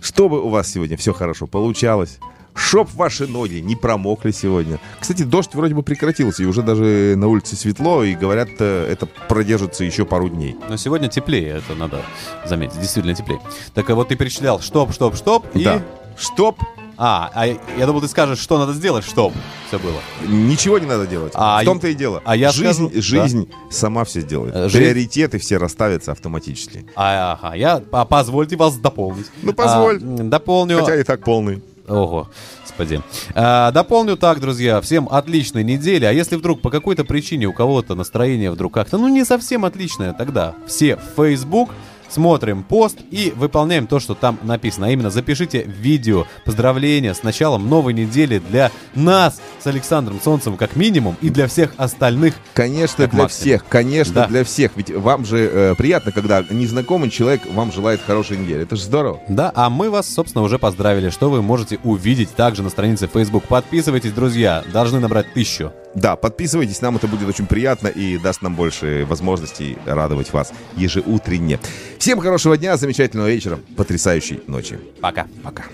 чтобы 0.00 0.42
у 0.42 0.48
вас 0.48 0.68
сегодня 0.70 0.96
все 0.96 1.12
хорошо 1.12 1.46
получалось, 1.46 2.18
чтоб 2.54 2.90
ваши 2.94 3.26
ноги 3.26 3.56
не 3.56 3.76
промокли 3.76 4.32
сегодня. 4.32 4.80
Кстати, 4.98 5.22
дождь 5.22 5.54
вроде 5.54 5.74
бы 5.74 5.82
прекратился, 5.82 6.42
и 6.42 6.46
уже 6.46 6.62
даже 6.62 7.14
на 7.16 7.28
улице 7.28 7.56
светло, 7.56 8.02
и 8.02 8.14
говорят, 8.14 8.48
э, 8.58 8.88
это 8.90 9.06
продержится 9.06 9.84
еще 9.84 10.04
пару 10.04 10.28
дней. 10.28 10.56
Но 10.68 10.76
сегодня 10.76 11.08
теплее, 11.08 11.58
это 11.58 11.74
надо 11.76 12.02
заметить, 12.44 12.80
действительно 12.80 13.14
теплее. 13.14 13.40
Так 13.74 13.88
вот 13.90 14.08
ты 14.08 14.16
перечислял 14.16 14.60
штоп, 14.60 14.92
штоп, 14.92 15.14
штоп 15.16 15.46
и... 15.54 15.64
Да. 15.64 15.82
Чтоб 16.16 16.58
А, 17.00 17.30
а 17.32 17.46
я 17.46 17.86
думал, 17.86 18.00
ты 18.00 18.08
скажешь, 18.08 18.40
что 18.40 18.58
надо 18.58 18.72
сделать, 18.72 19.04
чтоб 19.04 19.32
все 19.68 19.78
было. 19.78 20.00
ничего 20.26 20.78
не 20.80 20.86
надо 20.86 21.06
делать. 21.06 21.32
А 21.36 21.62
в 21.62 21.64
том-то 21.64 21.86
и 21.88 21.94
дело. 21.94 22.20
а 22.24 22.34
я 22.34 22.50
жизнь, 22.50 22.88
скажу- 22.88 23.00
жизнь 23.00 23.48
сама 23.70 24.04
все 24.04 24.20
сделает. 24.20 24.54
Жизнь- 24.70 24.78
Приоритеты 24.78 25.38
все 25.38 25.58
расставятся 25.58 26.10
автоматически. 26.12 26.86
А, 26.96 27.38
ага, 27.40 27.54
я, 27.54 27.82
а, 27.92 28.04
позвольте 28.04 28.56
вас 28.56 28.76
дополнить. 28.78 29.26
Ну, 29.42 29.52
позволь. 29.52 29.96
А, 30.02 30.22
дополню. 30.24 30.80
Хотя 30.80 30.96
и 30.96 31.04
так 31.04 31.22
полный. 31.22 31.62
Ого, 31.86 32.28
господи. 32.62 33.00
А, 33.34 33.70
дополню 33.70 34.16
так, 34.16 34.40
друзья, 34.40 34.80
всем 34.80 35.08
отличной 35.10 35.64
недели. 35.64 36.04
А 36.04 36.10
если 36.12 36.36
вдруг 36.36 36.60
по 36.60 36.70
какой-то 36.70 37.04
причине 37.04 37.46
у 37.46 37.52
кого-то 37.52 37.94
настроение 37.94 38.50
вдруг 38.50 38.74
как-то, 38.74 38.98
ну, 38.98 39.08
не 39.08 39.24
совсем 39.24 39.64
отличное, 39.64 40.12
тогда 40.12 40.54
все 40.66 40.96
в 40.96 41.16
Facebook, 41.16 41.70
смотрим 42.08 42.62
пост 42.62 42.98
и 43.10 43.32
выполняем 43.36 43.86
то, 43.86 44.00
что 44.00 44.14
там 44.14 44.38
написано. 44.42 44.86
А 44.86 44.90
именно, 44.90 45.10
запишите 45.10 45.62
видео 45.62 46.26
поздравления 46.44 47.14
с 47.14 47.22
началом 47.22 47.68
новой 47.68 47.92
недели 47.92 48.38
для 48.38 48.70
нас 48.94 49.40
с 49.62 49.66
Александром 49.66 50.20
Солнцем 50.22 50.56
как 50.56 50.76
минимум 50.76 51.16
и 51.20 51.30
для 51.30 51.46
всех 51.48 51.74
остальных. 51.76 52.34
Конечно, 52.54 53.06
для 53.06 53.22
максимум. 53.22 53.28
всех, 53.28 53.64
конечно, 53.68 54.14
Да. 54.14 54.26
для 54.26 54.44
всех. 54.44 54.72
Ведь 54.76 54.90
вам 54.90 55.24
же 55.24 55.38
э, 55.52 55.74
приятно, 55.76 56.12
когда 56.12 56.44
незнакомый 56.50 57.10
человек 57.10 57.42
вам 57.52 57.72
желает 57.72 58.00
хорошей 58.00 58.36
недели. 58.36 58.62
Это 58.62 58.76
же 58.76 58.82
здорово. 58.82 59.20
Да, 59.28 59.52
а 59.54 59.70
мы 59.70 59.90
вас, 59.90 60.08
собственно, 60.12 60.42
уже 60.44 60.58
поздравили, 60.58 61.10
что 61.10 61.30
вы 61.30 61.42
можете 61.42 61.78
увидеть 61.84 62.34
также 62.34 62.62
на 62.62 62.70
странице 62.70 63.08
Facebook. 63.12 63.44
Подписывайтесь, 63.44 64.12
друзья, 64.12 64.64
должны 64.72 65.00
набрать 65.00 65.32
тысячу. 65.34 65.72
Да, 65.94 66.16
подписывайтесь, 66.16 66.80
нам 66.82 66.96
это 66.96 67.08
будет 67.08 67.28
очень 67.28 67.46
приятно 67.46 67.88
и 67.88 68.18
даст 68.18 68.42
нам 68.42 68.54
больше 68.54 69.04
возможностей 69.08 69.78
радовать 69.86 70.32
вас 70.32 70.52
ежеутренне. 70.76 71.58
Всем 71.98 72.20
хорошего 72.20 72.56
дня, 72.56 72.76
замечательного 72.76 73.28
вечера, 73.28 73.58
потрясающей 73.76 74.40
ночи. 74.46 74.78
Пока. 75.00 75.26
Пока. 75.42 75.64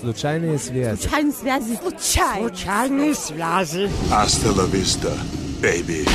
Случайные 0.00 0.58
связи. 0.58 1.00
Случайные 1.00 1.32
связи. 1.32 1.78
Случайные. 1.80 2.48
Случайные 2.48 3.14
связи. 3.14 3.90
Hasta 4.10 4.52
la 4.52 4.64
vista, 4.66 5.12
baby. 5.60 6.06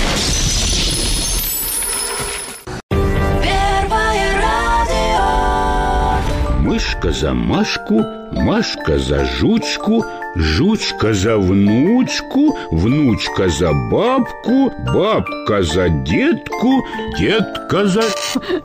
Мышка 6.73 7.11
за 7.11 7.33
Машку, 7.35 8.03
Машка 8.31 8.97
за 8.97 9.25
Жучку, 9.25 10.03
Жучка 10.35 11.13
за 11.13 11.37
внучку, 11.37 12.57
Внучка 12.71 13.47
за 13.47 13.71
бабку, 13.91 14.71
Бабка 14.91 15.61
за 15.61 15.89
детку, 15.89 16.83
Детка 17.19 17.85
за... 17.85 18.01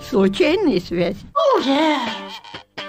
Случайная 0.09 0.81
связь? 0.81 1.19
Ужас! 1.59 2.88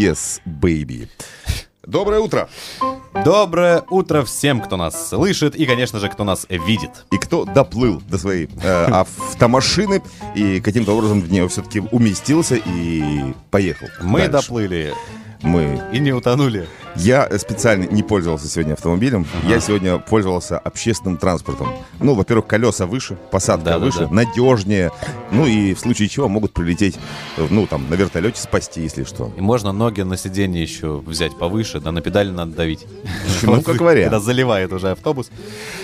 Yes, 0.00 0.40
baby. 0.46 1.08
Доброе 1.86 2.20
утро! 2.20 2.48
Доброе 3.22 3.82
утро 3.90 4.22
всем, 4.22 4.62
кто 4.62 4.78
нас 4.78 5.10
слышит 5.10 5.54
и, 5.54 5.66
конечно 5.66 5.98
же, 5.98 6.08
кто 6.08 6.24
нас 6.24 6.46
видит. 6.48 7.04
И 7.10 7.18
кто 7.18 7.44
доплыл 7.44 8.00
до 8.08 8.16
своей 8.16 8.48
э, 8.62 8.84
автомашины 8.86 10.00
и 10.34 10.62
каким-то 10.62 10.96
образом 10.96 11.20
в 11.20 11.30
нее 11.30 11.46
все-таки 11.48 11.80
уместился 11.80 12.54
и 12.54 13.34
поехал. 13.50 13.88
Мы 14.00 14.20
дальше. 14.20 14.32
доплыли 14.32 14.94
мы... 15.42 15.80
И 15.92 15.98
не 15.98 16.12
утонули. 16.12 16.68
Я 16.96 17.28
специально 17.38 17.84
не 17.84 18.02
пользовался 18.02 18.48
сегодня 18.48 18.72
автомобилем. 18.74 19.26
Ага. 19.42 19.54
Я 19.54 19.60
сегодня 19.60 19.98
пользовался 19.98 20.58
общественным 20.58 21.16
транспортом. 21.16 21.68
Ну, 22.00 22.14
во-первых, 22.14 22.46
колеса 22.46 22.86
выше, 22.86 23.16
посадка 23.30 23.70
да, 23.70 23.78
выше, 23.78 24.00
да, 24.00 24.06
да. 24.06 24.12
надежнее. 24.12 24.90
Ну 25.30 25.46
и 25.46 25.74
в 25.74 25.78
случае 25.78 26.08
чего 26.08 26.28
могут 26.28 26.52
прилететь, 26.52 26.98
ну, 27.50 27.66
там, 27.66 27.88
на 27.88 27.94
вертолете 27.94 28.40
спасти, 28.40 28.82
если 28.82 29.04
что. 29.04 29.32
И 29.36 29.40
можно 29.40 29.72
ноги 29.72 30.02
на 30.02 30.16
сиденье 30.16 30.62
еще 30.62 30.98
взять 30.98 31.38
повыше, 31.38 31.80
да 31.80 31.92
на 31.92 32.00
педали 32.00 32.30
надо 32.30 32.52
давить. 32.52 32.86
Ну, 33.42 33.62
как 33.62 33.80
вариант. 33.80 34.10
Когда 34.10 34.20
заливает 34.20 34.72
уже 34.72 34.90
автобус. 34.90 35.30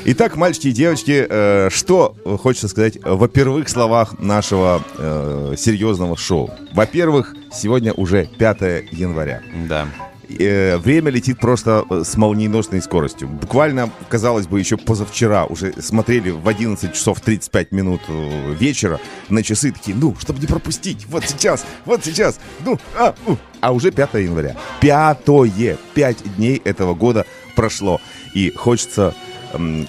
Итак, 0.05 0.37
мальчики 0.37 0.69
и 0.69 0.73
девочки, 0.73 1.27
э, 1.29 1.71
что 1.71 2.15
хочется 2.43 2.69
сказать 2.69 2.99
во 3.03 3.29
первых 3.29 3.69
словах 3.69 4.19
нашего 4.19 4.83
э, 4.99 5.55
серьезного 5.57 6.17
шоу? 6.17 6.51
Во-первых, 6.75 7.35
Сегодня 7.57 7.93
уже 7.95 8.27
5 8.27 8.61
января. 8.93 9.43
Да. 9.69 9.89
Э, 10.29 10.77
время 10.77 11.11
летит 11.11 11.39
просто 11.39 11.85
э, 11.89 12.03
с 12.05 12.17
молниеносной 12.17 12.83
скоростью. 12.83 13.29
Буквально, 13.29 13.91
казалось 14.09 14.47
бы, 14.47 14.59
еще 14.59 14.77
позавчера 14.77 15.47
уже 15.47 15.73
смотрели 15.81 16.31
в 16.31 16.47
11 16.47 16.93
часов 16.93 17.21
35 17.21 17.73
минут 17.73 18.01
э, 18.09 18.53
вечера 18.59 19.01
на 19.29 19.43
часы 19.43 19.73
такие, 19.73 19.97
ну, 19.97 20.15
чтобы 20.19 20.41
не 20.41 20.47
пропустить, 20.47 21.07
вот 21.07 21.25
сейчас, 21.25 21.65
вот 21.85 22.05
сейчас, 22.05 22.41
ну, 22.65 22.79
а, 22.99 23.15
у. 23.27 23.37
а 23.61 23.73
уже 23.73 23.91
5 23.91 24.15
января. 24.15 24.57
Пятое, 24.81 25.79
пять 25.95 26.19
дней 26.37 26.61
этого 26.65 26.95
года 26.95 27.25
прошло. 27.55 28.01
И 28.35 28.51
хочется 28.51 29.15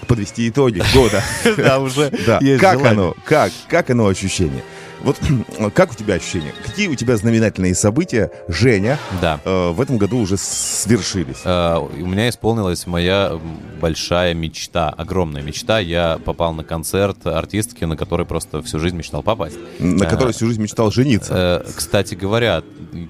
подвести 0.08 0.48
итоги 0.48 0.82
года. 0.94 1.22
Да, 1.58 1.80
уже. 1.80 2.12
Да. 2.26 2.40
Как 2.60 2.86
оно? 2.86 3.16
Как? 3.26 3.52
Как 3.68 3.90
оно 3.90 4.08
ощущение? 4.08 4.64
Вот 5.04 5.18
как 5.74 5.92
у 5.92 5.96
тебя 5.96 6.16
ощущения? 6.16 6.54
Какие 6.66 6.88
у 6.88 6.96
тебя 6.96 7.18
знаменательные 7.18 7.76
события, 7.76 8.32
Женя, 8.48 8.98
Да. 9.22 9.40
э, 9.46 9.70
в 9.72 9.80
этом 9.82 9.98
году 9.98 10.18
уже 10.20 10.38
свершились? 10.38 11.38
Э, 11.46 11.78
У 11.78 12.06
меня 12.06 12.30
исполнилась 12.30 12.88
моя 12.88 13.40
большая 13.80 14.34
мечта, 14.34 14.90
огромная 14.90 15.42
мечта. 15.42 15.80
Я 15.80 16.20
попал 16.24 16.54
на 16.54 16.64
концерт 16.64 17.26
артистки, 17.26 17.84
на 17.86 17.96
который 17.96 18.26
просто 18.26 18.62
всю 18.62 18.80
жизнь 18.80 18.96
мечтал 18.98 19.24
попасть. 19.24 19.58
На 19.80 20.04
Э, 20.04 20.10
которой 20.10 20.34
всю 20.34 20.48
жизнь 20.48 20.62
мечтал 20.62 20.92
жениться. 20.92 21.64
Э, 21.66 21.72
Кстати 21.76 22.16
говоря, 22.16 22.64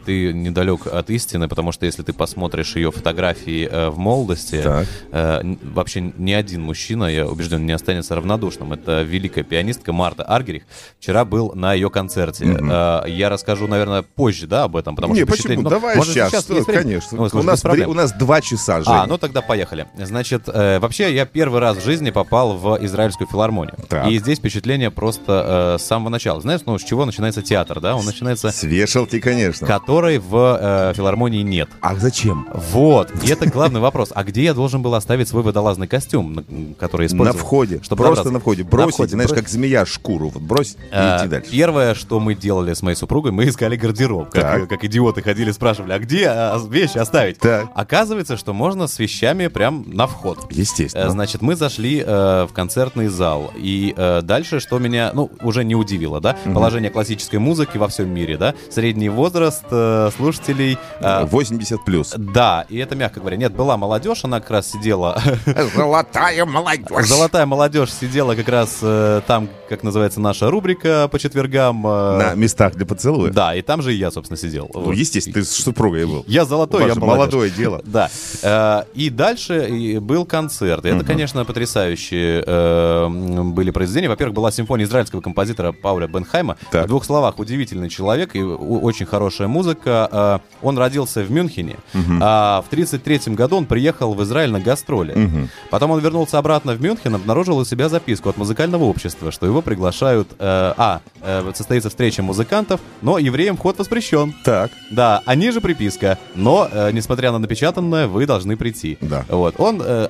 ты 0.05 0.33
недалек 0.33 0.87
от 0.87 1.09
истины, 1.09 1.47
потому 1.47 1.71
что 1.71 1.85
если 1.85 2.03
ты 2.03 2.13
посмотришь 2.13 2.75
ее 2.75 2.91
фотографии 2.91 3.67
э, 3.69 3.89
в 3.89 3.97
молодости, 3.97 4.61
Так. 4.61 4.87
э, 5.11 5.41
вообще 5.63 6.13
ни 6.17 6.31
один 6.31 6.61
мужчина, 6.63 7.05
я 7.05 7.25
убежден, 7.27 7.65
не 7.65 7.71
останется 7.71 8.15
равнодушным. 8.15 8.73
Это 8.73 9.01
великая 9.01 9.43
пианистка 9.43 9.93
Марта 9.93 10.23
Аргерих. 10.23 10.63
Вчера 10.99 11.25
был 11.25 11.53
на 11.55 11.73
ее 11.73 11.89
концерте. 11.89 12.45
Э, 12.45 13.03
Я 13.07 13.29
расскажу, 13.29 13.67
наверное, 13.67 14.01
позже, 14.01 14.47
да, 14.47 14.63
об 14.63 14.75
этом, 14.75 14.95
потому 14.95 15.13
Не, 15.13 15.19
что 15.21 15.27
почему? 15.27 15.35
впечатление- 15.35 15.63
ну, 15.63 15.69
Давай 15.69 15.95
может, 15.95 16.13
сейчас, 16.13 16.43
что- 16.43 16.53
время? 16.53 16.65
конечно. 16.81 17.17
Ну, 17.17 17.29
слушай, 17.29 17.43
у, 17.43 17.47
нас 17.47 17.63
вре- 17.63 17.87
у 17.87 17.93
нас 17.93 18.11
два 18.13 18.41
часа, 18.41 18.81
Женя. 18.81 19.03
А, 19.03 19.07
ну 19.07 19.17
тогда 19.17 19.41
поехали. 19.41 19.87
Значит, 19.97 20.43
э, 20.47 20.79
вообще 20.79 21.13
я 21.13 21.25
первый 21.25 21.59
раз 21.61 21.77
в 21.77 21.83
жизни 21.83 22.09
попал 22.09 22.57
в 22.57 22.77
израильскую 22.83 23.27
филармонию. 23.27 23.75
Так. 23.89 24.07
И 24.07 24.17
здесь 24.19 24.39
впечатление 24.39 24.91
просто 24.91 25.75
э, 25.77 25.81
с 25.81 25.85
самого 25.85 26.09
начала. 26.09 26.41
Знаешь, 26.41 26.61
ну 26.65 26.77
с 26.77 26.83
чего 26.83 27.05
начинается 27.05 27.41
театр, 27.41 27.79
да? 27.79 27.95
Он 27.95 28.05
начинается... 28.05 28.51
С 28.51 28.63
вешалки, 28.63 29.19
конечно. 29.19 29.66
Которой 29.67 30.17
в 30.19 30.57
э, 30.59 30.93
филармонии 30.95 31.41
нет. 31.43 31.69
А 31.81 31.95
зачем? 31.95 32.47
Вот. 32.71 33.11
И 33.23 33.29
это 33.29 33.47
главный 33.47 33.79
вопрос. 33.79 34.11
А 34.15 34.23
где 34.23 34.43
я 34.43 34.53
должен 34.53 34.81
был 34.81 34.95
оставить 34.95 35.27
свой 35.27 35.43
водолазный 35.43 35.87
костюм, 35.87 36.33
на- 36.33 36.43
который 36.79 37.07
использовал? 37.07 37.37
На 37.37 37.43
входе. 37.43 37.79
Чтобы 37.83 38.03
Просто 38.03 38.23
добраться? 38.23 38.31
на 38.33 38.39
входе. 38.39 38.63
На 38.63 38.69
Бросить, 38.69 38.93
входе. 38.95 39.11
знаешь, 39.11 39.29
Бро- 39.29 39.35
как 39.39 39.49
змея 39.49 39.85
шкуру. 39.85 40.29
Вот 40.29 40.41
бросить 40.41 40.75
и 40.75 40.79
А, 40.91 41.19
идти 41.19 41.27
дальше. 41.27 41.51
Первое, 41.51 41.93
что 41.95 42.19
мы 42.19 42.33
делали 42.35 42.73
с 42.73 42.81
моей 42.81 42.95
супругой, 42.95 43.31
мы 43.31 43.47
искали 43.47 43.75
гардероб. 43.75 44.29
Как, 44.29 44.41
Так. 44.43 44.69
как 44.69 44.83
идиоты 44.85 45.21
ходили, 45.21 45.51
спрашивали, 45.51 45.91
а 45.93 45.99
где 45.99 46.27
а, 46.27 46.57
вещи 46.69 46.97
оставить? 46.97 47.37
Оказывается, 47.75 48.37
что 48.37 48.53
можно 48.53 48.87
с 48.87 48.97
вещами 48.99 49.47
прям 49.47 49.83
на 49.87 50.07
вход. 50.07 50.47
Естественно. 50.49 51.05
Э, 51.05 51.09
Значит, 51.09 51.41
мы 51.41 51.55
зашли 51.55 52.03
э, 52.05 52.45
в 52.49 52.53
концертный 52.53 53.07
зал. 53.07 53.51
И 53.55 53.93
э, 53.97 54.21
дальше, 54.21 54.59
что 54.59 54.77
меня, 54.79 55.11
ну, 55.13 55.29
уже 55.41 55.63
не 55.63 55.75
удивило, 55.75 56.21
да? 56.21 56.37
Мгм. 56.45 56.53
Положение 56.53 56.89
классической 56.91 57.37
музыки 57.39 57.77
во 57.77 57.87
всем 57.87 58.09
мире, 58.09 58.37
да? 58.37 58.53
Средний 58.69 59.09
возраст 59.09 59.56
э, 59.69 60.09
слушателей... 60.15 60.77
э, 60.99 61.25
80 61.25 61.83
плюс. 61.85 62.13
Да, 62.17 62.65
и 62.69 62.77
это 62.77 62.95
мягко 62.95 63.19
говоря. 63.19 63.37
Нет, 63.37 63.53
была 63.53 63.77
молодежь, 63.77 64.23
она 64.23 64.39
как 64.39 64.51
раз 64.51 64.71
сидела... 64.71 65.21
Золотая 65.75 66.45
молодежь. 66.45 67.05
Золотая 67.05 67.45
молодежь 67.45 67.91
сидела 67.91 68.35
как 68.35 68.47
раз 68.49 68.79
э, 68.81 69.21
там, 69.27 69.49
как 69.69 69.83
называется 69.83 70.19
наша 70.19 70.49
рубрика 70.49 71.07
по 71.11 71.19
четвергам. 71.19 71.85
э, 71.85 72.17
На 72.17 72.33
местах 72.35 72.75
для 72.75 72.85
поцелуя. 72.85 73.31
Да, 73.31 73.55
и 73.55 73.61
там 73.61 73.81
же 73.81 73.93
и 73.93 73.97
я, 73.97 74.11
собственно, 74.11 74.37
сидел. 74.37 74.69
Ну, 74.73 74.91
естественно, 74.91 75.33
ты 75.33 75.43
с 75.43 75.51
супругой 75.51 76.05
был. 76.05 76.23
Я 76.27 76.45
золотой, 76.45 76.87
я 76.87 76.95
молодое 76.95 77.49
дело. 77.49 77.81
Да. 77.85 78.09
Э, 78.41 78.83
И 78.93 79.09
дальше 79.09 79.99
был 80.01 80.25
концерт. 80.25 80.85
И 80.85 80.89
это, 80.89 81.03
конечно, 81.05 81.43
потрясающие 81.45 82.43
э, 82.45 83.07
были 83.09 83.71
произведения. 83.71 84.09
Во-первых, 84.09 84.35
была 84.35 84.51
симфония 84.51 84.85
израильского 84.85 85.21
композитора 85.21 85.71
Пауля 85.71 86.07
Бенхайма. 86.07 86.57
В 86.71 86.87
двух 86.87 87.05
словах, 87.05 87.39
удивительный 87.39 87.89
человек 87.89 88.35
и 88.35 88.41
очень 88.43 89.05
хорошая 89.05 89.46
музыка. 89.47 90.09
Э, 90.11 90.39
Он 90.61 90.77
родился 90.77 91.21
в 91.21 91.31
Мюнхене. 91.31 91.77
Мгм. 91.93 92.19
А 92.21 92.61
в 92.61 92.67
1933 92.67 93.35
году 93.35 93.57
он 93.57 93.65
приехал 93.65 94.13
в 94.13 94.23
Израиль 94.23 94.51
на 94.51 94.59
гастроли. 94.59 95.13
Мгм. 95.13 95.49
Потом 95.69 95.91
он 95.91 95.99
вернулся 95.99 96.37
обратно 96.37 96.73
в 96.73 96.81
Мюнхен, 96.81 97.15
обнаружил 97.15 97.57
у 97.57 97.65
себя 97.65 97.89
записку 97.89 98.29
от 98.29 98.37
музыкального 98.37 98.83
общества, 98.85 99.31
что 99.31 99.45
его 99.45 99.61
приглашают... 99.61 100.29
э, 100.39 100.73
а, 100.77 101.01
э, 101.21 101.51
состоится 101.53 101.89
встреча 101.89 102.23
музыкантов, 102.23 102.79
но 103.01 103.17
евреям 103.17 103.57
вход 103.57 103.77
воспрещен. 103.79 104.33
Так. 104.43 104.71
Да, 104.91 105.21
а 105.25 105.35
ниже 105.35 105.61
приписка. 105.61 106.17
Но, 106.35 106.67
э, 106.71 106.91
несмотря 106.91 107.31
на 107.31 107.39
напечатанное, 107.39 108.07
вы 108.07 108.25
должны 108.25 108.57
прийти. 108.57 108.97
Да. 109.01 109.25
Вот. 109.29 109.55
Он, 109.57 109.81
э, 109.83 110.07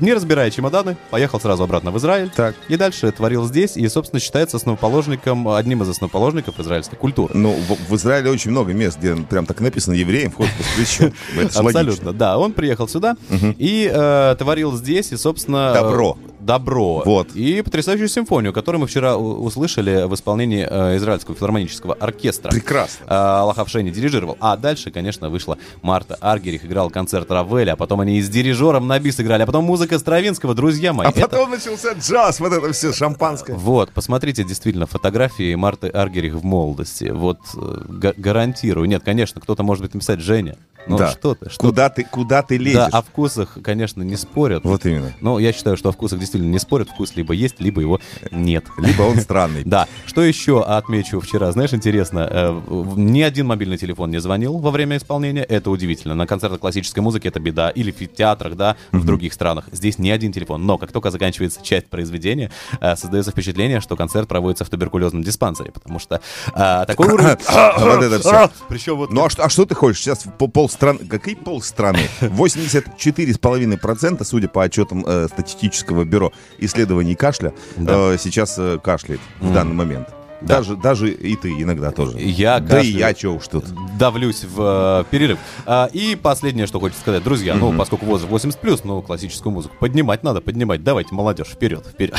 не 0.00 0.12
разбирая 0.12 0.50
чемоданы, 0.50 0.96
поехал 1.10 1.40
сразу 1.40 1.62
обратно 1.62 1.90
в 1.90 1.98
Израиль. 1.98 2.30
Так. 2.34 2.54
И 2.68 2.76
дальше 2.76 3.10
творил 3.12 3.44
здесь. 3.46 3.76
И, 3.76 3.86
собственно, 3.88 4.20
считается 4.20 4.56
основоположником, 4.56 5.48
одним 5.48 5.82
из 5.82 5.88
основоположников 5.88 6.58
израильской 6.60 6.98
культуры. 6.98 7.34
Ну, 7.36 7.52
в, 7.52 7.90
в 7.90 7.96
Израиле 7.96 8.30
очень 8.30 8.50
много 8.50 8.72
мест, 8.72 8.98
где 8.98 9.14
прям 9.16 9.46
так 9.46 9.60
написано 9.60 9.94
евреям 9.94 10.30
вход 10.30 10.48
воспрещен. 10.58 11.12
Абсолютно, 11.54 12.12
да. 12.12 12.38
Он 12.38 12.52
приехал 12.52 12.88
сюда 12.88 13.16
и 13.30 13.90
э, 13.92 14.36
творил 14.38 14.76
здесь, 14.76 15.12
и, 15.12 15.16
собственно... 15.16 15.72
Добро. 15.74 16.18
Добро. 16.44 17.02
Вот. 17.04 17.34
И 17.34 17.62
потрясающую 17.62 18.08
симфонию, 18.08 18.52
которую 18.52 18.82
мы 18.82 18.86
вчера 18.86 19.16
услышали 19.16 20.06
в 20.06 20.14
исполнении 20.14 20.66
э, 20.68 20.96
Израильского 20.98 21.34
филармонического 21.34 21.94
оркестра. 21.94 22.50
Прекрасно. 22.50 23.04
Э, 23.06 23.14
Аллах 23.40 23.58
Авшени 23.58 23.90
дирижировал. 23.90 24.36
А 24.40 24.56
дальше, 24.56 24.90
конечно, 24.90 25.30
вышла 25.30 25.56
Марта 25.82 26.16
Аргерих, 26.20 26.64
играл 26.66 26.90
концерт 26.90 27.30
Равеля, 27.30 27.72
а 27.72 27.76
потом 27.76 28.00
они 28.00 28.18
и 28.18 28.22
с 28.22 28.28
дирижером 28.28 28.86
на 28.86 28.98
бис 28.98 29.18
играли, 29.20 29.42
а 29.42 29.46
потом 29.46 29.64
музыка 29.64 29.98
Стравинского, 29.98 30.54
друзья 30.54 30.92
мои. 30.92 31.06
А 31.06 31.10
это- 31.10 31.22
потом 31.28 31.50
начался 31.50 31.92
джаз, 31.94 32.40
вот 32.40 32.52
это 32.52 32.72
все 32.72 32.92
шампанское. 32.92 33.54
Вот, 33.56 33.90
посмотрите 33.92 34.44
действительно 34.44 34.86
фотографии 34.86 35.54
Марты 35.54 35.88
Аргерих 35.88 36.34
в 36.34 36.44
молодости. 36.44 37.04
Вот 37.10 37.38
э, 37.56 37.80
га- 37.88 38.14
гарантирую. 38.16 38.86
Нет, 38.86 39.02
конечно, 39.02 39.40
кто-то 39.40 39.62
может 39.62 39.82
быть 39.82 39.94
написать 39.94 40.20
Женя. 40.20 40.56
Ну 40.86 40.98
Да. 40.98 41.08
что 41.12 41.34
ты, 41.34 41.48
что 41.48 41.60
Куда 41.68 41.88
ты, 41.88 42.04
куда 42.04 42.42
ты 42.42 42.58
лезешь? 42.58 42.74
Да, 42.90 42.98
о 42.98 43.00
вкусах, 43.00 43.56
конечно, 43.62 44.02
не 44.02 44.16
спорят. 44.16 44.64
Вот 44.64 44.84
именно. 44.84 45.14
Но 45.22 45.38
я 45.38 45.54
считаю, 45.54 45.78
что 45.78 45.88
о 45.88 45.92
вкусах 45.92 46.20
действительно 46.34 46.52
не 46.52 46.58
спорят. 46.58 46.88
Вкус 46.88 47.16
либо 47.16 47.32
есть, 47.32 47.60
либо 47.60 47.80
его 47.80 48.00
нет. 48.30 48.64
Либо 48.78 49.02
он 49.02 49.20
странный. 49.20 49.62
Да. 49.74 49.88
Что 50.06 50.22
еще 50.22 50.62
отмечу 50.62 51.20
вчера? 51.20 51.50
Знаешь, 51.50 51.72
интересно, 51.72 52.28
э, 52.30 52.60
ни 52.96 53.22
один 53.22 53.46
мобильный 53.46 53.78
телефон 53.78 54.10
не 54.10 54.20
звонил 54.20 54.58
во 54.58 54.70
время 54.70 54.98
исполнения. 54.98 55.42
Это 55.42 55.70
удивительно. 55.70 56.14
На 56.14 56.26
концертах 56.26 56.60
классической 56.60 57.00
музыки 57.00 57.28
это 57.28 57.40
беда. 57.40 57.70
Или 57.70 57.90
в 57.90 58.06
театрах, 58.06 58.56
да, 58.56 58.76
в 58.92 59.04
других 59.04 59.32
странах. 59.32 59.64
Здесь 59.72 59.98
ни 59.98 60.10
один 60.10 60.32
телефон. 60.32 60.66
Но 60.66 60.78
как 60.78 60.92
только 60.92 61.10
заканчивается 61.10 61.60
часть 61.62 61.86
произведения, 61.86 62.50
э, 62.80 62.96
создается 62.96 63.32
впечатление, 63.32 63.80
что 63.80 63.96
концерт 63.96 64.28
проводится 64.28 64.64
в 64.64 64.68
туберкулезном 64.68 65.22
диспансере. 65.22 65.72
Потому 65.72 65.98
что 65.98 66.20
э, 66.54 66.84
такой 66.86 67.08
уровень... 67.08 67.36
Вот 67.84 68.02
это 68.02 68.20
все. 68.20 68.50
Причем 68.68 68.96
вот... 68.96 69.12
Ну 69.12 69.24
а 69.24 69.30
что, 69.30 69.44
а 69.44 69.48
что 69.48 69.66
ты 69.66 69.74
хочешь? 69.74 70.02
Сейчас 70.02 70.24
пол, 70.38 70.48
полстраны... 70.48 71.00
Какие 71.00 71.34
полстраны? 71.34 72.08
84,5%, 72.20 74.24
судя 74.24 74.48
по 74.48 74.62
отчетам 74.62 75.04
статистического 75.28 76.04
бюро 76.04 76.23
исследований 76.58 77.14
кашля, 77.14 77.52
э, 77.76 78.16
сейчас 78.18 78.56
э, 78.58 78.78
кашляет 78.82 79.20
в 79.40 79.44
Мгм. 79.46 79.54
данный 79.54 79.74
момент. 79.74 80.08
Да. 80.46 80.56
Даже, 80.58 80.76
даже 80.76 81.10
и 81.12 81.36
ты 81.36 81.50
иногда 81.50 81.90
тоже. 81.90 82.18
Я 82.20 82.60
да 82.60 82.80
и 82.80 82.88
я 82.88 83.14
чё 83.14 83.34
уж 83.34 83.48
тут. 83.48 83.64
давлюсь 83.98 84.44
в 84.44 85.02
э, 85.02 85.04
перерыв. 85.10 85.38
А, 85.66 85.88
и 85.92 86.16
последнее, 86.16 86.66
что 86.66 86.80
хочется 86.80 87.00
сказать, 87.00 87.22
друзья, 87.22 87.54
ну, 87.54 87.68
Мгм. 87.68 87.78
поскольку 87.78 88.06
возраст 88.06 88.30
80 88.30 88.60
плюс, 88.60 88.84
ну, 88.84 89.02
классическую 89.02 89.52
музыку 89.52 89.74
поднимать 89.78 90.22
надо, 90.22 90.40
поднимать. 90.40 90.82
Давайте, 90.84 91.14
молодежь, 91.14 91.48
вперед, 91.48 91.86
вперед. 91.86 92.14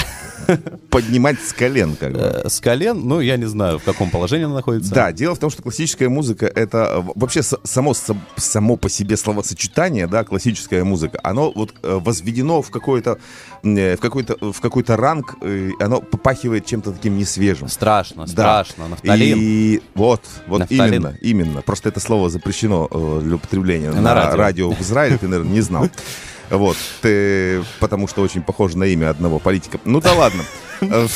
Поднимать 0.90 1.40
с 1.42 1.54
колен, 1.54 1.96
как 1.96 2.14
бы. 2.14 2.20
Э, 2.20 2.50
С 2.50 2.60
колен, 2.62 3.02
ну, 3.08 3.20
я 3.20 3.38
не 3.38 3.46
знаю, 3.46 3.80
в 3.80 3.84
каком 3.84 4.10
положении 4.10 4.46
она 4.46 4.56
находится. 4.56 4.94
Да, 4.94 5.12
дело 5.12 5.36
в 5.36 5.40
том, 5.40 5.50
что 5.50 5.62
классическая 5.64 6.10
музыка 6.10 6.46
это 6.46 7.04
вообще 7.16 7.42
само, 7.44 7.94
само 8.36 8.76
по 8.78 8.90
себе 8.90 9.18
словосочетание, 9.18 10.08
да, 10.08 10.24
классическая 10.24 10.84
музыка, 10.84 11.20
оно 11.24 11.52
вот 11.54 11.74
э, 11.84 12.00
возведено 12.02 12.62
в 12.62 12.70
какой-то 12.70 13.18
э, 13.64 13.96
в 13.96 14.00
какой-то 14.00 14.38
в 14.54 14.60
какой-то 14.62 14.96
ранг, 14.98 15.36
оно 15.80 16.02
попахивает 16.02 16.66
чем-то 16.66 16.92
таким 16.92 17.18
несвежим. 17.18 17.68
Страшно, 17.68 18.15
Да. 18.16 18.64
страшно, 18.64 18.88
нафталин. 18.88 19.38
И 19.40 19.82
вот, 19.94 20.22
вот 20.48 20.60
Нафталин. 20.60 20.86
именно, 20.94 21.18
именно. 21.22 21.62
Просто 21.62 21.90
это 21.90 22.00
слово 22.00 22.30
запрещено 22.30 22.88
э, 22.90 23.22
для 23.24 23.36
употребления 23.36 23.92
На 23.92 24.02
на, 24.02 24.14
радио. 24.14 24.38
радио. 24.38 24.72
в 24.72 24.82
Израиле, 24.82 25.18
ты, 25.18 25.28
наверное, 25.28 25.54
не 25.54 25.62
знал. 25.62 25.90
Вот, 26.52 26.78
ты, 27.02 27.64
потому 27.80 28.08
что 28.08 28.22
очень 28.22 28.44
похоже 28.44 28.78
на 28.78 28.84
имя 28.84 29.10
одного 29.10 29.40
политика. 29.40 29.80
Ну 29.84 30.00
да 30.00 30.14
ладно. 30.14 30.44
В 30.80 31.10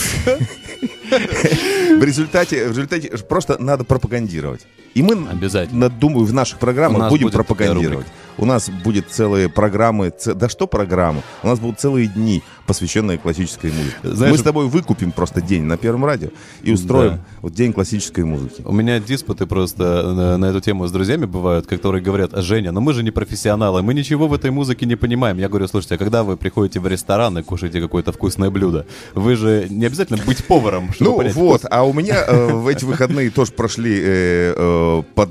результате, 2.03 2.65
в 2.65 2.69
результате 2.69 3.09
просто 3.17 3.61
надо 3.61 3.83
пропагандировать. 3.83 4.65
И 4.95 5.03
мы, 5.03 5.27
Обязательно. 5.29 5.89
думаю, 5.89 6.25
в 6.25 6.33
наших 6.33 6.57
программах 6.59 7.09
будем 7.09 7.29
пропагандировать. 7.29 8.07
У 8.39 8.45
нас 8.45 8.69
будет 8.69 9.09
целые 9.09 9.49
программы, 9.49 10.09
ц- 10.17 10.33
да 10.33 10.49
что 10.49 10.65
программы? 10.67 11.21
У 11.43 11.47
нас 11.47 11.59
будут 11.59 11.79
целые 11.79 12.07
дни, 12.07 12.41
посвященные 12.65 13.17
классической 13.17 13.71
музыке. 13.71 13.95
Знаешь, 14.03 14.31
Мы 14.33 14.37
с 14.37 14.41
тобой 14.43 14.67
выкупим 14.67 15.11
просто 15.11 15.41
день 15.41 15.63
на 15.63 15.77
Первом 15.77 16.05
радио 16.05 16.29
и 16.61 16.71
устроим 16.71 17.11
Да. 17.13 17.19
вот 17.41 17.53
день 17.53 17.73
классической 17.73 18.23
музыки. 18.23 18.61
У 18.65 18.71
меня 18.71 18.99
диспуты 18.99 19.45
просто 19.45 20.13
на, 20.13 20.37
на 20.37 20.45
эту 20.45 20.61
тему 20.61 20.87
с 20.87 20.91
друзьями 20.91 21.25
бывают, 21.25 21.67
которые 21.67 22.01
говорят, 22.03 22.31
Женя, 22.37 22.71
ну 22.71 22.81
мы 22.81 22.93
же 22.93 23.03
не 23.03 23.11
профессионалы, 23.11 23.81
мы 23.81 23.93
ничего 23.93 24.27
в 24.27 24.33
этой 24.33 24.51
музыке 24.51 24.85
не 24.85 24.95
понимаем. 24.95 25.37
Я 25.37 25.49
говорю, 25.49 25.67
слушайте, 25.67 25.95
а 25.95 25.97
когда 25.97 26.23
вы 26.23 26.37
приходите 26.37 26.79
в 26.79 26.87
ресторан 26.87 27.37
и 27.37 27.43
кушаете 27.43 27.81
какое-то 27.81 28.11
вкусное 28.11 28.49
блюдо, 28.49 28.85
вы 29.13 29.35
же 29.35 29.67
не 29.69 29.85
обязательно 29.85 30.19
быть 30.25 30.43
поваром, 30.45 30.93
чтобы 30.93 31.11
Ну 31.11 31.17
понять 31.17 31.35
вот, 31.35 31.59
вкус. 31.61 31.69
а 31.71 31.83
у 31.83 31.93
меня 31.93 32.23
э, 32.27 32.47
в 32.53 32.67
эти 32.67 32.85
выходные 32.85 33.29
тоже 33.29 33.51
прошли 33.51 33.99
э, 34.01 34.53
э, 34.55 35.03
под... 35.15 35.29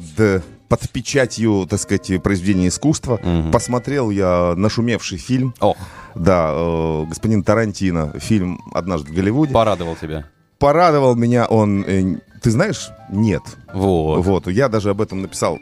под 0.68 0.88
печатью, 0.90 1.66
так 1.68 1.80
сказать, 1.80 2.22
произведения 2.22 2.68
искусства. 2.68 3.20
Посмотрел 3.52 4.10
я 4.10 4.54
нашумевший 4.56 5.18
фильм. 5.18 5.54
Ох. 5.60 5.76
Да, 6.14 6.50
э, 6.52 7.04
господин 7.08 7.42
Тарантино, 7.42 8.12
фильм 8.18 8.60
«Однажды 8.74 9.12
в 9.12 9.14
Голливуде». 9.14 9.52
Порадовал 9.52 9.96
тебя. 9.96 10.24
Порадовал 10.58 11.14
меня 11.14 11.46
он, 11.46 11.84
э, 11.86 12.18
ты 12.42 12.50
знаешь, 12.50 12.90
нет. 13.10 13.42
Вот. 13.72 14.24
Вот, 14.24 14.46
я 14.48 14.68
даже 14.68 14.90
об 14.90 15.00
этом 15.00 15.22
написал 15.22 15.58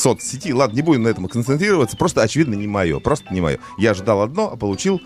соцсети. 0.00 0.52
Ладно, 0.52 0.76
не 0.76 0.82
будем 0.82 1.02
на 1.02 1.08
этом 1.08 1.26
концентрироваться, 1.26 1.96
просто, 1.96 2.22
очевидно, 2.22 2.54
не 2.54 2.66
мое, 2.66 2.98
просто 3.00 3.32
не 3.32 3.40
мое. 3.40 3.58
Я 3.78 3.90
ожидал 3.92 4.22
одно, 4.22 4.50
а 4.52 4.56
получил, 4.56 5.00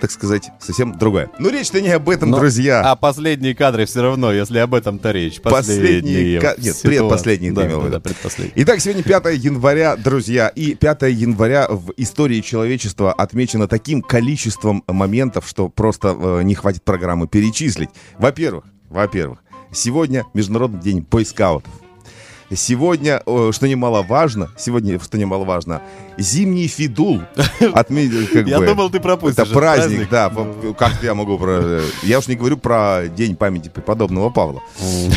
так 0.00 0.10
сказать, 0.10 0.50
совсем 0.60 0.96
другое. 0.96 1.30
Но 1.38 1.50
речь-то 1.50 1.80
не 1.80 1.90
об 1.90 2.08
этом, 2.08 2.30
Но- 2.30 2.38
друзья. 2.38 2.80
А 2.80 2.96
последние 2.96 3.54
кадры 3.54 3.84
все 3.86 4.02
равно, 4.02 4.32
если 4.32 4.58
об 4.58 4.74
этом-то 4.74 5.10
речь. 5.12 5.40
Последние. 5.40 6.40
ка- 6.40 6.54
Нет, 6.58 6.76
ситуации. 6.76 6.88
предпоследние 6.88 7.52
Да, 7.52 7.64
да, 7.68 7.88
да, 7.88 8.00
предпоследние. 8.00 8.64
Итак, 8.64 8.80
сегодня 8.80 9.02
5 9.02 9.34
января, 9.36 9.96
друзья. 9.96 10.48
И 10.48 10.74
5 10.74 11.02
января 11.10 11.66
в 11.68 11.92
истории 11.96 12.40
человечества 12.40 13.12
отмечено 13.12 13.68
таким 13.68 14.02
количеством 14.02 14.82
моментов, 14.86 15.46
что 15.46 15.68
просто 15.68 16.16
э, 16.18 16.42
не 16.42 16.54
хватит 16.54 16.82
программы 16.84 17.28
перечислить. 17.28 17.90
Во-первых, 18.18 18.64
во-первых, 18.88 19.40
сегодня 19.72 20.24
Международный 20.34 20.80
день 20.80 21.06
бойскаутов. 21.08 21.72
Сегодня, 22.54 23.20
что 23.52 23.68
немаловажно, 23.68 24.48
сегодня, 24.56 24.98
что 24.98 25.18
немаловажно, 25.18 25.82
зимний 26.16 26.66
фидул 26.66 27.20
отметил 27.74 28.26
как 28.32 28.46
Я 28.46 28.58
бы. 28.58 28.66
думал, 28.66 28.88
ты 28.90 29.00
пропустишь 29.00 29.44
Это 29.44 29.52
праздник, 29.52 30.08
праздник. 30.08 30.64
да. 30.64 30.74
Как 30.78 31.02
я 31.02 31.14
могу 31.14 31.38
про... 31.38 31.82
Я 32.02 32.18
уж 32.18 32.26
не 32.26 32.36
говорю 32.36 32.56
про 32.56 33.02
день 33.08 33.36
памяти 33.36 33.68
преподобного 33.68 34.30
Павла, 34.30 34.62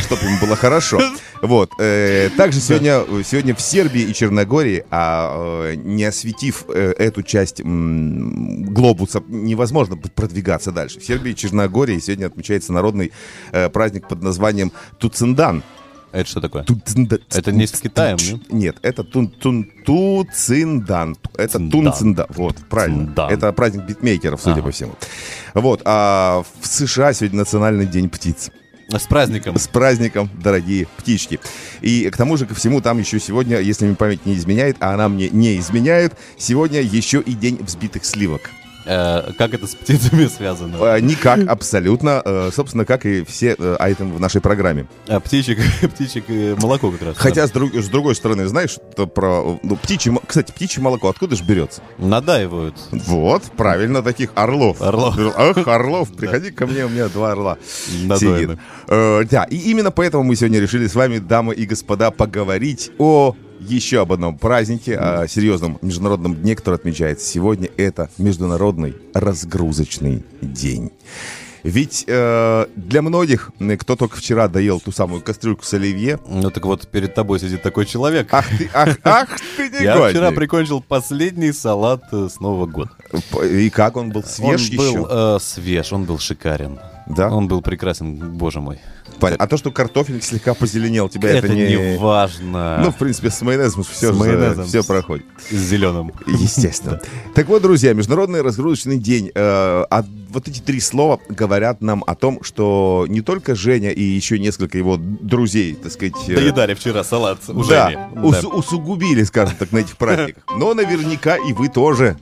чтобы 0.06 0.24
ему 0.24 0.38
было 0.42 0.56
хорошо. 0.56 1.00
Вот. 1.42 1.72
э, 1.80 2.30
Также 2.38 2.60
сегодня, 2.62 3.02
сегодня 3.24 3.56
в 3.56 3.62
Сербии 3.62 4.02
и 4.04 4.14
Черногории, 4.14 4.84
а 4.92 5.72
э, 5.72 5.76
не 5.76 6.04
осветив 6.04 6.66
э, 6.68 6.94
эту 7.00 7.24
часть 7.24 7.62
глобуса, 7.64 9.24
невозможно 9.28 9.98
продвигаться 9.98 10.72
дальше. 10.72 11.00
В 11.00 11.04
Сербии 11.06 11.32
и 11.32 11.36
Черногории 11.36 11.98
сегодня 11.98 12.28
отмечается 12.28 12.74
народный 12.74 13.12
праздник 13.74 14.08
под 14.08 14.22
названием 14.22 14.72
Туциндан. 15.00 15.64
Это 16.12 16.30
что 16.30 16.42
такое? 16.42 16.66
Это 17.34 17.52
не 17.52 17.66
с 17.66 17.72
Китаем, 17.80 18.18
нет? 18.18 18.52
Нет, 18.52 18.78
это 18.82 19.04
тун, 19.04 19.30
тун, 19.30 19.70
Туциндан. 19.86 21.16
Это 21.38 21.58
Тунциндан. 21.58 22.28
Вот, 22.30 22.58
правильно. 22.70 23.06
Циндан. 23.06 23.32
Это 23.32 23.54
праздник 23.54 23.86
битмейкеров, 23.86 24.42
судя 24.42 24.62
по 24.62 24.72
всему. 24.72 24.94
Вот, 25.54 25.82
а 25.86 26.44
в 26.60 26.68
США 26.68 27.14
сегодня 27.14 27.40
национальный 27.40 27.86
день 27.86 28.10
птиц. 28.10 28.52
С 28.90 29.08
праздником. 29.08 29.58
С 29.58 29.68
праздником, 29.70 30.30
дорогие 30.34 30.88
птички. 30.98 31.40
И 31.82 32.10
к 32.10 32.18
тому 32.18 32.36
же, 32.36 32.46
ко 32.46 32.56
всему, 32.56 32.82
там 32.82 33.00
еще 33.00 33.20
сегодня, 33.20 33.60
если 33.60 33.86
мне 33.86 33.96
память 33.96 34.26
не 34.26 34.36
изменяет, 34.36 34.78
а 34.82 34.94
она 34.94 35.08
мне 35.08 35.30
не 35.30 35.58
изменяет, 35.58 36.14
сегодня 36.38 36.82
еще 36.82 37.22
и 37.22 37.34
день 37.34 37.58
взбитых 37.62 38.04
сливок. 38.04 38.52
Э, 38.86 39.32
как 39.38 39.54
это 39.54 39.68
с 39.68 39.76
птицами 39.76 40.26
связано? 40.28 40.76
Э, 40.78 41.00
Никак, 41.00 41.48
абсолютно. 41.48 42.22
э, 42.24 42.50
Собственно, 42.54 42.86
как 42.86 43.06
и 43.06 43.24
все 43.24 43.54
айтемы 43.80 44.16
в 44.16 44.20
нашей 44.20 44.42
программе. 44.42 44.88
А 45.08 45.20
птичек, 45.20 45.60
птичек 45.94 46.26
и 46.30 46.56
молоко 46.60 46.92
как 46.92 47.02
раз. 47.02 47.18
Хотя, 47.18 47.48
с, 47.48 47.52
друг- 47.52 47.74
с 47.76 47.88
другой 47.90 48.16
стороны, 48.16 48.48
знаешь, 48.48 48.72
что 48.72 49.08
про... 49.08 49.60
Ну, 49.64 49.76
птичье, 49.76 50.18
кстати, 50.26 50.52
птичье 50.52 50.82
молоко 50.82 51.10
откуда 51.10 51.36
же 51.36 51.44
берется? 51.44 51.82
Надаивают. 51.98 52.76
Вот, 52.92 53.44
правильно, 53.58 54.02
таких 54.02 54.32
орлов. 54.36 54.82
Орлов. 54.82 55.16
Ах, 55.38 55.68
орлов, 55.68 56.12
приходи 56.18 56.52
ко 56.52 56.66
мне, 56.68 56.86
у 56.86 56.90
меня 56.90 57.08
два 57.08 57.32
орла 57.34 57.58
сидит. 57.64 58.58
Да, 58.88 59.44
и 59.50 59.56
именно 59.58 59.92
поэтому 59.92 60.24
мы 60.24 60.36
сегодня 60.36 60.60
решили 60.60 60.88
с 60.88 60.96
вами, 60.96 61.20
дамы 61.20 61.54
и 61.54 61.66
господа, 61.66 62.12
поговорить 62.12 62.92
о 62.98 63.36
еще 63.68 64.02
об 64.02 64.12
одном 64.12 64.38
празднике, 64.38 64.98
о 64.98 65.28
серьезном 65.28 65.78
международном 65.82 66.36
дне, 66.36 66.56
который 66.56 66.76
отмечается 66.76 67.28
сегодня. 67.28 67.70
Это 67.78 68.10
Международный 68.18 68.96
разгрузочный 69.14 70.24
день. 70.42 70.92
Ведь 71.64 72.06
э, 72.08 72.66
для 72.76 73.04
многих, 73.04 73.52
кто 73.80 73.96
только 73.96 74.18
вчера 74.18 74.48
доел 74.48 74.80
ту 74.80 74.92
самую 74.92 75.22
кастрюльку 75.22 75.64
с 75.64 75.72
оливье, 75.76 76.18
Ну 76.28 76.50
так 76.50 76.66
вот, 76.66 76.88
перед 76.88 77.14
тобой 77.14 77.40
сидит 77.40 77.62
такой 77.62 77.86
человек. 77.86 78.34
ах 78.34 78.48
ты, 78.58 78.68
ах, 78.74 78.98
ах 79.04 79.28
ты 79.58 79.70
Я 79.80 79.94
негодник. 79.94 80.10
вчера 80.18 80.32
прикончил 80.32 80.82
последний 80.82 81.52
салат 81.52 82.02
э, 82.12 82.30
с 82.32 82.40
Нового 82.40 82.66
года. 82.66 82.90
И 83.44 83.70
как 83.70 83.96
он 83.96 84.10
был 84.10 84.24
свеж 84.24 84.72
он 84.72 84.78
был 84.78 84.92
еще? 84.96 85.08
э, 85.12 85.38
свеж, 85.40 85.94
он 85.94 86.06
был 86.06 86.18
шикарен. 86.18 86.80
Да? 87.08 87.30
Он 87.30 87.48
был 87.48 87.62
прекрасен, 87.62 88.16
боже 88.16 88.60
мой. 88.60 88.80
Понятно. 89.20 89.44
А 89.46 89.48
то, 89.48 89.58
что 89.58 89.72
картофель 89.72 90.22
слегка 90.22 90.54
позеленел, 90.54 91.10
тебя 91.10 91.30
это, 91.30 91.48
Это 91.48 91.56
не... 91.56 91.68
не 91.76 91.98
важно. 91.98 92.80
Ну, 92.84 92.92
в 92.92 92.96
принципе, 92.98 93.30
с 93.30 93.42
майонезом 93.42 93.84
все, 93.84 94.14
С 94.14 94.18
майонезом. 94.18 94.66
все 94.66 94.84
проходит. 94.84 95.26
С 95.50 95.56
зеленым. 95.56 96.12
Естественно. 96.28 97.00
Так 97.34 97.48
вот, 97.48 97.62
друзья, 97.62 97.94
Международный 97.94 98.42
разгрузочный 98.42 98.98
день. 98.98 99.32
Э, 99.34 99.86
а 99.90 100.04
вот 100.30 100.48
эти 100.48 100.60
три 100.60 100.80
слова 100.80 101.20
говорят 101.30 101.82
нам 101.82 102.04
о 102.06 102.16
том, 102.16 102.44
что 102.44 103.06
не 103.08 103.22
только 103.22 103.56
Женя 103.56 103.92
и 103.92 104.02
еще 104.02 104.38
несколько 104.40 104.78
его 104.78 104.98
друзей, 104.98 105.76
так 105.76 105.92
сказать... 105.92 106.14
э, 106.28 106.36
Доедали 106.36 106.74
вчера 106.74 107.04
салат 107.04 107.40
у 107.48 107.64
да, 107.64 108.10
ус- 108.22 108.44
усугубили, 108.44 109.24
скажем 109.24 109.56
так, 109.58 109.72
на 109.72 109.80
этих 109.80 109.98
праздниках. 109.98 110.44
Но 110.58 110.74
наверняка 110.74 111.36
и 111.38 111.54
вы 111.54 111.70
тоже. 111.70 112.18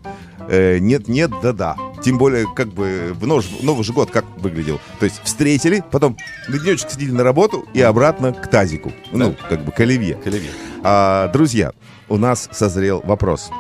Э, 0.48 0.78
Нет-нет, 0.80 1.32
да-да. 1.42 1.76
Тем 2.10 2.18
более, 2.18 2.48
как 2.56 2.70
бы 2.70 3.12
в 3.14 3.28
нож- 3.28 3.62
Новый 3.62 3.84
же 3.84 3.94
год 3.94 4.10
как 4.10 4.26
выглядел. 4.38 4.82
То 4.98 5.06
есть 5.06 5.22
встретили, 5.24 5.84
потом 5.92 6.18
на 6.48 6.58
денечек 6.58 6.90
сидели 6.90 7.12
на 7.12 7.24
работу 7.24 7.68
и 7.76 7.82
обратно 7.84 8.34
к 8.34 8.50
тазику. 8.50 8.92
Ну, 9.12 9.36
как 9.48 9.64
бы 9.64 9.72
к 9.72 9.80
оливье. 9.80 10.16
К 10.16 10.26
оливье. 10.26 10.50
А, 10.82 11.28
друзья, 11.28 11.72
у 12.08 12.18
нас 12.18 12.50
созрел 12.52 13.04
вопрос. 13.06 13.52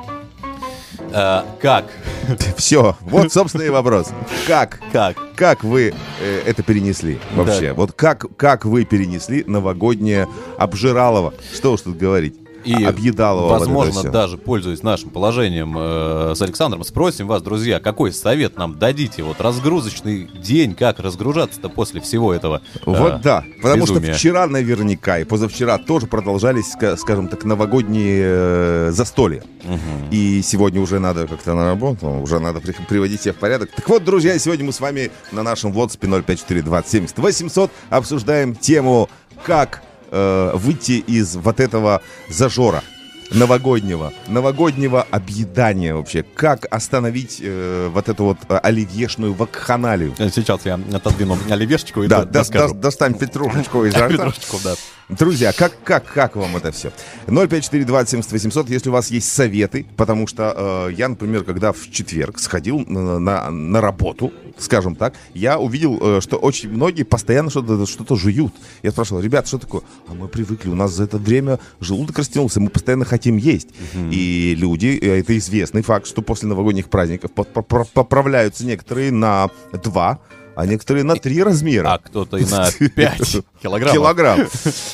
Э, 1.13 1.41
как? 1.61 1.85
Все, 2.57 2.97
вот, 3.01 3.31
собственно, 3.31 3.61
и 3.61 3.69
вопрос. 3.69 4.09
Как? 4.47 4.79
Как? 4.91 5.15
Как 5.35 5.63
вы 5.63 5.93
э, 6.19 6.41
это 6.47 6.63
перенесли 6.63 7.19
вообще? 7.35 7.67
Да. 7.67 7.73
Вот 7.75 7.91
как, 7.91 8.25
как 8.35 8.65
вы 8.65 8.83
перенесли 8.83 9.43
новогоднее 9.45 10.27
обжиралово? 10.57 11.35
Что 11.53 11.73
уж 11.73 11.81
тут 11.81 11.97
говорить? 11.97 12.35
И, 12.66 12.74
вот 12.74 12.82
это 12.82 13.60
возможно, 13.60 13.93
даже 14.12 14.38
пользуясь 14.38 14.84
нашим 14.84 15.10
положением 15.10 15.76
э, 15.78 16.34
с 16.36 16.41
Александром, 16.41 16.84
спросим 16.84 17.28
вас, 17.28 17.41
друзья, 17.41 17.80
какой 17.80 18.12
совет 18.12 18.57
нам 18.57 18.78
дадите? 18.78 19.24
Вот 19.24 19.39
разгрузочный 19.41 20.30
день, 20.41 20.76
как 20.76 20.99
разгружаться-то 20.99 21.70
после 21.70 22.01
всего 22.01 22.34
этого 22.34 22.62
Вот 22.86 23.14
э, 23.14 23.20
да, 23.24 23.43
потому 23.62 23.84
безумия? 23.86 24.10
что 24.14 24.20
вчера 24.20 24.47
наверняка 24.47 25.20
и 25.20 25.24
позавчера 25.24 25.78
тоже 25.78 26.07
продолжались, 26.07 26.76
ска- 26.76 26.97
скажем 26.97 27.28
так, 27.30 27.45
новогодние 27.45 28.22
э, 28.26 28.89
застолья. 28.91 29.43
И 30.12 30.41
сегодня 30.43 30.82
уже 30.82 30.99
надо 30.99 31.28
как-то 31.28 31.53
на 31.53 31.66
работу, 31.66 32.07
уже 32.10 32.39
надо 32.39 32.60
при- 32.60 32.74
приводить 32.74 33.22
себя 33.22 33.34
в 33.34 33.38
порядок. 33.38 33.70
Так 33.76 33.88
вот, 33.89 34.03
друзья, 34.03 34.38
сегодня 34.39 34.66
мы 34.66 34.74
с 34.74 34.80
вами 34.80 35.12
на 35.32 35.43
нашем 35.43 35.72
WhatsApp 35.72 35.99
054 36.24 36.62
20 36.62 37.18
800 37.18 37.72
обсуждаем 37.89 38.55
тему, 38.55 39.10
как 39.45 39.82
э, 40.12 40.51
выйти 40.55 41.03
из 41.07 41.36
вот 41.36 41.60
этого 41.60 42.01
зажора 42.30 42.84
новогоднего, 43.32 44.14
новогоднего 44.28 45.05
объедания 45.10 45.93
вообще. 45.93 46.24
Как 46.24 46.66
остановить 46.72 47.39
э, 47.41 47.89
вот 47.93 48.10
эту 48.10 48.24
вот 48.24 48.38
э, 48.47 48.57
оливьешную 48.57 49.34
вакханалию. 49.34 50.14
Сейчас 50.18 50.66
я 50.66 50.80
отодвину 50.93 51.38
оливьешечку 51.49 52.03
и 52.03 52.07
Да, 52.07 52.26
да, 52.26 52.43
да, 52.43 52.68
да, 52.68 52.74
достань 52.74 53.14
петрушечку 53.14 53.86
из 53.86 53.93
рта. 53.95 54.07
Петрушечку, 54.07 54.57
да. 54.64 54.76
Друзья, 55.10 55.53
как, 55.53 55.74
как, 55.84 56.05
как 56.05 56.36
вам 56.36 56.55
это 56.57 56.72
все? 56.72 56.91
054-20-70-800, 57.28 58.66
если 58.70 58.89
у 58.89 58.91
вас 58.91 59.10
есть 59.10 59.32
советы, 59.32 59.88
потому 59.97 60.28
что 60.28 60.88
э, 60.89 60.93
я, 60.93 61.10
например, 61.10 61.43
когда 61.43 61.72
в 61.72 61.89
четверг 61.91 62.39
сходил 62.39 62.80
на, 62.88 63.18
на, 63.20 63.49
на 63.49 63.82
работу, 63.82 64.32
скажем 64.57 64.95
так, 64.95 65.13
я 65.33 65.59
увидел, 65.59 65.97
э, 66.01 66.21
что 66.21 66.37
очень 66.37 66.69
многие 66.69 67.03
постоянно 67.03 67.49
что-то 67.49 67.85
что 67.85 68.15
жуют. 68.15 68.53
Я 68.83 68.91
спрашивал, 68.91 69.21
ребят, 69.21 69.47
что 69.47 69.57
такое? 69.57 69.81
А 70.07 70.13
мы 70.13 70.27
привыкли, 70.27 70.69
у 70.69 70.75
нас 70.75 70.91
за 70.91 71.03
это 71.03 71.17
время 71.17 71.59
желудок 71.79 72.17
растянулся, 72.17 72.59
мы 72.59 72.69
постоянно 72.69 73.05
хотим 73.05 73.37
есть. 73.37 73.69
И 74.11 74.55
люди, 74.57 74.97
э, 75.01 75.19
это 75.19 75.37
известный 75.37 75.81
факт, 75.81 76.07
что 76.07 76.21
после 76.21 76.47
новогодних 76.49 76.89
праздников 76.89 77.31
поп- 77.31 77.49
поп- 77.49 77.89
поправляются 77.93 78.65
некоторые 78.65 79.11
на 79.11 79.49
два 79.83 80.19
а 80.60 80.66
некоторые 80.66 81.05
на 81.05 81.16
три 81.16 81.41
размера. 81.41 81.93
А 81.93 81.99
кто-то 81.99 82.36
и 82.36 82.43
на 82.43 82.70
5 82.70 83.38
килограммов. 83.64 83.93
Килограмм. 83.93 84.39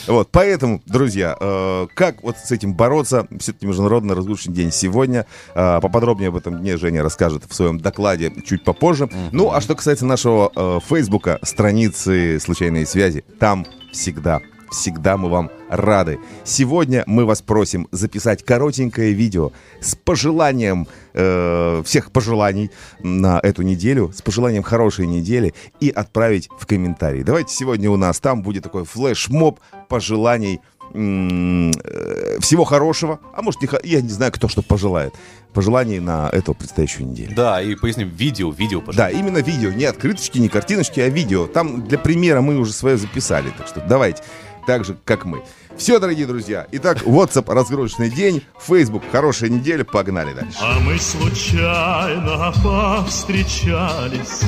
Вот, 0.05 0.29
поэтому, 0.31 0.79
друзья, 0.85 1.35
э, 1.39 1.87
как 1.95 2.21
вот 2.21 2.37
с 2.37 2.51
этим 2.51 2.75
бороться? 2.75 3.27
Все-таки 3.39 3.65
Международный 3.65 4.13
разгрузочный 4.13 4.53
день 4.53 4.71
сегодня. 4.71 5.25
Э, 5.55 5.79
Поподробнее 5.81 6.27
об 6.29 6.35
этом 6.35 6.59
дне 6.59 6.77
Женя 6.77 7.01
расскажет 7.01 7.45
в 7.49 7.55
своем 7.55 7.79
докладе 7.79 8.31
чуть 8.45 8.63
попозже. 8.63 9.09
Ну, 9.31 9.51
а 9.51 9.59
что 9.59 9.73
касается 9.73 10.05
нашего 10.05 10.51
э, 10.55 10.79
Фейсбука, 10.87 11.39
страницы 11.41 12.39
«Случайные 12.39 12.85
связи», 12.85 13.25
там 13.39 13.65
всегда 13.91 14.41
Всегда 14.71 15.17
мы 15.17 15.29
вам 15.29 15.51
рады. 15.69 16.19
Сегодня 16.43 17.03
мы 17.07 17.25
вас 17.25 17.41
просим 17.41 17.87
записать 17.91 18.43
коротенькое 18.43 19.13
видео 19.13 19.51
с 19.81 19.95
пожеланием 19.95 20.87
э, 21.13 21.81
всех 21.85 22.11
пожеланий 22.11 22.71
на 23.01 23.39
эту 23.41 23.61
неделю, 23.61 24.11
с 24.13 24.21
пожеланием 24.21 24.63
хорошей 24.63 25.07
недели 25.07 25.53
и 25.79 25.89
отправить 25.89 26.49
в 26.59 26.65
комментарии. 26.65 27.23
Давайте 27.23 27.53
сегодня 27.53 27.89
у 27.89 27.97
нас 27.97 28.19
там 28.19 28.41
будет 28.41 28.63
такой 28.63 28.85
флешмоб 28.85 29.59
пожеланий 29.87 30.59
э, 30.93 32.39
всего 32.39 32.63
хорошего, 32.63 33.19
а 33.33 33.41
может, 33.41 33.61
не 33.61 33.69
я 33.83 34.01
не 34.01 34.09
знаю, 34.09 34.31
кто 34.31 34.47
что 34.47 34.61
пожелает. 34.61 35.13
Пожеланий 35.53 35.99
на 35.99 36.29
эту 36.33 36.53
предстоящую 36.53 37.07
неделю. 37.07 37.33
Да, 37.33 37.61
и 37.61 37.75
поясним, 37.75 38.09
видео, 38.09 38.51
видео, 38.51 38.79
Да, 38.81 38.85
пожалуйста. 38.87 39.17
именно 39.17 39.37
видео, 39.37 39.71
не 39.71 39.85
открыточки, 39.85 40.37
не 40.37 40.49
картиночки, 40.49 40.99
а 40.99 41.07
видео. 41.07 41.47
Там 41.47 41.87
для 41.87 41.97
примера 41.97 42.41
мы 42.41 42.57
уже 42.57 42.73
свое 42.73 42.97
записали, 42.97 43.51
так 43.57 43.67
что 43.67 43.79
давайте, 43.87 44.21
так 44.65 44.85
же, 44.85 44.97
как 45.05 45.25
мы. 45.25 45.43
Все, 45.77 45.99
дорогие 45.99 46.25
друзья. 46.25 46.67
Итак, 46.71 47.03
WhatsApp 47.03 47.53
разгрузочный 47.53 48.09
день, 48.09 48.43
Facebook 48.59 49.03
хорошая 49.11 49.49
неделя, 49.49 49.83
погнали 49.83 50.33
дальше. 50.33 50.57
А 50.61 50.79
мы 50.79 50.97
случайно 50.97 52.53
повстречались 52.63 54.41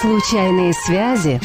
Случайные 0.00 0.72
связи. 0.72 1.40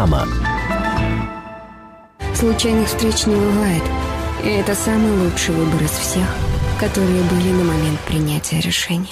Реклама. 0.00 0.26
Случайных 2.34 2.88
встреч 2.88 3.26
не 3.26 3.34
бывает. 3.34 3.82
И 4.42 4.48
это 4.48 4.74
самый 4.74 5.12
лучший 5.12 5.54
выбор 5.54 5.82
из 5.82 5.90
всех, 5.90 6.26
которые 6.78 7.22
были 7.24 7.52
на 7.52 7.64
момент 7.64 8.00
принятия 8.06 8.60
решения. 8.60 9.06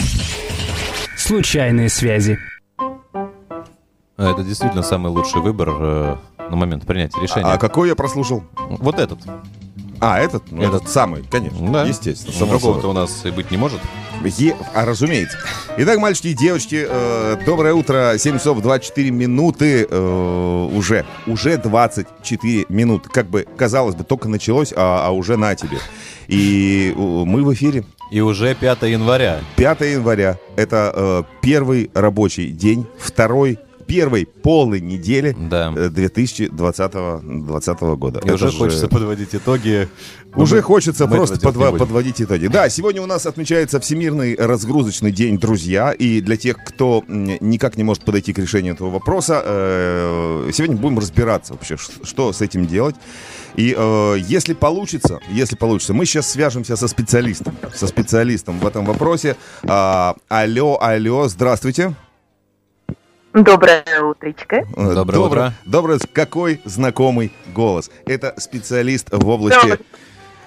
Случайные 1.14 1.90
связи. 1.90 2.38
А 2.78 4.30
Это 4.30 4.42
действительно 4.42 4.82
самый 4.82 5.12
лучший 5.12 5.42
выбор 5.42 5.68
э, 5.78 6.16
на 6.48 6.56
момент 6.56 6.86
принятия 6.86 7.20
решения. 7.20 7.44
А 7.52 7.58
какой 7.58 7.88
я 7.88 7.94
прослушал? 7.94 8.44
Вот 8.56 8.98
этот. 8.98 9.18
А, 10.00 10.18
этот? 10.18 10.50
Ну, 10.50 10.62
этот 10.62 10.88
самый, 10.88 11.22
конечно. 11.22 11.70
Да. 11.70 11.84
Естественно. 11.84 12.32
Ну, 12.32 12.38
само 12.38 12.52
Другого-то 12.52 12.80
собой. 12.80 12.96
у 12.96 12.98
нас 12.98 13.26
и 13.26 13.30
быть 13.30 13.50
не 13.50 13.58
может. 13.58 13.80
Е- 14.24 14.56
а, 14.74 14.86
разумеется. 14.86 15.36
Итак, 15.80 16.00
мальчики 16.00 16.26
и 16.26 16.34
девочки, 16.34 16.84
э, 16.88 17.36
доброе 17.46 17.72
утро. 17.72 18.14
7 18.18 18.38
часов 18.38 18.60
24 18.60 19.12
минуты 19.12 19.86
э, 19.88 20.68
уже. 20.74 21.06
Уже 21.28 21.56
24 21.56 22.66
минуты. 22.68 23.08
Как 23.08 23.30
бы, 23.30 23.46
казалось 23.56 23.94
бы, 23.94 24.02
только 24.02 24.28
началось, 24.28 24.72
а, 24.74 25.06
а 25.06 25.12
уже 25.12 25.36
на 25.36 25.54
тебе. 25.54 25.78
И 26.26 26.92
мы 26.96 27.44
в 27.44 27.54
эфире. 27.54 27.84
И 28.10 28.20
уже 28.20 28.56
5 28.56 28.82
января. 28.82 29.38
5 29.54 29.80
января. 29.82 30.36
Это 30.56 30.92
э, 30.92 31.22
первый 31.42 31.92
рабочий 31.94 32.48
день. 32.48 32.84
Второй 32.98 33.60
первой 33.88 34.26
полной 34.26 34.80
недели 34.80 35.34
Да. 35.50 35.72
э, 35.74 35.88
2020 35.88 36.92
20 37.46 37.96
года. 37.96 38.20
И 38.20 38.26
Это 38.26 38.34
уже 38.34 38.50
же- 38.50 38.58
хочется 38.58 38.86
подводить 38.88 39.34
итоги. 39.34 39.88
Уже 40.36 40.56
Мы- 40.56 40.62
хочется 40.62 41.06
мы 41.06 41.16
просто 41.16 41.50
будем. 41.52 41.78
подводить 41.78 42.20
итоги. 42.20 42.48
Да, 42.48 42.68
сегодня 42.68 43.02
у 43.02 43.06
нас 43.06 43.24
отмечается 43.26 43.80
Всемирный 43.80 44.36
разгрузочный 44.36 45.10
день, 45.10 45.38
друзья. 45.38 45.90
И 45.92 46.20
для 46.20 46.36
тех, 46.36 46.58
кто 46.64 47.02
никак 47.08 47.76
не 47.78 47.82
может 47.82 48.04
подойти 48.04 48.32
к 48.34 48.38
решению 48.38 48.74
этого 48.74 48.90
вопроса, 48.90 49.42
э, 49.44 50.50
сегодня 50.52 50.76
будем 50.76 50.98
разбираться 50.98 51.54
вообще, 51.54 51.76
что 52.04 52.32
с 52.32 52.42
этим 52.42 52.66
делать. 52.66 52.94
И 53.56 53.74
э, 53.76 54.16
если 54.28 54.52
получится, 54.52 55.18
если 55.30 55.56
получится, 55.56 55.94
мы 55.94 56.04
сейчас 56.04 56.30
свяжемся 56.30 56.76
со 56.76 56.86
специалистом, 56.88 57.56
со 57.74 57.86
специалистом 57.86 58.58
в 58.60 58.66
этом 58.66 58.84
вопросе. 58.84 59.34
А, 59.64 60.14
алло, 60.28 60.78
алло, 60.80 61.26
здравствуйте. 61.28 61.94
Доброе 63.44 64.02
утречко. 64.02 64.66
Э, 64.76 64.94
Доброе 64.94 65.18
утро. 65.18 65.52
Доброе. 65.64 66.00
Какой 66.12 66.60
знакомый 66.64 67.32
голос. 67.54 67.88
Это 68.04 68.34
специалист 68.36 69.08
в 69.12 69.28
области, 69.28 69.78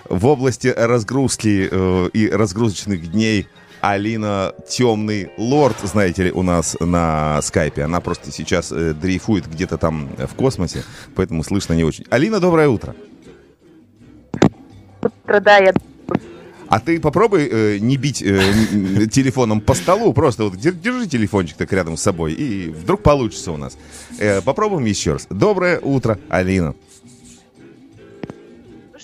в 0.09 0.25
области 0.25 0.67
разгрузки 0.67 1.69
э, 1.71 2.09
и 2.11 2.29
разгрузочных 2.29 3.11
дней. 3.11 3.47
Алина 3.79 4.53
Темный 4.67 5.31
Лорд, 5.37 5.77
знаете 5.83 6.25
ли, 6.25 6.31
у 6.31 6.43
нас 6.43 6.75
на 6.79 7.41
скайпе. 7.41 7.83
Она 7.83 8.01
просто 8.01 8.29
сейчас 8.31 8.71
э, 8.71 8.93
дрейфует 8.93 9.47
где-то 9.47 9.77
там 9.77 10.09
в 10.17 10.35
космосе, 10.35 10.83
поэтому 11.15 11.43
слышно 11.43 11.73
не 11.73 11.85
очень. 11.85 12.05
Алина, 12.09 12.39
доброе 12.39 12.67
утро. 12.67 12.93
Да, 15.25 15.57
я 15.57 15.73
А 16.71 16.79
ты 16.79 17.01
попробуй 17.01 17.49
э, 17.51 17.77
не 17.79 17.97
бить 17.97 18.21
э, 18.21 18.39
телефоном 19.11 19.59
по 19.59 19.73
столу, 19.73 20.13
просто 20.13 20.45
вот 20.45 20.53
дер- 20.53 20.71
держи 20.73 21.05
телефончик 21.05 21.57
так 21.57 21.73
рядом 21.73 21.97
с 21.97 22.01
собой, 22.01 22.31
и 22.31 22.69
вдруг 22.69 23.03
получится 23.03 23.51
у 23.51 23.57
нас. 23.57 23.77
Э, 24.19 24.39
попробуем 24.41 24.85
еще 24.85 25.13
раз. 25.13 25.27
Доброе 25.29 25.81
утро, 25.81 26.17
Алина. 26.29 26.73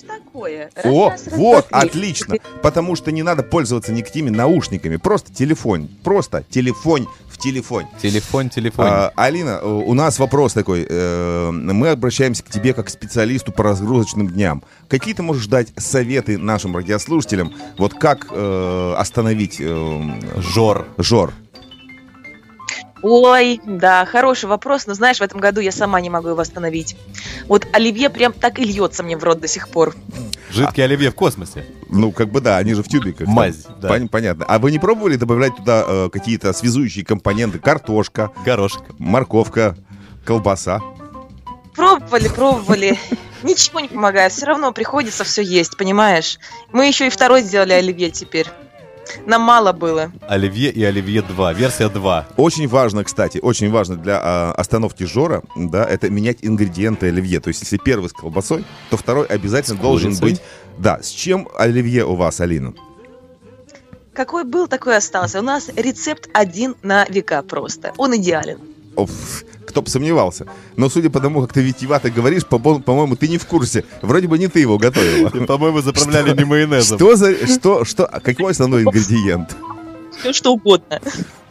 такое. 0.08 0.70
О, 0.86 1.10
Раз, 1.10 1.28
раз, 1.28 1.38
вот, 1.38 1.56
раз, 1.56 1.66
раз. 1.72 1.84
отлично. 1.84 2.36
Потому 2.62 2.96
что 2.96 3.12
не 3.12 3.22
надо 3.22 3.44
пользоваться 3.44 3.92
никакими 3.92 4.30
наушниками. 4.30 4.96
Просто 4.96 5.34
телефон. 5.34 5.90
Просто 6.04 6.46
телефон 6.50 7.10
в 7.38 7.42
телефон. 7.42 7.86
Телефон, 8.02 8.50
телефон. 8.50 8.86
А, 8.88 9.12
Алина, 9.16 9.60
э, 9.62 9.68
у 9.68 9.94
нас 9.94 10.20
вопрос 10.20 10.54
такой. 10.54 10.86
Э, 10.90 11.52
Мы 11.52 11.90
обращаемся 11.90 12.44
к 12.44 12.50
тебе 12.50 12.74
как 12.74 12.88
к 12.88 12.90
специалисту 12.90 13.52
по 13.52 13.64
разгрузочным 13.64 14.28
дням. 14.28 14.64
Какие 14.88 15.14
ты 15.14 15.24
можешь 15.24 15.48
дать 15.48 15.74
советы 15.78 16.38
нашим 16.38 16.76
радиослушателям? 16.76 17.54
Вот 17.78 17.94
как 17.94 18.28
э, 18.32 18.94
остановить... 18.98 19.62
Жор. 20.38 20.88
Жор. 20.98 21.34
Ой, 23.10 23.62
да, 23.64 24.06
хороший 24.06 24.50
вопрос, 24.50 24.86
но 24.86 24.94
знаешь, 24.94 25.20
в 25.20 25.22
этом 25.22 25.40
году 25.40 25.62
я 25.62 25.72
сама 25.72 26.02
не 26.02 26.10
могу 26.10 26.28
его 26.28 26.42
остановить. 26.42 26.98
Вот 27.48 27.66
оливье 27.72 28.10
прям 28.10 28.34
так 28.34 28.60
и 28.60 28.66
льется 28.66 29.02
мне 29.02 29.16
в 29.16 29.24
рот 29.24 29.40
до 29.40 29.48
сих 29.48 29.70
пор. 29.70 29.96
Жидкий 30.52 30.84
оливье 30.84 31.12
в 31.12 31.16
космосе. 31.16 31.66
Ну, 31.90 32.12
как 32.12 32.30
бы 32.30 32.42
да, 32.42 32.58
они 32.58 32.74
же 32.74 32.84
в 32.84 32.90
тюбиках. 32.90 33.26
Мазь, 33.26 33.64
Там. 33.64 33.80
да. 33.80 33.88
Пон- 33.96 34.10
Понятно. 34.10 34.44
А 34.46 34.60
вы 34.60 34.72
не 34.72 34.80
пробовали 34.80 35.16
добавлять 35.16 35.56
туда 35.56 35.86
э, 35.88 36.10
какие-то 36.12 36.52
связующие 36.52 37.06
компоненты? 37.06 37.60
Картошка, 37.60 38.32
горошек, 38.44 38.84
морковка, 38.98 39.78
колбаса. 40.26 40.82
Пробовали, 41.76 42.28
пробовали. 42.28 43.00
Ничего 43.42 43.80
не 43.80 43.88
помогает, 43.88 44.34
все 44.34 44.48
равно 44.48 44.74
приходится 44.74 45.24
все 45.24 45.42
есть, 45.44 45.78
понимаешь? 45.78 46.40
Мы 46.74 46.88
еще 46.88 47.08
и 47.08 47.10
второй 47.10 47.42
сделали 47.42 47.72
оливье 47.72 48.12
теперь. 48.12 48.48
Нам 49.26 49.42
мало 49.42 49.72
было. 49.72 50.12
Оливье 50.28 50.72
и 50.72 50.84
Оливье 50.84 51.22
2. 51.22 51.54
Версия 51.54 51.90
2. 51.90 52.28
Очень 52.38 52.68
важно, 52.68 53.04
кстати, 53.04 53.40
очень 53.42 53.72
важно 53.72 53.96
для 53.96 54.20
а, 54.22 54.52
остановки 54.54 55.04
жора, 55.04 55.44
да, 55.56 55.84
это 55.86 56.10
менять 56.10 56.40
ингредиенты 56.42 57.08
оливье. 57.08 57.40
То 57.40 57.50
есть, 57.50 57.62
если 57.62 57.78
первый 57.78 58.10
с 58.10 58.14
колбасой, 58.14 58.66
то 58.90 58.98
второй 58.98 59.26
обязательно 59.26 59.78
С 59.78 59.82
должен 59.82 60.16
быть. 60.18 60.42
Да, 60.78 61.02
с 61.02 61.10
чем 61.10 61.48
оливье 61.58 62.06
у 62.06 62.16
вас, 62.16 62.40
Алина? 62.40 62.74
Какой 64.14 64.44
был, 64.46 64.68
такой 64.68 64.98
остался. 64.98 65.40
У 65.40 65.44
нас 65.44 65.70
рецепт 65.76 66.30
один 66.34 66.76
на 66.82 67.06
века 67.06 67.44
просто. 67.44 67.94
Он 67.98 68.16
идеален. 68.16 68.60
Оф, 68.98 69.44
кто 69.66 69.82
бы 69.82 69.90
сомневался. 69.90 70.46
Но 70.76 70.90
судя 70.90 71.10
по 71.10 71.20
тому, 71.20 71.42
как 71.42 71.54
ты 71.54 71.62
витиевато 71.62 72.10
говоришь, 72.10 72.46
по- 72.46 72.58
по-моему, 72.60 73.16
ты 73.16 73.28
не 73.28 73.38
в 73.38 73.46
курсе. 73.46 73.84
Вроде 74.02 74.28
бы 74.28 74.38
не 74.40 74.48
ты 74.48 74.60
его 74.60 74.78
готовила. 74.78 75.30
По-моему, 75.30 75.82
заправляли 75.82 76.36
не 76.36 76.46
майонезом. 76.46 76.98
Что 76.98 77.16
за... 77.16 77.48
Что, 77.48 77.86
что, 77.86 78.06
а 78.06 78.20
какой 78.20 78.52
основной 78.52 78.84
ингредиент? 78.84 79.56
Все 80.20 80.34
что 80.34 80.54
угодно. 80.54 81.00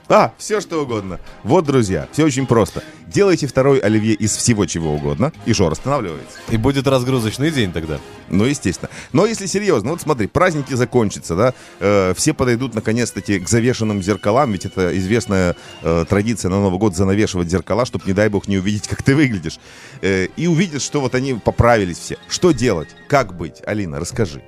А, 0.09 0.33
все 0.39 0.61
что 0.61 0.83
угодно. 0.83 1.19
Вот, 1.43 1.65
друзья, 1.65 2.07
все 2.13 2.25
очень 2.25 2.47
просто. 2.47 2.83
Делайте 3.07 3.47
второй 3.47 3.79
оливье 3.79 4.15
из 4.15 4.37
всего 4.37 4.67
чего 4.67 4.95
угодно, 4.95 5.33
и 5.47 5.53
жор 5.53 5.73
останавливается. 5.73 6.39
И 6.51 6.57
будет 6.57 6.87
разгрузочный 6.87 7.51
день 7.51 7.73
тогда. 7.73 7.99
Ну, 8.29 8.45
естественно. 8.45 8.89
Но 9.13 9.27
если 9.27 9.47
серьезно, 9.47 9.91
вот 9.91 10.01
смотри, 10.01 10.29
праздники 10.29 10.75
закончатся, 10.75 11.35
да, 11.35 11.55
э, 11.81 12.15
все 12.17 12.35
подойдут 12.35 12.75
наконец-таки 12.75 13.41
к 13.41 13.49
завешенным 13.49 14.03
зеркалам, 14.03 14.53
ведь 14.53 14.67
это 14.67 14.97
известная 14.97 15.57
э, 15.83 16.05
традиция 16.09 16.51
на 16.51 16.61
Новый 16.61 16.79
год 16.79 16.95
занавешивать 16.95 17.51
зеркала, 17.51 17.85
чтобы, 17.85 18.05
не 18.07 18.13
дай 18.13 18.29
бог, 18.29 18.47
не 18.49 18.59
увидеть, 18.59 18.87
как 18.89 19.03
ты 19.03 19.17
выглядишь. 19.17 19.59
Э, 20.03 20.27
и 20.37 20.47
увидят, 20.47 20.83
что 20.83 21.01
вот 21.01 21.15
они 21.15 21.35
поправились 21.35 21.99
все. 21.99 22.17
Что 22.29 22.53
делать? 22.53 22.89
Как 23.09 23.37
быть? 23.37 23.63
Алина, 23.67 23.99
расскажи. 23.99 24.43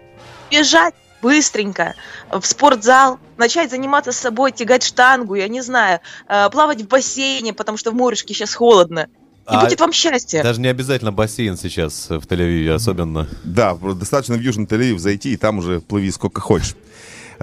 Бежать 0.50 0.94
быстренько 1.22 1.94
в 2.30 2.44
спортзал, 2.44 3.18
начать 3.36 3.70
заниматься 3.70 4.12
с 4.12 4.16
собой, 4.16 4.52
тягать 4.52 4.82
штангу, 4.82 5.34
я 5.34 5.48
не 5.48 5.60
знаю, 5.60 6.00
э, 6.28 6.50
плавать 6.50 6.82
в 6.82 6.88
бассейне, 6.88 7.52
потому 7.52 7.78
что 7.78 7.90
в 7.90 7.94
морешке 7.94 8.34
сейчас 8.34 8.54
холодно. 8.54 9.08
И 9.50 9.54
А 9.54 9.64
будет 9.64 9.80
вам 9.80 9.92
счастье. 9.92 10.42
Даже 10.42 10.60
не 10.60 10.68
обязательно 10.68 11.10
бассейн 11.10 11.56
сейчас 11.56 12.10
э, 12.10 12.18
в 12.18 12.26
Тель-Авиве 12.26 12.72
особенно. 12.72 13.28
Да, 13.44 13.74
достаточно 13.74 14.36
в 14.36 14.40
Южный 14.40 14.66
Тель-Авив 14.66 14.98
зайти, 14.98 15.32
и 15.32 15.36
там 15.36 15.58
уже 15.58 15.80
плыви 15.80 16.10
сколько 16.10 16.40
хочешь. 16.40 16.76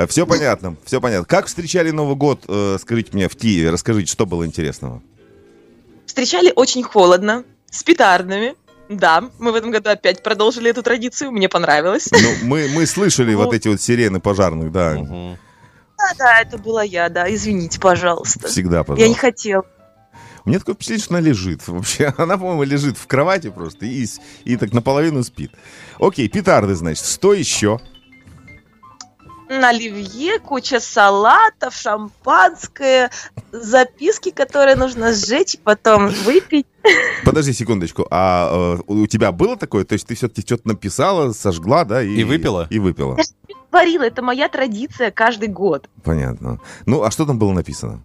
Все 0.09 0.27
понятно, 0.27 0.75
все 0.85 0.99
понятно. 0.99 1.25
Как 1.25 1.47
встречали 1.47 1.89
Новый 1.91 2.15
год, 2.15 2.41
э, 2.47 2.77
скажите 2.81 3.09
мне, 3.13 3.29
в 3.29 3.35
Киеве? 3.35 3.69
Расскажите, 3.69 4.11
что 4.11 4.25
было 4.25 4.45
интересного? 4.45 5.01
Встречали 6.05 6.51
очень 6.55 6.83
холодно, 6.83 7.43
с 7.71 7.81
петардами. 7.83 8.55
Да, 8.89 9.23
мы 9.39 9.51
в 9.51 9.55
этом 9.55 9.71
году 9.71 9.89
опять 9.89 10.21
продолжили 10.21 10.69
эту 10.69 10.83
традицию, 10.83 11.31
мне 11.31 11.49
понравилось. 11.49 12.09
Ну, 12.11 12.47
мы, 12.47 12.67
мы 12.73 12.85
слышали 12.85 13.33
вот 13.33 13.53
эти 13.53 13.67
вот 13.67 13.81
сирены 13.81 14.19
пожарных, 14.19 14.71
да. 14.71 14.95
Да, 14.95 16.13
да, 16.17 16.41
это 16.41 16.57
была 16.57 16.83
я, 16.83 17.09
да, 17.09 17.33
извините, 17.33 17.79
пожалуйста. 17.79 18.47
Всегда, 18.47 18.77
Я 18.77 18.83
пожалуйста. 18.83 19.09
не 19.09 19.15
хотел. 19.15 19.65
У 20.43 20.49
меня 20.49 20.59
такое 20.59 20.75
впечатление, 20.75 21.03
что 21.03 21.15
она 21.15 21.27
лежит 21.27 21.67
вообще. 21.67 22.13
Она, 22.17 22.37
по-моему, 22.37 22.63
лежит 22.63 22.97
в 22.97 23.07
кровати 23.07 23.49
просто 23.49 23.85
и, 23.87 24.05
и 24.43 24.57
так 24.57 24.73
наполовину 24.73 25.23
спит. 25.23 25.51
Окей, 25.99 26.29
петарды, 26.29 26.75
значит. 26.75 27.03
Что 27.03 27.33
еще? 27.33 27.79
На 29.49 29.69
оливье, 29.69 30.39
куча 30.39 30.79
салатов, 30.79 31.75
шампанское, 31.75 33.11
записки, 33.51 34.31
которые 34.31 34.75
нужно 34.75 35.13
сжечь, 35.13 35.57
потом 35.63 36.07
выпить. 36.07 36.65
Подожди 37.23 37.53
секундочку. 37.53 38.07
А 38.09 38.77
э, 38.77 38.81
у 38.87 39.07
тебя 39.07 39.31
было 39.31 39.55
такое? 39.55 39.85
То 39.85 39.93
есть 39.93 40.07
ты 40.07 40.15
все-таки 40.15 40.41
что-то 40.41 40.67
написала, 40.69 41.31
сожгла, 41.31 41.83
да? 41.85 42.01
И, 42.01 42.15
И 42.15 42.23
выпила? 42.23 42.67
И 42.69 42.79
выпила. 42.79 43.15
Я 43.17 43.23
же 43.23 43.29
говорила, 43.71 44.03
это 44.03 44.21
моя 44.21 44.49
традиция 44.49 45.11
каждый 45.11 45.49
год. 45.49 45.89
Понятно. 46.03 46.59
Ну, 46.85 47.03
а 47.03 47.11
что 47.11 47.25
там 47.25 47.37
было 47.37 47.51
написано? 47.51 48.03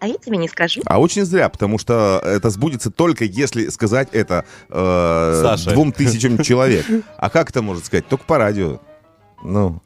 А 0.00 0.06
я 0.06 0.16
тебе 0.18 0.36
не 0.36 0.48
скажу. 0.48 0.82
А 0.84 1.00
очень 1.00 1.24
зря, 1.24 1.48
потому 1.48 1.78
что 1.78 2.20
это 2.22 2.50
сбудется 2.50 2.90
только 2.90 3.24
если 3.24 3.68
сказать 3.68 4.08
это 4.12 4.44
э, 4.68 5.56
двум 5.72 5.92
тысячам 5.92 6.42
человек. 6.42 6.84
А 7.16 7.30
как 7.30 7.48
это 7.48 7.62
может 7.62 7.86
сказать? 7.86 8.06
Только 8.06 8.26
по 8.26 8.36
радио. 8.36 8.80
Ну, 9.42 9.80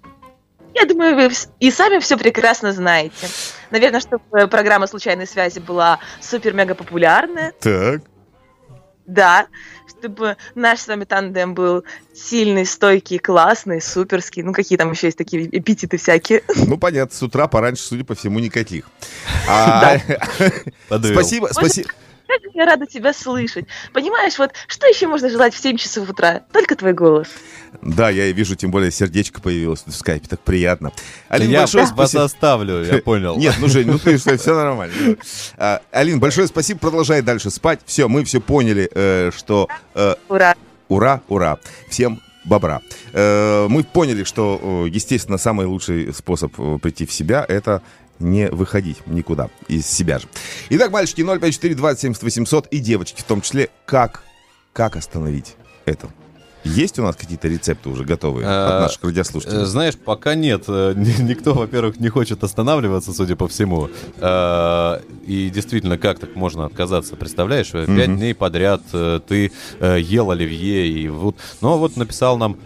Я 0.80 0.86
думаю, 0.86 1.16
вы 1.16 1.30
и 1.60 1.70
сами 1.70 1.98
все 1.98 2.16
прекрасно 2.16 2.72
знаете. 2.72 3.28
Наверное, 3.70 4.00
чтобы 4.00 4.46
программа 4.48 4.86
случайной 4.86 5.26
связи 5.26 5.59
была 5.59 5.98
супер-мега 6.20 6.74
популярная. 6.74 7.52
так. 7.60 8.02
Да, 9.06 9.46
чтобы 9.88 10.36
наш 10.55 10.80
с 10.80 10.86
вами 10.86 11.05
тандем 11.05 11.55
был 11.55 11.82
сильный, 12.14 12.66
стойкий, 12.66 13.18
классный, 13.18 13.80
суперский. 13.80 14.42
Ну, 14.42 14.52
какие 14.52 14.76
там 14.76 14.90
еще 14.90 15.06
есть 15.06 15.16
такие 15.16 15.48
эпитеты 15.50 15.96
всякие. 15.96 16.42
Ну, 16.55 16.76
понятно, 16.76 17.16
с 17.16 17.22
утра 17.22 17.48
пораньше, 17.48 17.82
судя 17.82 18.05
по 18.05 18.14
всему, 18.14 18.38
никаких. 18.38 18.84
А. 19.48 19.96
Спасибо, 20.88 21.48
спасибо. 21.50 21.88
Как 22.28 22.40
я 22.55 22.66
рада 22.66 22.86
тебя 22.86 23.12
слышать. 23.12 23.64
Понимаешь, 23.92 24.38
вот 24.38 24.52
что 24.68 24.86
еще 24.86 25.06
можно 25.09 25.28
желать 25.30 25.55
в 25.55 25.59
7 25.60 25.76
часов 25.76 26.09
утра? 26.09 26.42
Только 26.52 26.76
твой 26.76 26.92
голос. 26.92 27.28
Да, 27.82 28.10
я 28.10 28.26
и 28.26 28.32
вижу, 28.32 28.55
тем 28.55 28.70
более 28.70 28.90
сердечко 28.90 29.40
появилось 29.40 29.82
в 29.86 29.92
скайпе, 29.92 30.26
так 30.28 30.40
приятно. 30.40 30.92
Алин, 31.28 31.50
Я 31.50 31.60
большое 31.60 31.84
вас 31.84 31.92
спасибо. 31.92 32.24
оставлю, 32.24 32.84
я 32.84 32.98
понял. 33.02 33.36
Нет, 33.36 33.56
ну, 33.59 33.68
Жень, 33.68 33.86
ну 33.88 33.98
ты 33.98 34.16
все 34.16 34.36
нормально. 34.55 35.16
А, 35.56 35.80
Алин, 35.90 36.20
большое 36.20 36.46
спасибо, 36.46 36.78
продолжай 36.80 37.22
дальше 37.22 37.50
спать. 37.50 37.80
Все, 37.86 38.09
мы 38.09 38.24
все 38.24 38.40
поняли, 38.40 38.88
э, 38.94 39.30
что... 39.36 39.68
э, 39.94 40.14
Ура. 40.28 40.55
Ура, 40.88 41.20
ура. 41.28 41.59
Всем 41.88 42.20
бобра. 42.44 42.80
Э, 43.12 43.66
Мы 43.68 43.84
поняли, 43.84 44.24
что, 44.24 44.86
естественно, 44.90 45.36
самый 45.38 45.66
лучший 45.66 46.14
способ 46.14 46.52
прийти 46.80 47.05
в 47.06 47.12
себя– 47.12 47.44
это 47.48 47.82
не 48.18 48.48
выходить 48.50 49.06
никуда 49.06 49.48
из 49.68 49.86
себя 49.86 50.18
же. 50.18 50.26
Итак, 50.70 50.90
мальчики, 50.90 51.22
054 51.22 51.74
27 51.74 52.14
800 52.20 52.66
и 52.68 52.78
девочки 52.78 53.20
в 53.20 53.24
том 53.24 53.40
числе, 53.40 53.70
как, 53.86 54.22
как 54.72 54.96
остановить 54.96 55.56
это? 55.84 56.08
Есть 56.64 56.98
у 56.98 57.02
нас 57.02 57.16
какие-то 57.16 57.48
рецепты 57.48 57.89
уже 57.89 58.05
готовые 58.05 58.47
от 58.47 58.70
Э, 58.72 58.80
наших 58.80 59.05
радиослушателей? 59.05 59.62
э, 59.62 59.64
Знаешь, 59.66 59.94
пока 59.97 60.35
нет. 60.35 60.64
Э, 60.68 60.93
ни- 60.97 61.22
Никто, 61.22 61.55
во-первых, 61.55 61.98
не 62.01 62.09
хочет 62.09 62.43
останавливаться, 62.44 63.12
судя 63.12 63.36
по 63.36 63.48
всему. 63.48 63.89
И 65.26 65.51
действительно, 65.55 65.98
как 65.98 66.18
так 66.18 66.35
можно 66.36 66.64
отказаться? 66.64 67.16
Представляешь, 67.16 67.70
пять 67.70 68.16
дней 68.16 68.35
подряд 68.35 68.82
ты 68.90 69.52
ел 69.80 70.30
оливье 70.30 70.86
и 70.89 71.09
вот... 71.09 71.36
Ну, 71.60 71.76
вот 71.76 71.97
написал 71.97 72.39
нам 72.39 72.56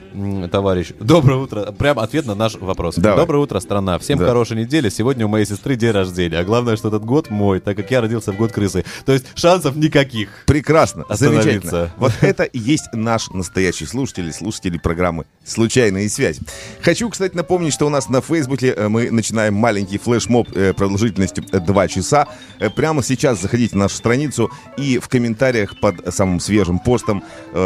товарищ. 0.51 0.93
Доброе 1.01 1.39
утро. 1.41 1.73
Прям 1.73 1.99
ответ 1.99 2.27
на 2.27 2.35
наш 2.35 2.55
вопрос. 2.55 2.97
Давай. 2.97 3.19
Доброе 3.19 3.39
утро, 3.39 3.59
страна. 3.61 3.99
Всем 3.99 4.19
Да. 4.19 4.27
хорошей 4.27 4.57
недели. 4.57 4.89
Сегодня 4.89 5.27
у 5.27 5.29
моей 5.29 5.45
сестры 5.47 5.77
день 5.77 5.91
рождения. 5.91 6.39
А 6.39 6.45
главное, 6.45 6.77
что 6.77 6.89
этот 6.89 7.05
год 7.05 7.31
мой, 7.31 7.61
так 7.61 7.77
как 7.77 7.91
я 7.91 8.01
родился 8.01 8.33
в 8.33 8.37
год 8.37 8.53
крысы. 8.53 8.85
То 9.05 9.13
есть 9.13 9.27
шансов 9.35 9.77
никаких. 9.77 10.29
Прекрасно, 10.47 11.05
замечательно. 11.11 11.91
Вот 11.97 12.13
это 12.21 12.45
и 12.45 12.59
есть 12.59 12.93
наш 12.93 13.31
настоящий 13.31 13.82
слушатель, 13.87 14.29
и 14.29 14.33
слушатели 14.33 14.79
программы 14.79 15.25
«Случайная 15.45 16.09
связь». 16.09 16.39
Хочу, 16.81 17.09
кстати, 17.11 17.35
напомнить, 17.35 17.73
что 17.73 17.87
у 17.87 17.91
нас 17.91 18.09
на 18.09 18.21
Фейсбуке 18.21 18.75
э, 18.77 18.89
мы 18.89 19.11
начинаем 19.11 19.55
маленький 19.55 19.99
флешмоб 19.99 20.49
э, 20.55 20.73
продолжительностью 20.73 21.45
2 21.45 21.89
часа. 21.89 22.29
Э, 22.59 22.71
Прямо 22.71 23.03
сейчас 23.03 23.41
заходите 23.41 23.77
на 23.77 23.85
нашу 23.85 23.97
страницу 23.97 24.51
и 24.77 24.99
в 24.99 25.09
комментариях 25.09 25.79
под 25.81 26.15
самым 26.15 26.41
свежим 26.41 26.79
постом, 26.79 27.23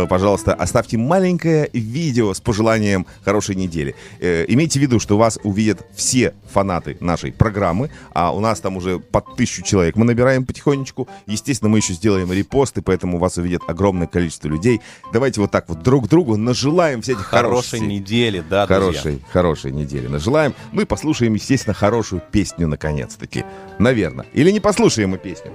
пожалуйста, 0.09 0.55
оставьте 0.55 0.99
маленькое 0.99 1.71
видео 1.73 2.35
с 2.35 2.41
пожеланием 2.41 3.07
хорошей 3.25 3.55
недели. 3.55 3.95
Имейте 4.21 4.79
в 4.79 4.83
виду, 4.83 4.99
что 4.99 5.17
вас 5.17 5.39
увидят 5.43 5.87
все 5.95 6.35
фанаты 6.53 6.97
нашей 7.01 7.33
программы, 7.33 7.91
а 8.13 8.35
у 8.35 8.41
нас 8.41 8.61
там 8.61 8.77
уже 8.77 8.99
под 8.99 9.37
тысячу 9.37 9.63
человек 9.63 9.97
мы 9.97 10.05
набираем 10.05 10.45
потихонечку. 10.45 11.09
Естественно, 11.27 11.69
мы 11.69 11.79
еще 11.79 11.93
сделаем 11.95 12.33
репосты, 12.33 12.83
поэтому 12.83 13.19
вас 13.19 13.37
увидят 13.39 13.63
огромное 13.69 14.07
количество 14.07 14.49
людей. 14.49 14.81
Давайте 15.13 15.41
вот 15.41 15.51
так 15.51 15.69
вот 15.69 15.83
друг 15.83 16.06
другу 16.07 16.37
нажелаем 16.37 17.03
всяких 17.03 17.25
Хорошей 17.27 17.79
хороших- 17.79 17.81
недели, 17.83 18.41
да, 18.49 18.67
друзья. 18.67 19.01
Хорошей, 19.01 19.23
хорошей 19.33 19.73
недели 19.73 20.07
нажелаем. 20.07 20.55
Ну 20.73 20.83
и 20.83 20.85
послушаем, 20.85 21.35
естественно, 21.35 21.75
хорошую 21.75 22.23
песню 22.31 22.69
наконец-таки. 22.69 23.45
Наверное. 23.79 24.27
Или 24.33 24.51
не 24.51 24.61
послушаем 24.61 25.11
мы 25.11 25.19
песню. 25.19 25.53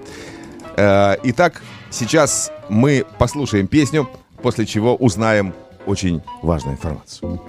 Э, 0.78 1.16
Итак, 1.24 1.62
сейчас 1.90 2.52
мы 2.70 3.06
послушаем 3.20 3.68
песню, 3.68 4.10
после 4.42 4.66
чего 4.66 4.96
узнаем 4.96 5.54
очень 5.86 6.22
важную 6.42 6.76
информацию. 6.76 7.42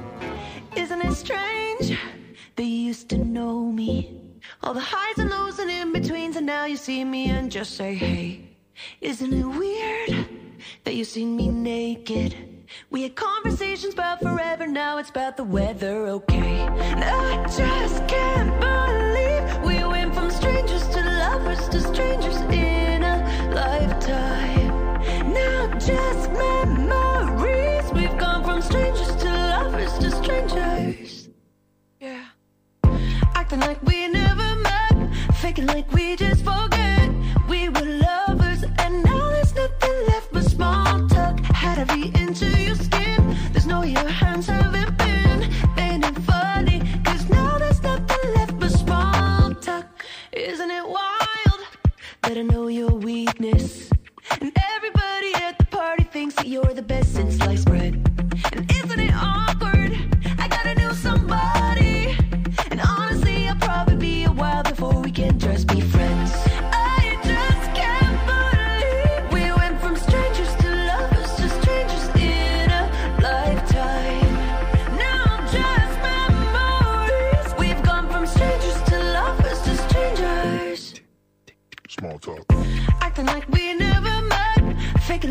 Isn't 0.77 1.03
it 1.05 1.13
strange 1.13 1.97
that 2.57 2.65
you 2.65 2.89
used 2.91 3.09
to 3.09 3.19
know 3.19 3.71
me? 3.73 4.09
All 4.63 4.75
the 4.75 4.81
highs 4.81 5.19
and 5.19 5.29
lows 5.31 5.59
and 5.59 5.71
in 5.71 5.93
betweens, 5.93 6.37
and 6.37 6.47
now 6.47 6.65
you 6.67 6.77
see 6.77 7.05
me 7.05 7.29
and 7.31 7.51
just 7.51 7.77
say, 7.77 7.95
hey. 7.95 8.41
Isn't 9.01 9.33
it 9.33 9.45
weird 9.47 10.27
that 10.85 10.95
you 10.95 11.05
see 11.05 11.25
me 11.27 11.49
naked? 11.49 12.35
We 12.91 13.03
had 13.03 13.15
conversations 13.15 13.95
about 13.95 14.21
forever, 14.21 14.67
now 14.67 14.99
it's 14.99 15.11
about 15.11 15.37
the 15.37 15.45
weather, 15.45 16.07
okay? 16.07 16.59
And 16.61 17.05
I 17.05 17.47
just 17.47 18.07
can't 18.07 18.61
believe 18.61 19.65
we 19.65 19.85
went 19.85 20.15
from 20.15 20.31
strangers 20.31 20.87
to 20.89 21.01
lovers 21.03 21.69
to 21.69 21.81
strangers 21.81 22.41
in 22.53 23.03
a 23.03 23.51
lifetime. 23.55 25.33
Now 25.33 25.67
just 25.79 26.31
memories, 26.33 27.93
we've 27.93 28.17
gone 28.19 28.45
from 28.45 28.63
strangers 28.63 29.15
to 29.17 29.29
lovers 29.29 29.99
to 29.99 30.11
strangers. 30.11 31.29
Yeah. 32.01 32.25
Acting 33.35 33.61
like 33.61 33.83
we 33.83 34.09
never 34.09 34.55
met, 34.57 35.15
faking 35.35 35.67
like 35.67 35.91
we 35.93 36.17
just 36.17 36.45
forget. 36.45 36.92
That 52.23 52.39
I 52.39 52.43
know 52.43 52.69
your 52.69 52.91
weakness? 52.91 53.91
And 54.41 54.53
everybody 54.75 55.35
at 55.35 55.59
the 55.59 55.67
party 55.67 56.05
thinks 56.05 56.35
that 56.37 56.47
you're 56.47 56.73
the 56.75 56.83
best 56.83 57.15
since 57.15 57.37
sliced 57.37 57.67
bread. 57.67 58.02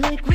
Like 0.02 0.31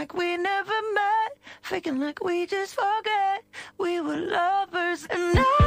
like 0.00 0.14
we 0.14 0.34
never 0.38 0.78
met, 0.94 1.36
faking 1.60 2.00
like 2.00 2.24
we 2.24 2.46
just 2.46 2.74
forget. 2.74 3.44
We 3.76 4.00
were 4.00 4.16
lovers, 4.16 5.06
and 5.10 5.34
now 5.34 5.59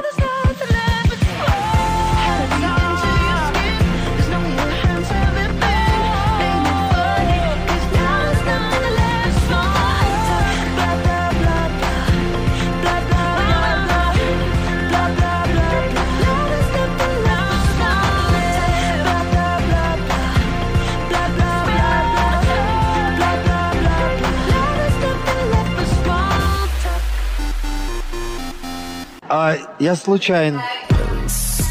А 29.36 29.58
я 29.80 29.96
случайно. 29.96 30.64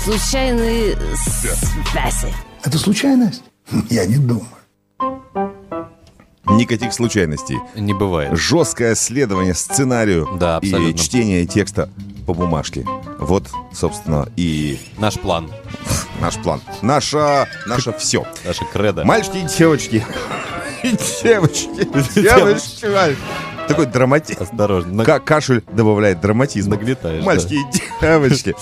Случайные 0.03 0.99
связи. 1.15 2.35
Это 2.65 2.77
случайность? 2.77 3.45
Я 3.89 4.05
не 4.05 4.17
думаю. 4.17 4.49
Никаких 6.49 6.93
случайностей. 6.93 7.57
Не 7.77 7.95
бывает. 7.95 8.37
Жесткое 8.37 8.97
следование 8.97 9.55
сценарию 9.55 10.29
Да, 10.41 10.59
и 10.61 10.93
чтение 10.97 11.47
текста 11.47 11.89
по 12.27 12.35
бумажке. 12.35 12.85
Вот, 13.21 13.49
собственно, 13.73 14.27
и... 14.37 14.81
Наш 14.99 15.15
план. 15.15 15.49
Наш 16.21 16.35
план. 16.39 16.61
Наша, 16.83 17.47
наше 17.67 17.93
все. 17.93 18.27
Наша 18.45 18.65
кредо. 18.65 19.05
Мальчики 19.05 19.37
и 19.37 19.47
девочки. 19.47 20.05
И 20.83 20.89
девочки. 21.23 21.69
Девочки. 22.21 22.87
мальчики. 22.87 23.52
Такой 23.69 23.87
драматизм. 23.87 24.43
Осторожно. 24.43 25.05
Как 25.05 25.25
кашель 25.25 25.63
добавляет 25.73 26.21
драматизм. 26.21 26.71
Нагнетаешь, 26.71 27.25
Мальчики 27.25 27.55
и 27.55 27.65
девочки. 28.01 28.55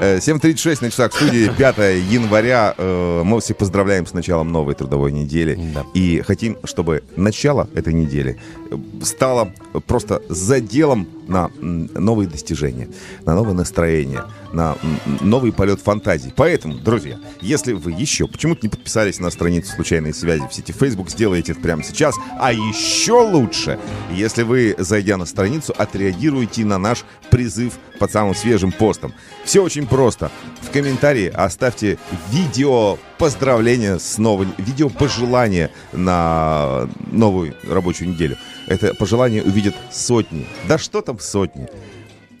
Э, 0.00 0.18
7.36 0.18 0.78
на 0.82 0.90
часах 0.90 1.12
в 1.12 1.16
студии 1.16 1.48
5 1.56 1.78
января. 2.10 2.74
Э, 2.76 3.22
Мы 3.24 3.40
всех 3.40 3.56
поздравляем 3.56 4.06
с 4.06 4.12
началом 4.12 4.52
новой 4.52 4.74
трудовой 4.74 5.12
недели. 5.12 5.58
И 5.94 6.22
хотим, 6.26 6.58
чтобы 6.64 7.02
начало 7.16 7.68
этой 7.74 7.92
недели 7.92 8.38
э, 8.70 8.76
стало 9.02 9.52
просто 9.86 10.22
заделом 10.28 11.06
на 11.26 11.50
новые 11.60 12.28
достижения, 12.28 12.88
на 13.24 13.34
новое 13.34 13.54
настроение, 13.54 14.24
на 14.52 14.76
новый 15.20 15.52
полет 15.52 15.80
фантазий. 15.80 16.32
Поэтому, 16.34 16.74
друзья, 16.74 17.18
если 17.40 17.72
вы 17.72 17.92
еще 17.92 18.26
почему-то 18.26 18.60
не 18.62 18.68
подписались 18.68 19.20
на 19.20 19.30
страницу 19.30 19.72
случайной 19.74 20.14
связи 20.14 20.46
в 20.48 20.54
сети 20.54 20.72
Facebook, 20.72 21.10
сделайте 21.10 21.52
это 21.52 21.60
прямо 21.60 21.82
сейчас. 21.82 22.16
А 22.38 22.52
еще 22.52 23.12
лучше, 23.12 23.78
если 24.10 24.42
вы, 24.42 24.74
зайдя 24.78 25.16
на 25.16 25.26
страницу, 25.26 25.74
отреагируете 25.76 26.64
на 26.64 26.78
наш 26.78 27.04
призыв 27.30 27.74
под 27.98 28.10
самым 28.10 28.34
свежим 28.34 28.72
постом. 28.72 29.12
Все 29.44 29.62
очень 29.62 29.86
просто. 29.86 30.30
В 30.60 30.70
комментарии 30.70 31.28
оставьте 31.28 31.98
видео 32.30 32.98
поздравления 33.18 33.98
с 33.98 34.18
новым, 34.18 34.52
видео 34.58 34.88
пожелания 34.88 35.70
на 35.92 36.88
новую 37.10 37.54
рабочую 37.68 38.10
неделю. 38.10 38.36
Это 38.66 38.94
пожелание 38.94 39.42
увидят 39.42 39.74
сотни, 39.90 40.46
да 40.68 40.78
что 40.78 41.00
там 41.00 41.18
сотни, 41.18 41.68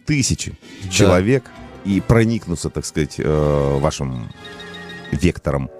тысячи 0.06 0.56
человек 0.90 1.50
и 1.84 2.00
проникнутся, 2.00 2.70
так 2.70 2.84
сказать, 2.84 3.16
э, 3.18 3.78
вашим 3.80 4.32
вектором. 5.10 5.70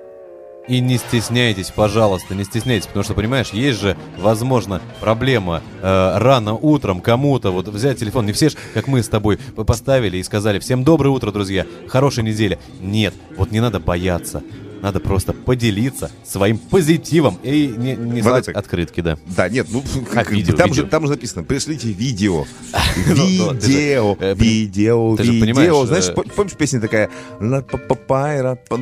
И 0.69 0.79
не 0.79 0.97
стесняйтесь, 0.97 1.73
пожалуйста, 1.75 2.37
не 2.37 2.45
стесняйтесь, 2.45 2.87
потому 2.87 3.03
что, 3.03 3.15
понимаешь, 3.15 3.51
есть 3.51 3.81
же, 3.81 3.97
возможно, 4.19 4.81
проблема 5.01 5.61
э, 5.81 6.19
рано 6.19 6.55
утром 6.55 7.01
кому-то 7.01 7.51
вот 7.51 7.67
взять 7.67 7.99
телефон. 7.99 8.27
Не 8.27 8.33
все 8.33 8.49
ж, 8.49 8.55
как 8.73 8.87
мы 8.87 9.03
с 9.03 9.09
тобой 9.09 9.39
поставили 9.39 10.19
и 10.19 10.23
сказали, 10.23 10.61
всем 10.61 10.85
доброе 10.85 11.11
утро, 11.11 11.33
друзья, 11.33 11.67
хорошей 11.89 12.23
недели. 12.23 12.61
Нет, 12.81 13.13
вот 13.37 13.51
не 13.51 13.59
надо 13.59 13.81
бояться. 13.81 14.43
Надо 14.83 15.01
просто 15.01 15.33
поделиться 15.33 16.11
своим 16.25 16.59
позитивом 16.59 17.39
и 17.43 17.69
не, 17.69 17.95
не 17.95 18.21
Вот 18.21 18.31
слать 18.31 18.49
это- 18.49 18.59
открытки, 18.59 19.01
да. 19.01 19.17
Да, 19.37 19.49
нет, 19.49 19.69
ну 19.71 19.83
Как 20.13 20.31
видео, 20.31 20.55
там, 20.57 20.69
видео. 20.69 20.83
Же, 20.85 20.89
там 20.91 21.05
же 21.07 21.11
написано, 21.13 21.45
пришлите 21.45 21.89
видео. 21.93 22.45
Ну, 23.07 23.15
ну, 23.17 23.53
Видео, 23.55 24.17
э, 24.21 24.35
видео, 24.35 25.15
видео. 25.15 25.41
понимаешь, 25.41 25.87
Знаешь, 25.89 26.09
э, 26.09 26.13
пом- 26.13 26.31
помнишь 26.35 26.55
песня 26.57 26.81
такая? 26.81 27.09
Ну, 27.41 27.63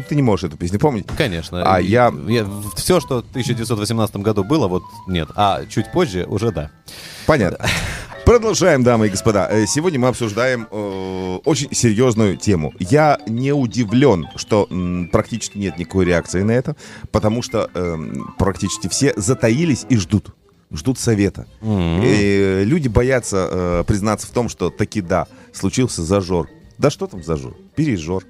ты 0.08 0.14
не 0.16 0.22
можешь 0.22 0.44
эту 0.44 0.56
песню 0.56 0.78
помнить. 0.80 1.06
Конечно. 1.16 1.62
А 1.64 1.80
я... 1.80 2.12
Все, 2.76 2.98
что 3.00 3.16
в 3.22 3.30
1918 3.30 4.16
году 4.16 4.42
было, 4.44 4.68
вот 4.68 4.82
нет. 5.06 5.28
А 5.36 5.64
чуть 5.66 5.92
позже 5.92 6.24
уже 6.26 6.50
да. 6.50 6.70
Понятно. 7.26 7.64
Продолжаем, 8.30 8.84
дамы 8.84 9.08
и 9.08 9.10
господа. 9.10 9.48
Э, 9.50 9.66
Сегодня 9.66 9.98
мы 9.98 10.06
обсуждаем 10.06 10.68
э, 10.70 11.38
очень 11.44 11.74
серьезную 11.74 12.36
тему. 12.36 12.72
Я 12.78 13.18
не 13.26 13.50
удивлен, 13.50 14.28
что 14.36 14.68
м, 14.70 15.08
практически 15.10 15.58
нет 15.58 15.78
никакой 15.78 16.04
реакции 16.04 16.42
на 16.42 16.52
это, 16.52 16.76
потому 17.10 17.42
что 17.42 17.68
эм, 17.74 18.32
практически 18.38 18.88
все 18.88 19.12
затаились 19.16 19.84
и 19.88 19.96
ждут. 19.96 20.32
Ждут 20.70 21.00
совета. 21.00 21.48
М-м. 21.60 22.02
И 22.04 22.62
люди 22.66 22.86
боятся 22.86 23.48
э, 23.50 23.84
признаться 23.84 24.28
в 24.28 24.30
том, 24.30 24.48
что 24.48 24.70
таки 24.70 25.00
да, 25.00 25.26
случился 25.52 26.04
зажор. 26.04 26.48
Да 26.78 26.88
что 26.88 27.08
там 27.08 27.24
зажор? 27.24 27.56
Пережор. 27.74 28.22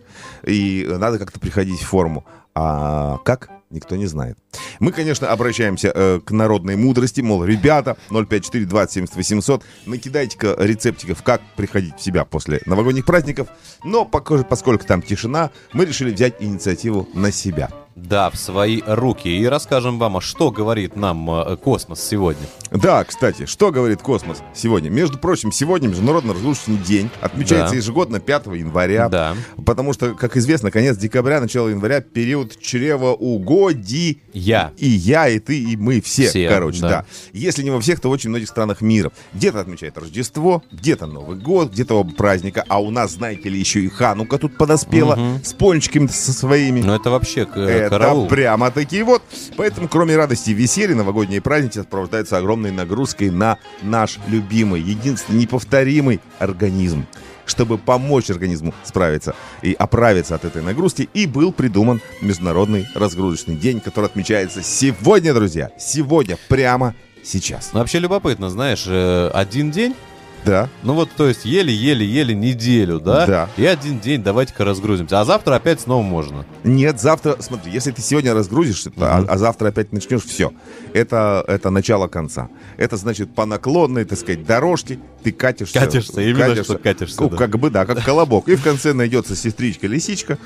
И 0.47 0.83
э, 0.89 0.97
надо 0.97 1.19
как-то 1.19 1.39
приходить 1.39 1.83
в 1.83 1.87
форму. 1.87 2.25
А 2.55 3.19
как? 3.19 3.51
Никто 3.71 3.95
не 3.95 4.07
знает. 4.07 4.37
Мы, 4.81 4.91
конечно, 4.91 5.31
обращаемся 5.31 5.93
э, 5.95 6.21
к 6.25 6.33
народной 6.33 6.75
мудрости, 6.75 7.21
мол, 7.21 7.45
ребята, 7.45 7.97
054 8.11 8.65
20 8.65 8.93
70 8.95 9.17
800, 9.17 9.65
накидайте-ка 9.87 10.57
рецептиков, 10.59 11.23
как 11.23 11.41
приходить 11.57 11.97
в 11.97 12.03
себя 12.03 12.25
после 12.25 12.61
новогодних 12.67 13.05
праздников. 13.05 13.49
Но 13.85 14.05
поскольку 14.05 14.85
там 14.85 15.03
тишина, 15.03 15.51
мы 15.73 15.85
решили 15.85 16.13
взять 16.13 16.35
инициативу 16.41 17.09
на 17.15 17.31
себя. 17.31 17.71
Да, 17.97 18.31
в 18.31 18.37
свои 18.37 18.81
руки. 18.87 19.29
И 19.29 19.45
расскажем 19.47 19.99
вам, 19.99 20.17
а 20.17 20.21
что 20.21 20.51
говорит 20.51 20.97
нам 20.97 21.29
э, 21.31 21.57
космос 21.57 22.01
сегодня. 22.03 22.47
Да, 22.71 23.05
кстати, 23.05 23.47
что 23.47 23.71
говорит 23.73 24.01
космос 24.01 24.39
сегодня? 24.55 24.89
Между 24.91 25.19
прочим, 25.19 25.53
сегодня 25.53 25.89
Международный 25.89 26.35
разрушительный 26.35 26.79
день. 26.79 27.11
Отмечается 27.21 27.73
Да. 27.73 27.77
ежегодно 27.77 28.21
5 28.21 28.47
января. 28.57 29.09
Да. 29.09 29.35
Потому 29.67 29.93
что, 29.93 30.15
как 30.15 30.37
известно, 30.37 30.71
конец 30.71 30.97
декабря, 30.97 31.41
начало 31.41 31.69
января 31.69 32.01
период 32.01 32.59
чревоугодий. 32.61 34.23
Я. 34.33 34.73
И 34.79 34.89
я, 34.89 35.29
и 35.29 35.39
ты, 35.39 35.61
и 35.61 35.77
мы 35.77 36.01
все, 36.01 36.29
Все, 36.29 36.49
короче, 36.49 36.81
да. 36.81 36.89
да. 36.89 37.05
Если 37.33 37.63
не 37.63 37.71
во 37.71 37.81
всех, 37.81 38.01
то 38.01 38.09
в 38.09 38.13
очень 38.13 38.31
многих 38.31 38.49
странах 38.49 38.81
мира. 38.81 39.11
Где-то 39.35 39.61
отмечают 39.61 39.99
Рождество, 39.99 40.63
где-то 40.73 41.07
Новый 41.07 41.37
год, 41.39 41.73
где-то 41.73 41.97
оба 42.01 42.13
праздника. 42.15 42.65
А 42.69 42.81
у 42.81 42.91
нас, 42.91 43.13
знаете 43.13 43.49
ли, 43.49 43.59
еще 43.59 43.81
и 43.81 43.89
Ханука 43.89 44.39
тут 44.39 44.57
подоспела 44.57 45.17
Мгм. 45.17 45.45
с 45.45 45.53
пончиками 45.53 46.07
со 46.07 46.33
своими. 46.33 46.81
Ну 46.81 46.95
это 46.95 47.11
вообще 47.11 47.45
к- 47.47 47.57
Это 47.91 47.99
караул. 47.99 48.29
прямо 48.29 48.71
такие 48.71 49.05
вот. 49.05 49.23
Поэтому, 49.57 49.89
кроме 49.89 50.17
радости 50.17 50.51
и 50.51 50.55
веселья, 50.55 50.95
новогодние 50.95 51.41
праздники 51.41 51.79
сопровождаются 51.79 52.39
огромной 52.39 52.71
нагрузкой 52.71 53.31
на 53.31 53.59
наш 53.83 54.19
любимый, 54.29 54.81
единственный, 54.81 55.41
неповторимый 55.41 56.21
организм. 56.39 57.07
Чтобы 57.47 57.79
помочь 57.79 58.31
организму 58.31 58.73
справиться 58.85 59.35
и 59.63 59.73
оправиться 59.73 60.37
от 60.37 60.45
этой 60.45 60.63
нагрузки, 60.63 61.09
и 61.15 61.27
был 61.27 61.53
придуман 61.53 62.01
Международный 62.21 62.87
разгрузочный 62.95 63.57
день, 63.57 63.81
который 63.81 64.07
отмечается 64.07 64.63
сегодня, 64.63 65.35
друзья. 65.35 65.71
Сегодня, 65.77 66.39
прямо 66.49 66.95
сейчас. 67.25 67.71
Ну, 67.73 67.81
вообще 67.81 67.99
любопытно, 67.99 68.51
знаешь, 68.51 68.85
э, 68.87 69.31
один 69.35 69.73
день, 69.73 69.97
Да. 70.45 70.69
ну 70.83 70.95
вот, 70.95 71.11
то 71.17 71.29
есть 71.29 71.45
еле-еле-еле 71.45 72.35
неделю, 72.35 73.01
да? 73.01 73.27
Да. 73.27 73.49
И 73.57 73.65
один 73.65 74.01
день 74.01 74.23
давайте-ка 74.23 74.65
разгрузимся. 74.65 75.21
А 75.21 75.25
завтра 75.25 75.57
опять 75.57 75.81
снова 75.81 76.03
можно. 76.03 76.45
Нет, 76.65 77.01
завтра, 77.01 77.37
смотри, 77.41 77.73
если 77.73 77.91
ты 77.91 78.03
сегодня 78.03 78.35
разгрузишься, 78.35 78.91
то, 78.91 79.05
а, 79.05 79.25
а 79.29 79.39
завтра 79.39 79.69
опять 79.69 79.93
начнешь, 79.93 80.25
все. 80.25 80.53
Это, 80.93 81.45
это 81.47 81.71
начало 81.71 82.09
конца. 82.09 82.49
Это 82.77 82.97
значит 82.97 83.35
по 83.35 83.47
наклонной, 83.47 84.05
так 84.05 84.19
сказать, 84.19 84.45
дорожке 84.45 84.99
ты 85.23 85.33
катишься. 85.33 85.79
Катишься, 85.79 86.21
именно 86.23 86.63
что 86.65 86.79
катишься, 86.79 87.23
Ну, 87.23 87.29
да. 87.29 87.37
Как 87.37 87.59
бы, 87.59 87.71
да, 87.71 87.87
как 87.87 88.03
колобок. 88.05 88.49
И 88.49 88.57
в 88.57 88.63
конце 88.63 88.93
найдется 88.93 89.37
сестричка-лисичка, 89.37 90.39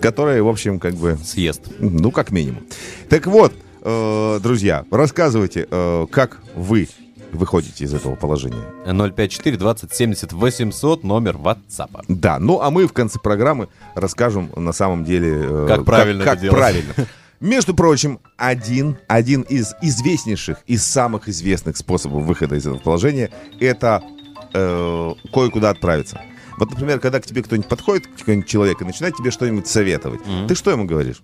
которая, 0.00 0.42
в 0.42 0.48
общем, 0.48 0.78
как 0.78 0.94
бы... 0.94 1.18
Съест. 1.22 1.62
Ну, 1.78 2.10
как 2.10 2.30
минимум. 2.30 2.62
Так 3.08 3.26
вот, 3.26 3.52
э, 3.82 4.40
друзья, 4.42 4.84
рассказывайте, 4.90 5.66
э, 5.70 6.06
как 6.10 6.40
вы 6.54 6.88
выходите 7.36 7.84
из 7.84 7.94
этого 7.94 8.14
положения. 8.14 8.62
054 8.86 9.56
20 9.56 9.94
70 9.94 10.32
800 10.32 11.04
номер 11.04 11.36
WhatsApp. 11.36 12.04
Да, 12.08 12.38
ну 12.38 12.60
а 12.60 12.70
мы 12.70 12.86
в 12.86 12.92
конце 12.92 13.18
программы 13.18 13.68
расскажем 13.94 14.50
на 14.56 14.72
самом 14.72 15.04
деле... 15.04 15.40
э, 15.42 15.66
Как 15.68 15.84
правильно 15.84 16.24
как, 16.24 16.40
делать. 16.40 16.56
правильно. 16.56 16.92
Между 17.40 17.74
прочим, 17.74 18.20
один, 18.36 18.98
один 19.08 19.42
из 19.42 19.74
известнейших, 19.82 20.58
из 20.66 20.84
самых 20.86 21.28
известных 21.28 21.76
способов 21.76 22.22
выхода 22.24 22.54
из 22.54 22.66
этого 22.66 22.78
положения 22.78 23.30
это 23.58 24.02
э, 24.54 25.12
кое-куда 25.32 25.70
отправиться. 25.70 26.20
Вот, 26.58 26.70
например, 26.70 27.00
когда 27.00 27.18
к 27.20 27.26
тебе 27.26 27.42
кто-нибудь 27.42 27.68
подходит, 27.68 28.06
какой-нибудь 28.06 28.46
человек, 28.48 28.80
и 28.80 28.84
начинает 28.84 29.16
тебе 29.16 29.30
что-нибудь 29.30 29.66
советовать, 29.66 30.20
Мгм. 30.26 30.46
ты 30.46 30.54
что 30.54 30.70
ему 30.70 30.84
говоришь? 30.84 31.22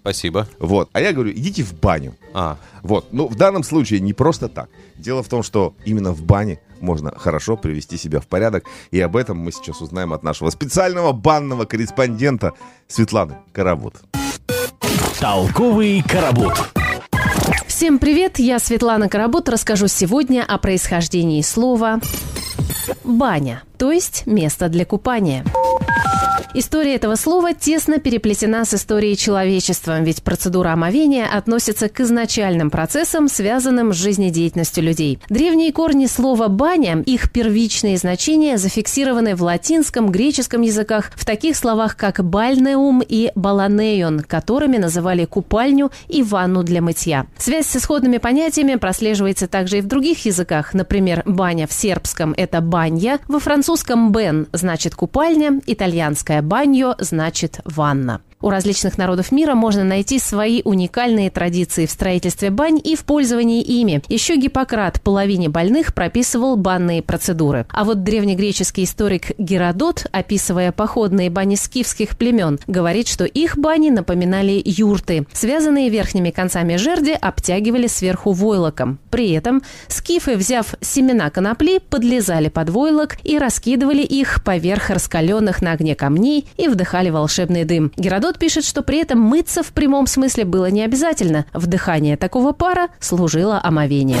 Спасибо. 0.00 0.46
Вот. 0.58 0.88
А 0.92 1.00
я 1.00 1.12
говорю, 1.12 1.32
идите 1.32 1.62
в 1.62 1.74
баню. 1.74 2.14
А, 2.34 2.56
Вот. 2.82 3.12
Ну, 3.12 3.26
в 3.28 3.34
данном 3.34 3.62
случае 3.62 4.00
не 4.00 4.12
просто 4.12 4.48
так. 4.48 4.68
Дело 4.96 5.22
в 5.22 5.28
том, 5.28 5.42
что 5.42 5.74
именно 5.84 6.12
в 6.12 6.22
бане 6.22 6.60
можно 6.80 7.12
хорошо 7.16 7.56
привести 7.56 7.96
себя 7.96 8.20
в 8.20 8.26
порядок. 8.26 8.64
И 8.90 9.00
об 9.00 9.16
этом 9.16 9.38
мы 9.38 9.52
сейчас 9.52 9.80
узнаем 9.80 10.12
от 10.12 10.22
нашего 10.22 10.50
специального 10.50 11.12
банного 11.12 11.64
корреспондента 11.64 12.52
Светланы 12.86 13.36
Карабут. 13.52 13.96
Толковый 15.20 16.02
карабут. 16.02 16.54
Всем 17.66 17.98
привет, 17.98 18.38
я 18.38 18.58
Светлана 18.58 19.08
Карабут, 19.08 19.48
расскажу 19.48 19.88
сегодня 19.88 20.44
о 20.46 20.58
происхождении 20.58 21.42
слова 21.42 22.00
«баня», 23.04 23.62
то 23.76 23.92
есть 23.92 24.26
место 24.26 24.68
для 24.68 24.84
купания. 24.84 25.44
История 26.54 26.94
этого 26.94 27.14
слова 27.16 27.52
тесно 27.52 27.98
переплетена 27.98 28.64
с 28.64 28.72
историей 28.72 29.18
человечества, 29.18 30.00
ведь 30.00 30.22
процедура 30.22 30.70
омовения 30.70 31.26
относится 31.26 31.90
к 31.90 32.00
изначальным 32.00 32.70
процессам, 32.70 33.28
связанным 33.28 33.92
с 33.92 33.96
жизнедеятельностью 33.96 34.82
людей. 34.82 35.20
Древние 35.28 35.72
корни 35.72 36.06
слова 36.06 36.48
«баня», 36.48 37.02
их 37.02 37.30
первичные 37.30 37.98
значения 37.98 38.56
зафиксированы 38.56 39.36
в 39.36 39.42
латинском, 39.42 40.10
греческом 40.10 40.62
языках, 40.62 41.12
в 41.16 41.26
таких 41.26 41.54
словах, 41.54 41.96
как 41.96 42.24
«бальнеум» 42.24 43.02
и 43.06 43.30
«баланеон», 43.34 44.20
которыми 44.20 44.78
называли 44.78 45.26
купальню 45.26 45.92
и 46.08 46.22
ванну 46.22 46.62
для 46.62 46.80
мытья. 46.80 47.26
Связь 47.36 47.66
с 47.66 47.76
исходными 47.76 48.16
понятиями 48.16 48.76
прослеживается 48.76 49.48
также 49.48 49.78
и 49.78 49.80
в 49.82 49.86
других 49.86 50.24
языках. 50.24 50.72
Например, 50.72 51.22
баня 51.26 51.66
в 51.66 51.74
сербском– 51.74 52.32
это 52.36 52.62
банья, 52.62 53.18
во 53.28 53.38
французском 53.38 54.12
«бен» 54.12 54.46
значит 54.52 54.94
купальня, 54.94 55.60
итальянское 55.66 56.37
«баньо» 56.42 56.94
значит 56.98 57.60
ванна. 57.64 58.22
У 58.40 58.50
различных 58.50 58.98
народов 58.98 59.32
мира 59.32 59.54
можно 59.54 59.82
найти 59.82 60.20
свои 60.20 60.62
уникальные 60.64 61.30
традиции 61.30 61.86
в 61.86 61.90
строительстве 61.90 62.50
бань 62.50 62.80
и 62.82 62.94
в 62.94 63.04
пользовании 63.04 63.62
ими. 63.62 64.00
Еще 64.08 64.36
Гиппократ 64.36 65.00
половине 65.00 65.48
больных 65.48 65.92
прописывал 65.92 66.56
банные 66.56 67.02
процедуры. 67.02 67.66
А 67.70 67.82
вот 67.82 68.04
древнегреческий 68.04 68.84
историк 68.84 69.32
Геродот, 69.38 70.06
описывая 70.12 70.70
походные 70.70 71.30
бани 71.30 71.56
скифских 71.56 72.16
племен, 72.16 72.60
говорит, 72.68 73.08
что 73.08 73.24
их 73.24 73.58
бани 73.58 73.90
напоминали 73.90 74.62
юрты. 74.64 75.26
Связанные 75.32 75.88
верхними 75.88 76.30
концами 76.30 76.76
жерди 76.76 77.12
обтягивали 77.20 77.88
сверху 77.88 78.32
войлоком. 78.32 79.00
При 79.10 79.32
этом 79.32 79.62
скифы, 79.88 80.36
взяв 80.36 80.76
семена 80.80 81.30
конопли, 81.30 81.80
подлезали 81.90 82.48
под 82.48 82.70
войлок 82.70 83.16
и 83.24 83.36
раскидывали 83.36 84.02
их 84.02 84.44
поверх 84.44 84.90
раскаленных 84.90 85.60
на 85.60 85.72
огне 85.72 85.96
камней 85.96 86.46
и 86.56 86.68
вдыхали 86.68 87.10
волшебный 87.10 87.64
дым. 87.64 87.90
Геродот 87.96 88.27
пишет, 88.36 88.64
что 88.64 88.82
при 88.82 88.98
этом 88.98 89.20
мыться 89.20 89.62
в 89.62 89.68
прямом 89.68 90.06
смысле 90.06 90.44
было 90.44 90.68
не 90.70 90.82
обязательно. 90.82 91.46
Вдыхание 91.54 92.18
такого 92.18 92.52
пара 92.52 92.88
служило 93.00 93.60
омовением. 93.62 94.20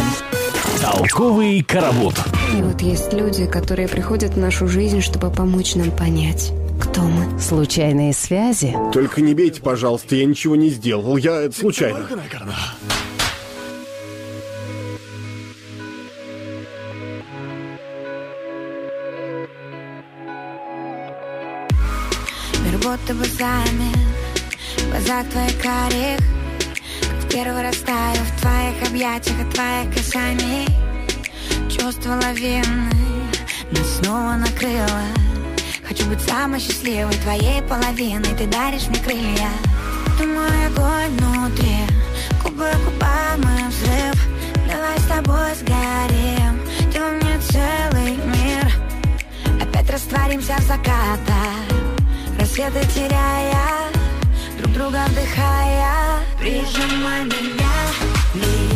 Толковый 0.80 1.62
карабут. 1.62 2.14
И 2.56 2.62
вот 2.62 2.80
есть 2.80 3.12
люди, 3.12 3.46
которые 3.46 3.88
приходят 3.88 4.34
в 4.34 4.38
нашу 4.38 4.68
жизнь, 4.68 5.00
чтобы 5.00 5.30
помочь 5.30 5.74
нам 5.74 5.90
понять, 5.90 6.52
кто 6.80 7.02
мы. 7.02 7.38
Случайные 7.40 8.14
связи. 8.14 8.74
Только 8.92 9.20
не 9.20 9.34
бейте, 9.34 9.60
пожалуйста, 9.60 10.14
я 10.14 10.24
ничего 10.24 10.54
не 10.54 10.70
сделал. 10.70 11.16
Я 11.16 11.42
это 11.42 11.58
случайно. 11.58 12.06
Будто 22.90 23.12
бы 23.12 23.24
замер. 23.24 23.98
В 24.78 24.90
глазах 24.90 25.28
твоих 25.28 25.60
карих. 25.60 26.18
В 27.20 27.28
первый 27.28 27.62
раз 27.62 27.76
таю 27.78 28.22
В 28.24 28.40
твоих 28.40 28.88
объятиях 28.88 29.40
от 29.40 29.54
твоих 29.54 29.94
касаний 29.94 30.66
Чувство 31.68 32.12
лавины 32.12 32.90
Нас 33.70 33.98
снова 33.98 34.36
накрыло. 34.36 35.04
Хочу 35.86 36.06
быть 36.06 36.20
самой 36.22 36.60
счастливой 36.60 37.12
Твоей 37.24 37.60
половиной. 37.62 38.34
Ты 38.38 38.46
даришь 38.46 38.88
мне 38.88 38.98
крылья. 39.00 39.50
Ты 40.18 40.26
мой 40.26 40.66
огонь 40.66 41.14
внутри. 41.18 41.80
Губы 42.42 42.70
губам 42.84 43.42
и 43.42 43.68
взрыв. 43.68 44.28
Давай 44.66 44.98
с 44.98 45.04
тобой 45.04 45.54
сгорим. 45.60 46.60
Ты 46.90 47.00
во 47.00 47.10
мне 47.10 47.38
целый 47.50 48.16
мир. 48.16 48.72
Опять 49.62 49.90
растворимся 49.90 50.54
в 50.56 50.62
закатах 50.62 51.77
Рассветы 52.58 52.84
теряя 52.92 53.88
Друг 54.58 54.72
друга 54.72 55.04
вдыхая 55.10 56.18
Прижимай 56.40 57.24
меня. 57.24 57.70
ближе 58.34 58.67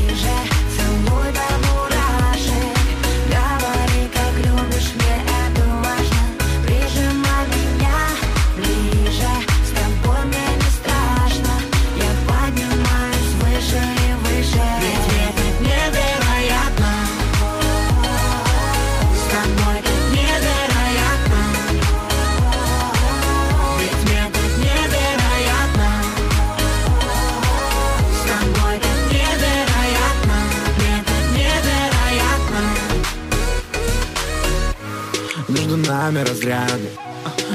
нами 36.03 36.19
разряды. 36.27 36.89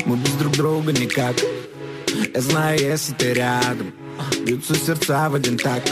Мы 0.06 0.16
без 0.16 0.32
друг 0.34 0.54
друга 0.54 0.94
никак. 0.94 1.36
Я 2.34 2.42
знаю, 2.42 2.80
если 2.80 3.14
ты 3.14 3.34
рядом. 3.34 3.92
Бьются 4.46 4.74
сердца 4.76 5.30
в 5.30 5.36
один 5.36 5.58
такт. 5.58 5.92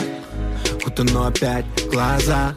Хоть 0.82 0.98
оно 1.00 1.26
опять 1.26 1.66
в 1.76 1.90
глазах 1.90 2.54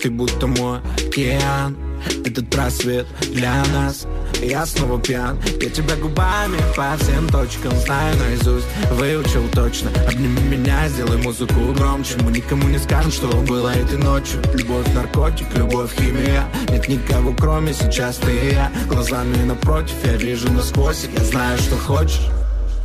Ты 0.00 0.10
будто 0.10 0.46
мой 0.46 0.78
океан. 1.06 1.76
Этот 2.24 2.48
просвет 2.48 3.06
для 3.30 3.62
нас 3.74 4.06
Я 4.42 4.66
снова 4.66 5.00
пьян. 5.00 5.38
Я 5.60 5.70
тебя 5.70 5.96
губами 5.96 6.58
по 6.76 6.96
всем 6.98 7.28
точкам 7.28 7.72
Знаю 7.76 8.16
наизусть, 8.18 8.66
выучил 8.90 9.48
точно. 9.52 9.90
Обними 10.08 10.40
меня, 10.42 10.88
сделай 10.88 11.16
музыку 11.18 11.72
громче. 11.76 12.16
Мы 12.22 12.32
никому 12.32 12.68
не 12.68 12.78
скажем, 12.78 13.12
что 13.12 13.28
было 13.28 13.68
этой 13.68 13.98
ночью. 13.98 14.40
Любовь, 14.54 14.86
наркотик, 14.94 15.46
любовь, 15.54 15.92
химия. 15.96 16.44
Нет 16.68 16.88
никого, 16.88 17.34
кроме 17.38 17.72
сейчас 17.72 18.16
ты 18.16 18.32
и 18.32 18.52
я. 18.52 18.70
Глазами 18.88 19.36
напротив, 19.44 19.94
я 20.04 20.16
вижу 20.16 20.50
насквозь. 20.52 21.08
Я 21.16 21.24
знаю, 21.24 21.58
что 21.58 21.76
хочешь. 21.76 22.28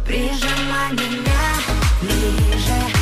Прижимай 0.05 0.91
меня 0.93 1.37
ближе 2.01 2.96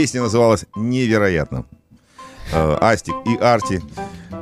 Песня 0.00 0.22
называлась 0.22 0.64
«Невероятно». 0.74 1.66
Э, 2.54 2.78
Астик 2.80 3.12
и 3.26 3.36
Арти. 3.36 3.82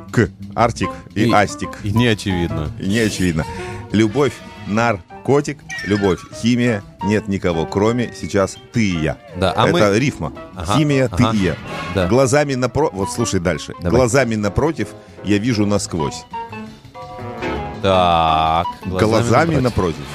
К. 0.09 0.29
Артик 0.55 0.89
и, 1.15 1.25
И- 1.25 1.31
Астик. 1.33 1.69
И 1.83 1.91
не 1.91 2.07
очевидно. 2.07 2.71
И 2.79 2.87
не 2.87 2.99
очевидно. 2.99 3.45
Любовь, 3.91 4.31
наркотик, 4.67 5.57
любовь, 5.85 6.21
химия, 6.41 6.81
нет 7.03 7.27
никого, 7.27 7.65
кроме 7.65 8.13
сейчас 8.17 8.55
ты 8.71 8.85
и 8.89 9.01
я. 9.01 9.17
Да, 9.35 9.51
а 9.51 9.67
Это 9.67 9.73
мы- 9.73 9.99
рифма. 9.99 10.31
Ага, 10.55 10.77
химия, 10.77 11.09
ага. 11.11 11.17
ты 11.17 11.37
и 11.37 11.41
я. 11.41 11.57
Да. 11.93 12.07
Глазами 12.07 12.53
напротив, 12.55 12.95
вот 12.95 13.11
слушай 13.11 13.41
дальше. 13.41 13.73
Давай. 13.81 13.91
Глазами 13.99 14.35
напротив 14.35 14.87
я 15.25 15.39
вижу 15.39 15.65
насквозь. 15.65 16.23
Так. 17.81 18.65
Глазами, 18.85 19.57
напротив. 19.57 20.05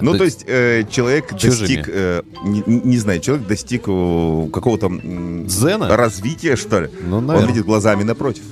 Ну, 0.00 0.16
то 0.16 0.24
есть 0.24 0.44
э, 0.46 0.84
человек 0.90 1.36
Чужими. 1.36 1.58
достиг, 1.76 1.88
э, 1.88 2.22
не, 2.44 2.62
не 2.66 2.98
знаю, 2.98 3.20
человек 3.20 3.46
достиг 3.46 3.82
э, 3.86 4.48
какого-то 4.52 4.86
м, 4.86 5.46
Дзена? 5.46 5.96
развития, 5.96 6.56
что 6.56 6.80
ли. 6.80 6.90
Ну, 7.00 7.18
Он 7.18 7.46
видит 7.46 7.64
глазами 7.64 8.02
напротив. 8.02 8.42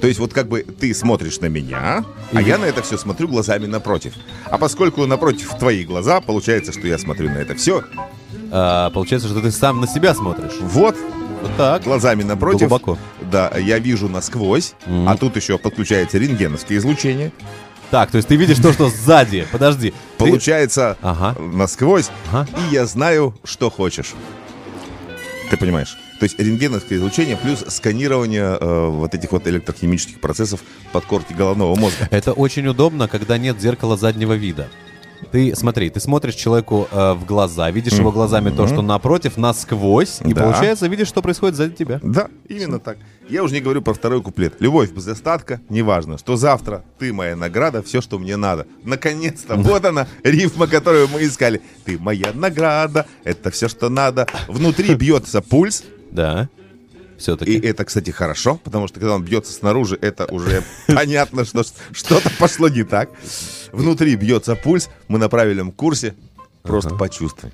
То 0.00 0.06
есть 0.08 0.20
вот 0.20 0.32
как 0.34 0.48
бы 0.48 0.62
ты 0.62 0.92
смотришь 0.92 1.40
на 1.40 1.46
меня, 1.46 2.04
а 2.32 2.40
И- 2.42 2.44
я 2.44 2.58
на 2.58 2.64
это 2.66 2.82
все 2.82 2.98
смотрю 2.98 3.26
глазами 3.28 3.66
напротив. 3.66 4.12
А 4.44 4.58
поскольку 4.58 5.06
напротив 5.06 5.50
твои 5.58 5.84
глаза, 5.84 6.20
получается, 6.20 6.72
что 6.72 6.86
я 6.86 6.98
смотрю 6.98 7.30
на 7.30 7.38
это 7.38 7.54
все 7.54 7.82
а, 8.50 8.90
получается, 8.90 9.28
что 9.28 9.40
ты 9.40 9.50
сам 9.50 9.80
на 9.80 9.86
себя 9.88 10.14
смотришь. 10.14 10.52
Вот. 10.60 10.94
Вот 11.42 11.50
так. 11.56 11.82
Глазами 11.84 12.22
напротив. 12.22 12.68
Глубоко. 12.68 12.98
Да, 13.32 13.50
я 13.58 13.78
вижу 13.78 14.08
насквозь, 14.08 14.74
а 14.86 15.16
тут 15.16 15.36
еще 15.36 15.58
подключается 15.58 16.18
рентгеновское 16.18 16.78
излучение. 16.78 17.32
Так, 17.90 18.10
то 18.10 18.16
есть 18.16 18.28
ты 18.28 18.36
видишь 18.36 18.58
то, 18.58 18.72
что 18.72 18.88
сзади. 18.88 19.46
Подожди. 19.52 19.94
Получается 20.18 20.96
Ага. 21.02 21.38
насквозь, 21.40 22.10
Ага. 22.32 22.48
и 22.70 22.74
я 22.74 22.86
знаю, 22.86 23.34
что 23.44 23.70
хочешь. 23.70 24.14
Ты 25.50 25.56
понимаешь? 25.56 25.96
То 26.18 26.24
есть 26.24 26.38
рентгеновское 26.38 26.98
излучение 26.98 27.36
плюс 27.36 27.64
сканирование 27.68 28.56
э, 28.58 28.88
вот 28.88 29.14
этих 29.14 29.32
вот 29.32 29.46
электрохимических 29.46 30.20
процессов 30.20 30.60
подкорки 30.92 31.32
головного 31.32 31.74
мозга. 31.76 32.08
Это 32.10 32.32
очень 32.32 32.66
удобно, 32.66 33.08
когда 33.08 33.36
нет 33.36 33.60
зеркала 33.60 33.96
заднего 33.96 34.32
вида. 34.34 34.68
Ты 35.30 35.54
смотри, 35.56 35.90
ты 35.90 36.00
смотришь 36.00 36.34
человеку 36.34 36.88
э, 36.90 37.12
в 37.14 37.24
глаза, 37.24 37.70
видишь 37.70 37.94
его 37.94 38.12
глазами 38.12 38.50
то, 38.50 38.66
что 38.66 38.82
напротив, 38.82 39.36
насквозь, 39.36 40.20
и 40.24 40.32
Да. 40.32 40.42
получается, 40.44 40.86
видишь, 40.86 41.08
что 41.08 41.22
происходит 41.22 41.56
сзади 41.56 41.74
тебя. 41.74 42.00
Да, 42.02 42.28
именно 42.48 42.78
так. 42.78 42.98
Я 43.28 43.42
уже 43.42 43.54
не 43.54 43.60
говорю 43.60 43.82
про 43.82 43.94
второй 43.94 44.22
куплет. 44.22 44.54
Любовь 44.60 44.90
без 44.92 45.06
остатка, 45.08 45.60
неважно, 45.68 46.18
что 46.18 46.36
завтра 46.36 46.84
ты 46.98 47.12
моя 47.12 47.36
награда, 47.36 47.82
все, 47.82 48.00
что 48.00 48.18
мне 48.18 48.36
надо. 48.36 48.66
Наконец-то, 48.84 49.56
вот 49.56 49.84
она, 49.84 50.06
рифма, 50.22 50.66
которую 50.66 51.08
мы 51.08 51.24
искали. 51.24 51.62
Ты 51.84 51.98
моя 51.98 52.32
награда, 52.34 53.06
это 53.24 53.50
все, 53.50 53.68
что 53.68 53.88
надо. 53.88 54.26
Внутри 54.48 54.94
бьется 54.94 55.40
пульс. 55.40 55.84
Да. 56.10 56.48
Все-таки. 57.16 57.52
И 57.56 57.66
это, 57.66 57.84
кстати, 57.84 58.10
хорошо, 58.10 58.60
потому 58.62 58.88
что 58.88 58.98
когда 59.00 59.14
он 59.14 59.22
бьется 59.22 59.52
снаружи, 59.52 59.96
это 60.00 60.26
уже 60.26 60.62
понятно, 60.88 61.44
что 61.44 61.62
что-то 61.92 62.30
пошло 62.38 62.68
не 62.68 62.82
так. 62.82 63.08
Внутри 63.74 64.14
бьется 64.14 64.54
пульс, 64.54 64.88
мы 65.08 65.18
на 65.18 65.28
правильном 65.28 65.72
курсе, 65.72 66.14
просто 66.62 66.94
почувствуй. 66.94 67.50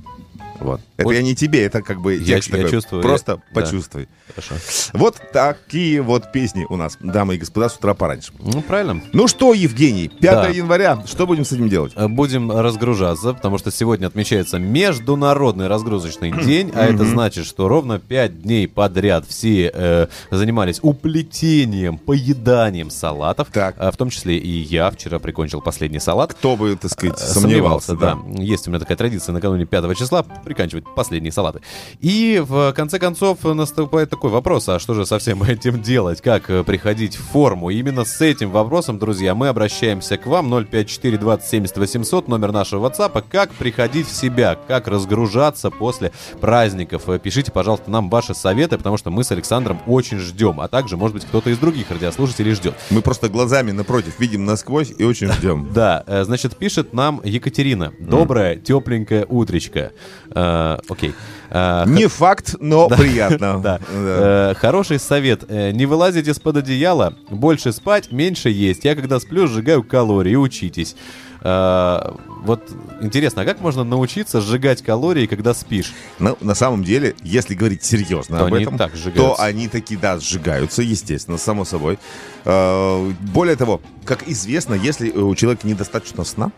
Вот. 0.61 0.81
Это 0.97 1.05
Вот. 1.07 1.13
я 1.15 1.23
не 1.23 1.35
тебе, 1.35 1.65
это 1.65 1.83
как 1.83 2.01
бы 2.01 2.15
Я- 2.17 2.25
текст 2.37 2.51
я 2.51 2.57
такой. 2.57 2.71
чувствую, 2.71 3.03
Просто 3.03 3.33
я- 3.33 3.37
да. 3.55 3.61
почувствуй. 3.61 4.09
Хорошо. 4.35 4.55
Вот 4.93 5.17
такие 5.33 6.03
вот 6.03 6.31
песни 6.33 6.67
у 6.69 6.77
нас, 6.77 6.97
дамы 7.01 7.35
и 7.37 7.39
господа, 7.39 7.69
с 7.69 7.77
утра 7.77 7.95
пораньше. 7.95 8.33
Ну, 8.39 8.63
правильно. 8.63 9.01
Ну 9.13 9.27
что, 9.27 9.55
Евгений, 9.55 10.09
5 10.09 10.21
Да. 10.35 10.49
января, 10.49 11.03
что 11.07 11.27
будем 11.27 11.45
с 11.45 11.53
этим 11.53 11.69
делать? 11.69 11.93
Э, 11.97 12.09
Будем 12.09 12.51
разгружаться, 12.51 13.33
потому 13.35 13.57
что 13.59 13.71
сегодня 13.71 14.07
отмечается 14.07 14.59
Международный 14.59 15.67
разгрузочный 15.69 16.31
день, 16.45 16.71
а 16.75 16.85
это 16.87 17.05
значит, 17.05 17.47
что 17.47 17.67
ровно 17.69 17.99
5 17.99 18.43
дней 18.43 18.69
подряд 18.69 19.25
все 19.27 19.71
э, 19.73 20.07
занимались 20.31 20.81
уплетением, 20.83 21.99
поеданием 21.99 22.91
салатов, 22.91 23.49
А 23.55 23.91
в 23.91 23.97
том 23.97 24.11
числе 24.11 24.37
и 24.39 24.49
я 24.63 24.91
вчера 24.91 25.19
прикончил 25.19 25.61
последний 25.61 26.01
салат. 26.01 26.35
Кто 26.35 26.57
бы, 26.57 26.77
так 26.77 26.91
сказать, 26.91 27.21
Э, 27.21 27.25
сомневался, 27.27 27.97
да. 27.97 28.19
Есть 28.37 28.67
у 28.67 28.71
меня 28.71 28.81
такая 28.81 28.97
традиция 28.97 29.33
накануне 29.33 29.65
5 29.67 29.95
числа 29.95 30.23
приканчивать 30.51 30.85
последние 30.97 31.31
салаты. 31.31 31.61
И 32.01 32.43
в 32.45 32.73
конце 32.73 32.99
концов 32.99 33.45
наступает 33.45 34.11
такой 34.11 34.31
вопрос, 34.31 34.69
а 34.69 34.81
что 34.81 34.95
же 34.95 35.07
со 35.07 35.21
всем 35.21 35.43
этим 35.45 35.81
делать? 35.81 36.21
Как 36.21 36.51
э, 36.51 36.65
приходить 36.65 37.15
в 37.15 37.23
форму? 37.23 37.71
И 37.71 37.79
именно 37.79 38.05
с 38.05 38.21
этим 38.21 38.51
вопросом, 38.51 38.99
друзья, 38.99 39.37
мы 39.37 39.47
обращаемся 39.47 40.17
к 40.17 40.27
вам 40.27 40.51
054 40.51 41.19
20 41.19 41.49
70 41.49 41.79
800, 41.79 42.27
номер 42.27 42.51
нашего 42.51 42.89
WhatsApp. 42.89 43.23
Как 43.31 43.53
приходить 43.53 44.09
в 44.09 44.13
себя? 44.13 44.59
Как 44.67 44.89
разгружаться 44.89 45.71
после 45.71 46.11
праздников? 46.41 47.09
Э, 47.09 47.21
Пишите, 47.21 47.53
пожалуйста, 47.53 47.89
нам 47.93 48.11
ваши 48.11 48.35
советы, 48.35 48.77
потому 48.77 48.97
что 48.97 49.11
мы 49.13 49.23
с 49.23 49.31
Александром 49.31 49.81
очень 49.87 50.19
ждем. 50.19 50.61
А 50.61 50.67
также, 50.67 50.97
может 50.97 51.15
быть, 51.15 51.27
кто-то 51.27 51.51
из 51.51 51.59
других 51.59 51.93
радиослушателей 51.93 52.55
ждет. 52.55 52.75
Мы 52.91 53.03
просто 53.03 53.29
глазами 53.29 53.71
напротив 53.71 54.19
видим 54.19 54.45
насквозь 54.45 54.93
и 54.99 55.05
очень 55.05 55.31
ждем. 55.31 55.69
Да, 55.81 56.03
э, 56.09 56.25
значит, 56.25 56.57
пишет 56.57 56.93
нам 56.93 57.21
Екатерина. 57.23 57.93
Доброе, 58.01 58.57
тепленькое 58.57 59.25
утречко. 59.29 59.93
Э, 60.41 60.79
Окей. 60.89 61.15
Э, 61.51 61.85
Не 61.87 62.07
факт, 62.09 62.57
но 62.61 62.89
приятно. 62.97 63.81
Э, 63.93 64.55
Хороший 64.57 64.99
совет. 64.99 65.49
Не 65.51 65.87
вылазить 65.87 66.29
из-под 66.29 66.59
одеяла, 66.59 67.15
больше 67.31 67.73
спать, 67.73 68.13
меньше 68.13 68.51
есть. 68.51 68.85
Я 68.85 68.95
когда 68.95 69.21
сплю, 69.21 69.47
сжигаю 69.47 69.83
калории. 69.83 70.35
Учитесь. 70.37 70.97
Вот 71.43 72.63
интересно, 73.01 73.43
а 73.43 73.45
как 73.47 73.61
можно 73.61 73.83
научиться 73.83 74.43
сжигать 74.43 74.83
калории, 74.83 75.27
когда 75.27 75.55
спишь? 75.55 75.95
Ну, 76.19 76.37
на 76.43 76.55
самом 76.55 76.85
деле, 76.85 77.15
если 77.23 77.55
говорить 77.55 77.83
серьезно 77.83 78.39
То 78.39 78.45
об 78.47 78.53
этом, 78.53 78.77
так 78.77 78.93
то 79.15 79.41
они 79.41 79.69
таки, 79.69 79.97
да, 79.97 80.19
сжигаются, 80.19 80.83
естественно, 80.83 81.39
само 81.39 81.65
собой. 81.65 81.99
Более 82.45 83.57
того, 83.57 83.81
как 84.05 84.29
известно, 84.29 84.75
если 84.75 85.11
у 85.11 85.35
человека 85.35 85.67
недостаточно 85.67 86.25
сна, 86.25 86.53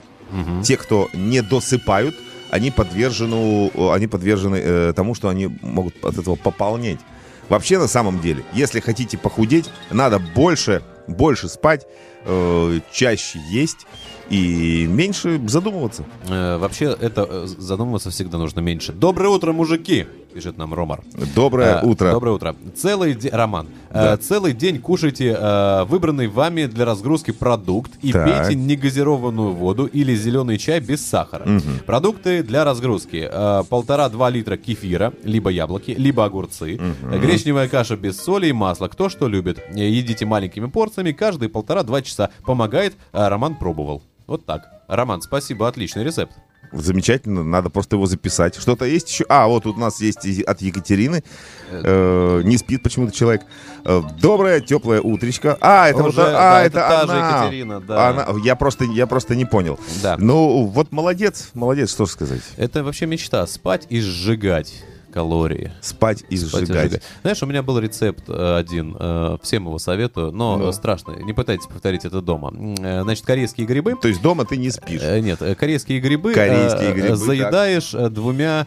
те, 0.64 0.76
кто 0.76 1.08
не 1.12 1.42
досыпают, 1.42 2.16
они 2.52 2.70
подвержены, 2.70 3.70
они 3.92 4.06
подвержены 4.06 4.56
э, 4.56 4.92
тому, 4.94 5.14
что 5.14 5.30
они 5.30 5.46
могут 5.62 6.04
от 6.04 6.18
этого 6.18 6.36
пополнеть. 6.36 7.00
Вообще, 7.48 7.78
на 7.78 7.88
самом 7.88 8.20
деле, 8.20 8.44
если 8.52 8.78
хотите 8.80 9.16
похудеть, 9.16 9.70
надо 9.90 10.18
больше, 10.18 10.82
больше 11.08 11.48
спать, 11.48 11.86
э, 12.24 12.80
чаще 12.92 13.38
есть 13.50 13.86
и 14.30 14.86
меньше 14.88 15.40
задумываться. 15.48 16.04
Э, 16.28 16.56
Вообще, 16.58 16.96
это 17.00 17.26
э, 17.28 17.46
задумываться 17.46 18.10
всегда 18.10 18.38
нужно 18.38 18.60
меньше. 18.60 18.92
Доброе 18.92 19.28
утро, 19.28 19.52
мужики! 19.52 20.06
Пишет 20.32 20.56
нам 20.56 20.72
Ромар. 20.72 21.02
Доброе 21.36 21.80
Э, 21.82 21.84
утро. 21.86 22.10
Доброе 22.10 22.30
утро. 22.36 22.56
Целый 22.74 23.14
день, 23.14 23.32
Роман, 23.34 23.66
Да. 23.92 24.14
э, 24.14 24.16
целый 24.16 24.54
день 24.54 24.78
кушайте 24.80 25.36
э, 25.38 25.84
выбранный 25.84 26.26
вами 26.26 26.64
для 26.64 26.86
разгрузки 26.86 27.32
продукт 27.32 27.92
и 28.00 28.12
Так. 28.12 28.24
пейте 28.24 28.54
негазированную 28.54 29.52
воду 29.52 29.84
или 29.84 30.14
зеленый 30.14 30.56
чай 30.56 30.80
без 30.80 31.04
сахара. 31.06 31.44
Мгм. 31.44 31.80
Продукты 31.84 32.42
для 32.42 32.64
разгрузки. 32.64 33.28
э, 33.30 33.62
Полтора-два 33.68 34.30
литра 34.30 34.56
кефира, 34.56 35.12
либо 35.22 35.50
яблоки, 35.50 35.90
либо 35.90 36.24
огурцы. 36.24 36.78
Э, 36.80 37.18
Гречневая 37.18 37.68
каша 37.68 37.96
без 37.98 38.16
соли 38.18 38.46
и 38.46 38.52
масла. 38.52 38.88
Кто 38.88 39.10
что 39.10 39.28
любит. 39.28 39.58
Едите 39.74 40.24
маленькими 40.24 40.64
порциями, 40.64 41.12
каждые 41.12 41.50
полтора-два 41.50 42.00
часа. 42.00 42.11
Помогает. 42.44 42.94
э, 43.12 43.28
Роман 43.28 43.56
пробовал. 43.56 44.02
Вот 44.26 44.46
так. 44.46 44.68
Роман, 44.88 45.22
спасибо, 45.22 45.68
отличный 45.68 46.04
рецепт. 46.04 46.32
Замечательно, 46.72 47.44
надо 47.44 47.68
просто 47.68 47.96
его 47.96 48.06
записать. 48.06 48.56
Что-то 48.56 48.86
есть 48.86 49.10
еще? 49.10 49.26
А, 49.28 49.46
вот 49.46 49.64
тут 49.64 49.76
у 49.76 49.80
нас 49.80 50.00
есть 50.00 50.24
от 50.42 50.62
Екатерины. 50.62 51.22
Э, 51.70 52.40
не 52.44 52.56
спит 52.56 52.82
почему-то 52.82 53.12
человек. 53.12 53.42
Э, 53.84 54.00
доброе, 54.18 54.60
теплое 54.60 55.02
утречко. 55.02 55.58
А, 55.60 55.88
это 55.90 56.02
Уже, 56.02 56.16
вот, 56.20 56.28
а, 56.28 56.32
да, 56.32 56.62
это, 56.62 56.78
это 56.78 56.88
та 56.88 57.06
же 57.06 57.12
она. 57.12 57.38
Екатерина, 57.40 57.80
да. 57.80 58.08
Она- 58.08 58.26
я 58.42 58.56
просто, 58.56 58.84
я 58.84 59.06
просто 59.06 59.34
не 59.34 59.44
понял. 59.44 59.78
Да. 60.02 60.16
Ну, 60.18 60.64
вот 60.64 60.92
молодец, 60.92 61.50
молодец, 61.52 61.90
что 61.90 62.06
же 62.06 62.12
сказать. 62.12 62.40
Это 62.56 62.82
вообще 62.82 63.04
мечта. 63.04 63.46
Спать 63.46 63.86
и 63.90 64.00
сжигать 64.00 64.82
калории. 65.12 65.70
Спать 65.80 66.24
и 66.28 66.36
Спать 66.36 66.66
сжигать. 66.66 67.02
Знаешь, 67.22 67.42
у 67.42 67.46
меня 67.46 67.62
был 67.62 67.78
рецепт 67.78 68.24
э, 68.28 68.56
один, 68.58 68.96
э, 68.98 69.36
всем 69.42 69.66
его 69.66 69.78
советую, 69.78 70.32
но 70.32 70.56
Ну. 70.56 70.72
страшно. 70.72 71.12
Не 71.12 71.32
пытайтесь 71.32 71.66
повторить 71.66 72.04
это 72.04 72.20
дома. 72.20 72.52
Э, 72.78 73.02
Значит, 73.02 73.24
корейские 73.24 73.66
грибы. 73.66 73.94
То 74.00 74.08
есть 74.08 74.20
дома 74.22 74.44
ты 74.44 74.56
не 74.56 74.70
спишь? 74.70 75.02
Нет, 75.02 75.40
корейские 75.58 76.00
грибы, 76.00 76.32
Корейские 76.34 76.92
грибы, 76.94 77.16
заедаешь 77.16 77.94
э, 77.94 78.08
двумя 78.08 78.66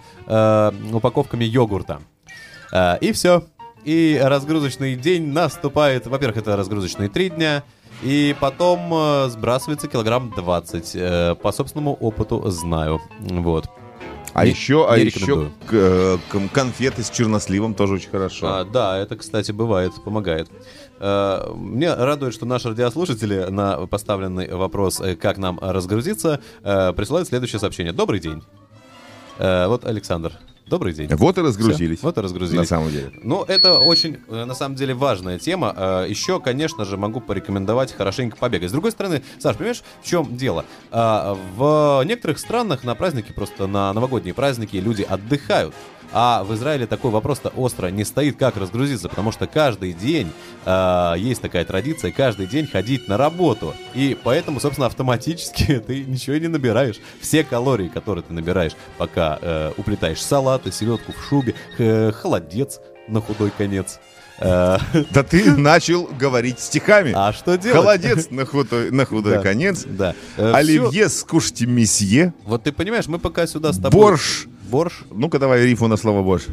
упаковками 0.93 1.43
йогурта. 1.43 1.99
И 3.01 3.11
все. 3.13 3.43
И 3.83 4.19
разгрузочный 4.21 4.95
день 4.95 5.27
наступает. 5.27 6.07
Во-первых, 6.07 6.37
это 6.37 6.55
разгрузочные 6.57 7.09
три 7.09 7.29
дня. 7.29 7.63
И 8.03 8.35
потом 8.41 9.29
сбрасывается 9.29 9.87
килограмм 9.87 10.31
20. 10.35 10.91
Э, 10.95 11.35
По 11.41 11.51
собственному 11.53 11.93
опыту 11.93 12.43
знаю. 12.49 12.99
Вот. 13.21 13.69
А 14.35 14.45
еще, 14.45 14.85
а 14.89 14.97
еще 14.97 15.49
э, 15.71 16.17
кон- 16.29 16.49
конфеты 16.49 17.03
с 17.03 17.09
черносливом 17.09 17.73
тоже 17.73 17.93
очень 17.95 18.09
хорошо. 18.09 18.47
А, 18.47 18.63
да, 18.65 18.97
это, 18.97 19.15
кстати, 19.15 19.53
бывает, 19.53 19.93
помогает. 20.03 20.49
Э, 20.99 21.51
Мне 21.55 21.93
радует, 21.93 22.33
что 22.33 22.45
наши 22.45 22.67
радиослушатели 22.69 23.45
на 23.49 23.87
поставленный 23.87 24.53
вопрос, 24.53 24.99
э, 24.99 25.15
как 25.15 25.37
нам 25.37 25.57
разгрузиться, 25.61 26.41
присылают 26.61 27.29
следующее 27.29 27.59
сообщение. 27.59 27.93
Добрый 27.93 28.19
день. 28.19 28.43
Э, 29.37 29.67
Вот 29.67 29.85
Александр. 29.85 30.33
Добрый 30.67 30.93
день. 30.93 31.07
Вот 31.11 31.37
и 31.37 31.41
разгрузились. 31.41 31.99
Всё, 31.99 32.07
вот 32.07 32.17
и 32.17 32.21
разгрузились. 32.21 32.61
На 32.61 32.65
самом 32.65 32.89
деле. 32.89 33.11
Ну, 33.21 33.43
это 33.43 33.77
очень, 33.77 34.17
э, 34.29 34.45
на 34.45 34.55
самом 34.55 34.75
деле, 34.75 34.95
важная 34.95 35.37
тема. 35.37 35.71
Э, 35.77 36.05
Еще, 36.09 36.39
конечно 36.39 36.85
же, 36.85 36.97
могу 36.97 37.21
порекомендовать 37.21 37.93
хорошенько 37.93 38.35
побегать. 38.37 38.69
С 38.69 38.71
другой 38.71 38.91
стороны, 38.91 39.21
Саш, 39.37 39.57
понимаешь, 39.57 39.83
в 40.01 40.07
чем 40.07 40.35
дело? 40.35 40.65
В 40.91 42.03
некоторых 42.05 42.39
странах 42.39 42.83
на 42.83 42.95
праздники, 42.95 43.31
просто 43.31 43.67
на 43.67 43.93
новогодние 43.93 44.33
праздники, 44.33 44.77
люди 44.77 45.03
отдыхают. 45.03 45.75
А 46.11 46.43
в 46.43 46.53
Израиле 46.55 46.87
такой 46.87 47.11
вопрос-то 47.11 47.49
остро 47.49 47.87
не 47.87 48.03
стоит, 48.05 48.37
как 48.37 48.57
разгрузиться, 48.57 49.09
потому 49.09 49.31
что 49.31 49.47
каждый 49.47 49.93
день 49.93 50.31
э, 50.65 51.13
есть 51.17 51.41
такая 51.41 51.65
традиция, 51.65 52.11
каждый 52.11 52.47
день 52.47 52.67
ходить 52.67 53.07
на 53.07 53.17
работу. 53.17 53.73
И 53.93 54.17
поэтому, 54.23 54.59
собственно, 54.59 54.87
автоматически 54.87 55.79
ты 55.87 56.05
ничего 56.05 56.37
не 56.37 56.47
набираешь. 56.47 56.99
Все 57.19 57.43
калории, 57.43 57.87
которые 57.89 58.23
ты 58.23 58.33
набираешь, 58.33 58.73
пока 58.97 59.37
э, 59.41 59.71
уплетаешь 59.77 60.21
салаты, 60.21 60.71
селедку 60.71 61.11
в 61.13 61.23
шубе, 61.27 61.53
х- 61.77 62.11
холодец 62.13 62.79
на 63.07 63.21
худой 63.21 63.51
конец. 63.55 63.99
Э, 64.39 64.77
Да 65.11 65.23
ты 65.23 65.51
начал 65.51 66.05
говорить 66.07 66.59
стихами. 66.59 67.13
А 67.15 67.33
что 67.33 67.57
делать? 67.57 67.77
Холодец 67.79 68.29
на 68.31 68.45
худой, 68.45 68.91
на 68.91 69.05
худой 69.05 69.35
Да, 69.35 69.41
конец. 69.41 69.85
Да. 69.87 70.13
Э, 70.37 70.51
Оливье, 70.53 71.09
скушайте 71.09 71.65
месье. 71.65 72.33
Вот 72.45 72.63
ты 72.63 72.71
понимаешь, 72.71 73.07
мы 73.07 73.19
пока 73.19 73.47
сюда 73.47 73.71
с 73.73 73.77
тобой... 73.77 73.91
Борщ, 73.99 74.45
борщ. 74.69 74.93
Ну-ка 75.11 75.39
давай 75.39 75.65
рифу 75.65 75.87
на 75.87 75.97
слово 75.97 76.23
борщ. 76.23 76.43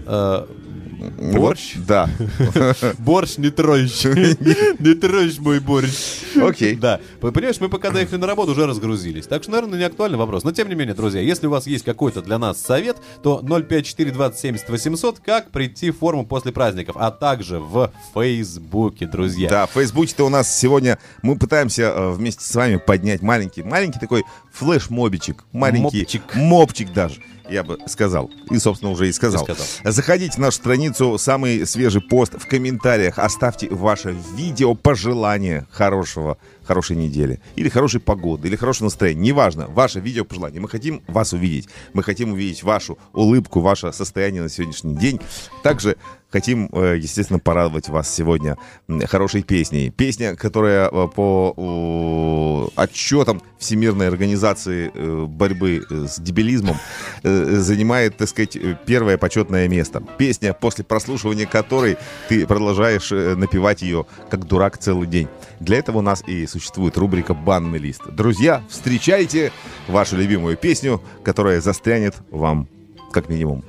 Э, 1.19 1.33
борщ? 1.39 1.77
Вот, 1.77 1.87
да. 1.87 2.11
Борщ 2.99 3.39
не 3.39 3.51
трожь. 3.51 4.05
Не 4.79 4.95
трожь 5.01 5.39
мой 5.39 5.61
борщ. 5.61 6.21
Окей. 6.41 6.77
Да. 6.77 7.01
Понимаешь, 7.21 7.61
мы 7.61 7.69
пока 7.69 7.91
доехали 7.91 8.19
на 8.21 8.27
работу, 8.27 8.53
уже 8.53 8.67
разгрузились. 8.67 9.27
Так 9.27 9.43
что, 9.43 9.53
наверное, 9.53 9.79
не 9.79 9.85
актуальный 9.85 10.19
вопрос. 10.19 10.45
Но, 10.45 10.53
тем 10.53 10.69
не 10.69 10.75
менее, 10.75 10.95
друзья, 10.95 11.21
если 11.21 11.47
у 11.47 11.51
вас 11.51 11.67
есть 11.67 11.85
какой-то 11.85 12.23
для 12.23 12.39
нас 12.39 12.61
совет, 12.61 12.99
то 13.23 13.39
054 13.43 14.11
20 14.11 14.69
800, 14.69 15.21
как 15.21 15.51
прийти 15.51 15.91
в 15.91 15.99
форму 15.99 16.27
после 16.27 16.53
праздников, 16.53 16.97
а 16.99 17.11
также 17.11 17.59
в 17.59 17.93
Фейсбуке, 18.15 19.07
друзья. 19.07 19.49
Да, 19.49 19.67
в 19.67 19.71
Фейсбуке-то 19.71 20.25
у 20.25 20.29
нас 20.29 20.55
сегодня 20.57 20.99
мы 21.23 21.37
пытаемся 21.37 21.83
э, 21.83 22.11
вместе 22.11 22.45
с 22.45 22.55
вами 22.55 22.77
поднять 22.77 23.23
маленький, 23.23 23.63
маленький 23.63 23.99
такой 23.99 24.25
флеш-мобичек, 24.53 25.45
маленький 25.53 26.01
Мопчик. 26.01 26.23
мопчик 26.35 26.93
даже. 26.93 27.23
Я 27.51 27.65
бы 27.65 27.79
сказал. 27.87 28.31
И, 28.51 28.59
собственно, 28.59 28.93
уже 28.93 29.09
и 29.09 29.13
сказал. 29.13 29.43
И 29.43 29.45
сказал. 29.45 29.67
Заходите 29.85 30.37
в 30.37 30.39
нашу 30.39 30.57
страницу, 30.59 31.19
самый 31.19 31.67
свежий 31.67 32.01
пост 32.01 32.35
в 32.39 32.47
комментариях. 32.47 33.19
Оставьте 33.19 33.69
ваше 33.69 34.17
видео 34.37 34.75
пожелание 34.75 35.67
хорошего, 35.71 36.39
хорошей 36.65 36.97
недели. 36.97 37.41
Или 37.57 37.69
хорошей 37.69 38.01
погоды, 38.01 38.49
или 38.49 38.57
хорошего 38.57 38.87
настроения. 38.87 39.21
Неважно, 39.21 39.67
ваше 39.69 40.01
видео 40.01 40.25
пожелание. 40.25 40.61
Мы 40.61 40.69
хотим 40.69 41.03
вас 41.09 41.33
увидеть. 41.33 41.69
Мы 41.93 42.03
хотим 42.03 42.33
увидеть 42.33 42.63
вашу 42.63 42.99
улыбку, 43.13 43.61
ваше 43.61 43.93
состояние 43.93 44.43
на 44.43 44.49
сегодняшний 44.49 44.97
день. 44.97 45.21
Также 45.63 45.97
хотим, 46.33 46.69
э, 46.73 46.97
естественно, 46.99 47.39
порадовать 47.39 47.89
вас 47.89 48.13
сегодня 48.13 48.57
хорошей 49.05 49.43
песней. 49.43 49.91
Песня, 49.91 50.35
которая 50.35 50.89
э, 50.89 51.09
по 51.15 52.71
отчетам 52.77 53.43
Всемирной 53.59 54.09
организации 54.09 54.91
э, 54.93 55.27
борьбы 55.27 55.85
с 55.91 56.19
дебилизмом 56.19 56.77
занимает, 57.23 58.17
так 58.17 58.29
сказать, 58.29 58.57
первое 58.87 59.19
почетное 59.19 59.69
место. 59.69 60.03
Песня, 60.19 60.53
после 60.55 60.85
прослушивания 60.85 61.47
которой 61.47 61.99
ты 62.29 62.47
продолжаешь 62.47 63.11
напевать 63.11 63.83
ее 63.83 64.07
как 64.31 64.47
дурак 64.47 64.79
целый 64.79 65.07
день. 65.07 65.29
Для 65.61 65.79
этого 65.79 65.99
у 65.99 66.03
нас 66.03 66.23
и 66.27 66.47
существует 66.53 66.97
рубрика 66.99 67.35
«Банный 67.35 67.79
лист». 67.79 68.03
Друзья, 68.11 68.63
встречайте 68.69 69.53
вашу 69.89 70.17
любимую 70.17 70.57
песню, 70.57 71.03
которая 71.25 71.61
застрянет 71.61 72.15
вам 72.31 72.69
как 73.11 73.29
минимум, 73.29 73.65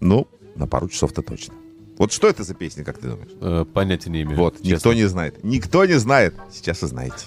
ну, 0.00 0.28
на 0.54 0.66
пару 0.66 0.88
часов-то 0.88 1.22
точно. 1.22 1.54
Вот 1.98 2.12
что 2.12 2.28
это 2.28 2.42
за 2.44 2.54
песня, 2.54 2.84
как 2.84 2.98
ты 2.98 3.08
думаешь? 3.08 3.30
Э, 3.40 3.64
понятия 3.64 4.10
не 4.10 4.22
имею. 4.22 4.38
Вот, 4.38 4.56
честно. 4.56 4.68
никто 4.68 4.94
не 4.94 5.04
знает. 5.04 5.44
Никто 5.44 5.84
не 5.84 5.98
знает. 5.98 6.34
Сейчас 6.52 6.82
узнаете. 6.82 7.26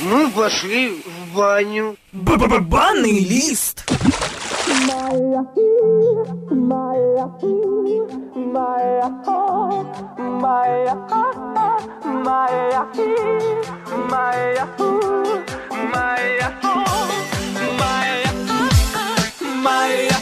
Ну, 0.00 0.30
пошли 0.30 0.90
в 0.90 1.34
баню. 1.34 1.96
Банный 2.12 3.18
лист. 3.18 3.84
my 4.66 5.14
my 6.50 6.98
my 8.34 8.88
heart 9.24 9.92
my 10.18 10.72
heart 11.08 11.94
my 12.04 12.50
my 14.10 14.38
my 15.92 16.20
my 17.78 18.10
my 19.62 20.15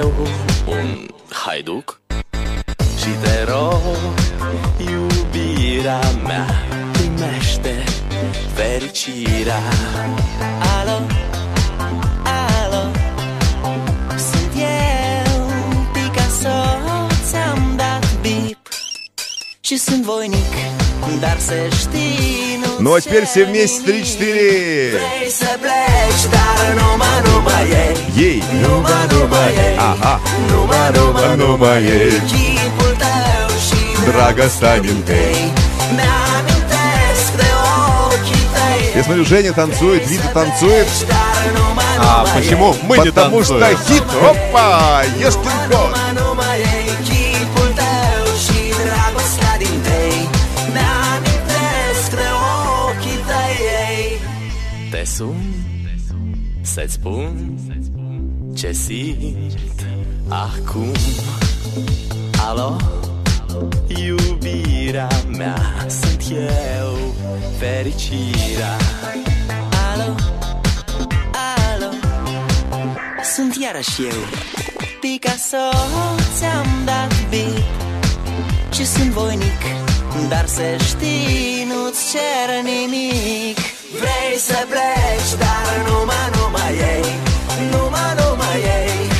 eu, 0.00 0.12
un 0.66 1.06
haiduc. 1.30 2.00
Și 2.98 3.08
te 3.22 3.44
rog, 3.50 3.80
iubirea 4.78 6.00
mea, 6.26 6.46
primește 6.92 7.84
fericirea. 8.54 9.62
Alo, 10.78 10.98
alo, 12.24 12.90
sunt 14.16 14.52
eu, 14.54 15.50
Picasso, 15.92 16.78
ți-am 17.28 17.72
dat 17.76 18.20
bip. 18.20 18.68
Și 19.60 19.76
sunt 19.76 20.02
voinic, 20.02 20.52
dar 21.20 21.36
să 21.38 21.54
știi, 21.78 22.60
nu 22.62 22.90
Ну, 22.90 22.94
а 22.94 23.00
теперь 23.00 23.24
все 23.26 23.44
вместе 23.44 23.80
3-4. 23.82 23.86
Vrei 23.86 25.30
să 25.30 25.50
pleci, 25.62 26.24
dar 26.34 26.66
numai, 26.78 27.18
numai 27.26 27.64
ei 27.84 27.96
Ей. 28.24 28.42
Ага. 29.78 30.20
Ochii 38.06 38.46
tăi 38.54 38.92
Я 38.96 39.02
смотрю, 39.04 39.24
Женя 39.24 39.52
танцует, 39.52 40.02
Вита 40.10 40.28
танцует. 40.34 40.88
А 41.98 42.26
почему 42.34 42.74
мы 42.82 42.98
не 42.98 43.10
Потому 43.10 43.42
что 43.42 43.58
танцуем? 43.60 43.78
хит, 43.86 44.04
опа, 44.30 45.02
ешкин 45.18 45.56
кот. 45.70 45.96
Sun 55.22 56.34
să-ți 56.60 56.92
spun 56.92 57.58
ce 58.54 58.72
simt 58.72 59.86
acum. 60.28 60.92
Alo, 62.48 62.76
iubirea 63.86 65.08
mea 65.36 65.86
Sunt 65.88 66.24
eu, 66.30 66.96
fericirea. 67.58 68.76
Alo, 69.92 70.14
alo? 71.72 71.90
Sunt 73.34 73.56
iarăși 73.56 74.02
eu. 74.02 74.20
Picasso, 75.00 75.76
ți-am 76.36 76.66
dat 76.84 77.28
bip 77.28 77.64
Și 78.72 78.86
sunt 78.86 79.10
voinic 79.10 79.62
Dar 80.28 80.46
să 80.46 80.62
știi, 80.86 81.66
nu-ți 81.68 82.10
cer 82.10 82.62
nimic 82.62 83.81
Vrei 84.00 84.38
să 84.38 84.66
pleci, 84.68 85.32
dar 85.38 85.88
numai, 85.88 86.30
numai 86.36 86.74
ei. 86.92 87.04
Numai, 87.70 88.14
numai 88.18 88.60
ei 88.62 89.11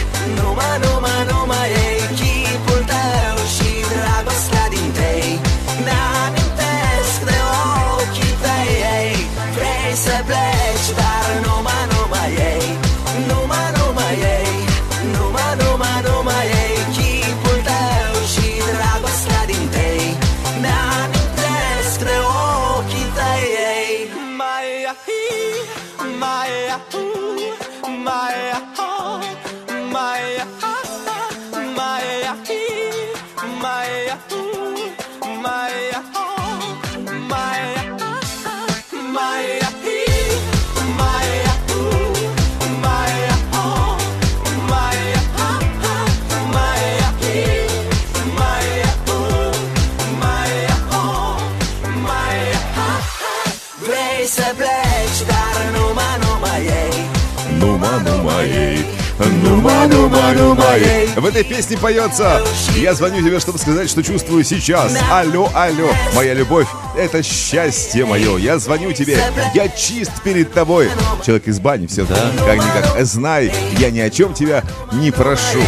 нума, 60.55 60.65
нума, 60.65 60.77
ей. 60.77 61.07
В 61.09 61.27
этой 61.27 61.45
песне 61.45 61.77
поется 61.79 62.43
«Я 62.77 62.95
звоню 62.95 63.25
тебе, 63.25 63.41
чтобы 63.41 63.59
сказать, 63.59 63.91
что 63.91 64.03
чувствую 64.03 64.45
сейчас». 64.45 64.97
Алло, 65.11 65.51
алло, 65.55 65.91
моя 66.15 66.35
любовь, 66.35 66.67
это 66.97 67.23
счастье 67.23 68.05
мое. 68.05 68.37
Я 68.39 68.59
звоню 68.59 68.93
тебе, 68.93 69.19
я 69.55 69.69
чист 69.69 70.13
перед 70.23 70.53
тобой. 70.53 70.91
Человек 71.25 71.49
из 71.49 71.61
бани, 71.61 71.87
все 71.87 72.07
как-никак. 72.07 73.05
Знай, 73.05 73.53
я 73.79 73.91
ни 73.91 74.01
о 74.01 74.11
чем 74.11 74.35
тебя 74.35 74.63
не 74.93 75.11
прошу. 75.11 75.61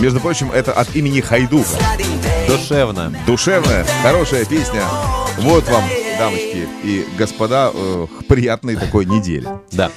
Между 0.00 0.20
прочим, 0.20 0.50
это 0.52 0.72
от 0.72 0.94
имени 0.96 1.20
Хайдука. 1.20 1.78
Душевно. 2.48 3.14
Душевная, 3.26 3.86
хорошая 4.02 4.44
песня. 4.44 4.82
Вот 5.38 5.68
вам 5.68 5.84
дамочки 6.18 6.68
и 6.82 7.06
господа, 7.16 7.70
э, 7.72 8.06
приятной 8.28 8.76
такой 8.76 9.04
недели. 9.04 9.48
Да. 9.72 9.90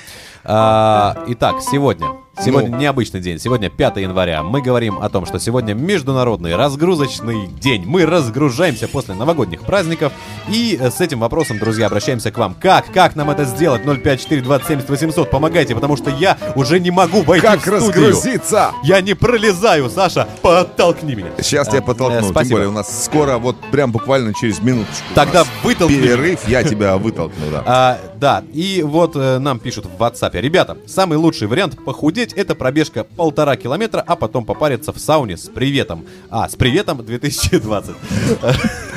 А, 0.44 1.26
итак, 1.28 1.58
сегодня. 1.62 2.08
Сегодня 2.40 2.70
Ну. 2.70 2.78
необычный 2.78 3.20
день. 3.20 3.40
Сегодня 3.40 3.70
5 3.70 3.98
января. 3.98 4.44
Мы 4.44 4.62
говорим 4.62 5.00
о 5.00 5.10
том, 5.10 5.26
что 5.26 5.40
сегодня 5.40 5.74
международный 5.74 6.56
разгрузочный 6.56 7.48
день. 7.48 7.84
Мы 7.86 8.06
разгружаемся 8.06 8.88
после 8.88 9.16
новогодних 9.16 9.62
праздников. 9.62 10.14
И 10.48 10.78
э, 10.80 10.92
с 10.92 11.02
этим 11.02 11.20
вопросом, 11.20 11.58
друзья, 11.58 11.88
обращаемся 11.88 12.30
к 12.32 12.38
вам. 12.38 12.54
Как? 12.54 12.86
Как 12.94 13.16
нам 13.16 13.32
это 13.32 13.44
сделать? 13.46 13.82
054 13.84 14.42
270 14.42 14.88
800. 14.88 15.32
Помогайте, 15.32 15.74
потому 15.74 15.98
что 15.98 16.12
я 16.12 16.38
уже 16.56 16.80
не 16.80 16.92
могу 16.92 17.24
войти 17.24 17.46
Как 17.46 17.60
в 17.60 17.62
студию. 17.64 18.10
разгрузиться? 18.10 18.72
Я 18.84 19.02
не 19.02 19.16
пролезаю, 19.16 19.90
Саша. 19.90 20.28
Подтолкни 20.44 21.16
меня. 21.16 21.30
Сейчас 21.42 21.68
тебя 21.68 21.80
А, 21.80 21.82
подтолкну. 21.82 22.18
э, 22.20 22.22
Тем 22.22 22.30
Спасибо. 22.32 22.56
более 22.56 22.70
у 22.70 22.74
нас 22.74 23.04
скоро, 23.06 23.38
вот 23.40 23.56
прям 23.72 23.92
буквально 23.92 24.34
через 24.36 24.62
минуточку. 24.62 25.04
Тогда 25.16 25.44
вытолкни 25.64 25.96
Перерыв, 25.98 26.48
я 26.48 26.64
тебя 26.64 26.98
вытолкну, 26.98 27.46
да. 27.52 27.64
А, 27.66 28.00
да, 28.20 28.44
и 28.54 28.84
вот 28.86 29.16
э, 29.16 29.40
нам 29.40 29.58
пишут 29.60 29.86
в 29.88 30.02
WhatsApp. 30.02 30.40
Ребята, 30.40 30.78
самый 30.86 31.18
лучший 31.18 31.48
вариант 31.48 31.84
похудеть 31.84 32.27
это 32.34 32.56
пробежка 32.56 33.04
полтора 33.04 33.56
километра, 33.56 34.04
а 34.06 34.16
потом 34.16 34.46
попариться 34.46 34.92
в 34.94 35.00
сауне 35.00 35.38
с 35.38 35.50
приветом. 35.50 36.06
А, 36.30 36.48
с 36.50 36.56
приветом 36.56 37.06
2020. 37.06 37.96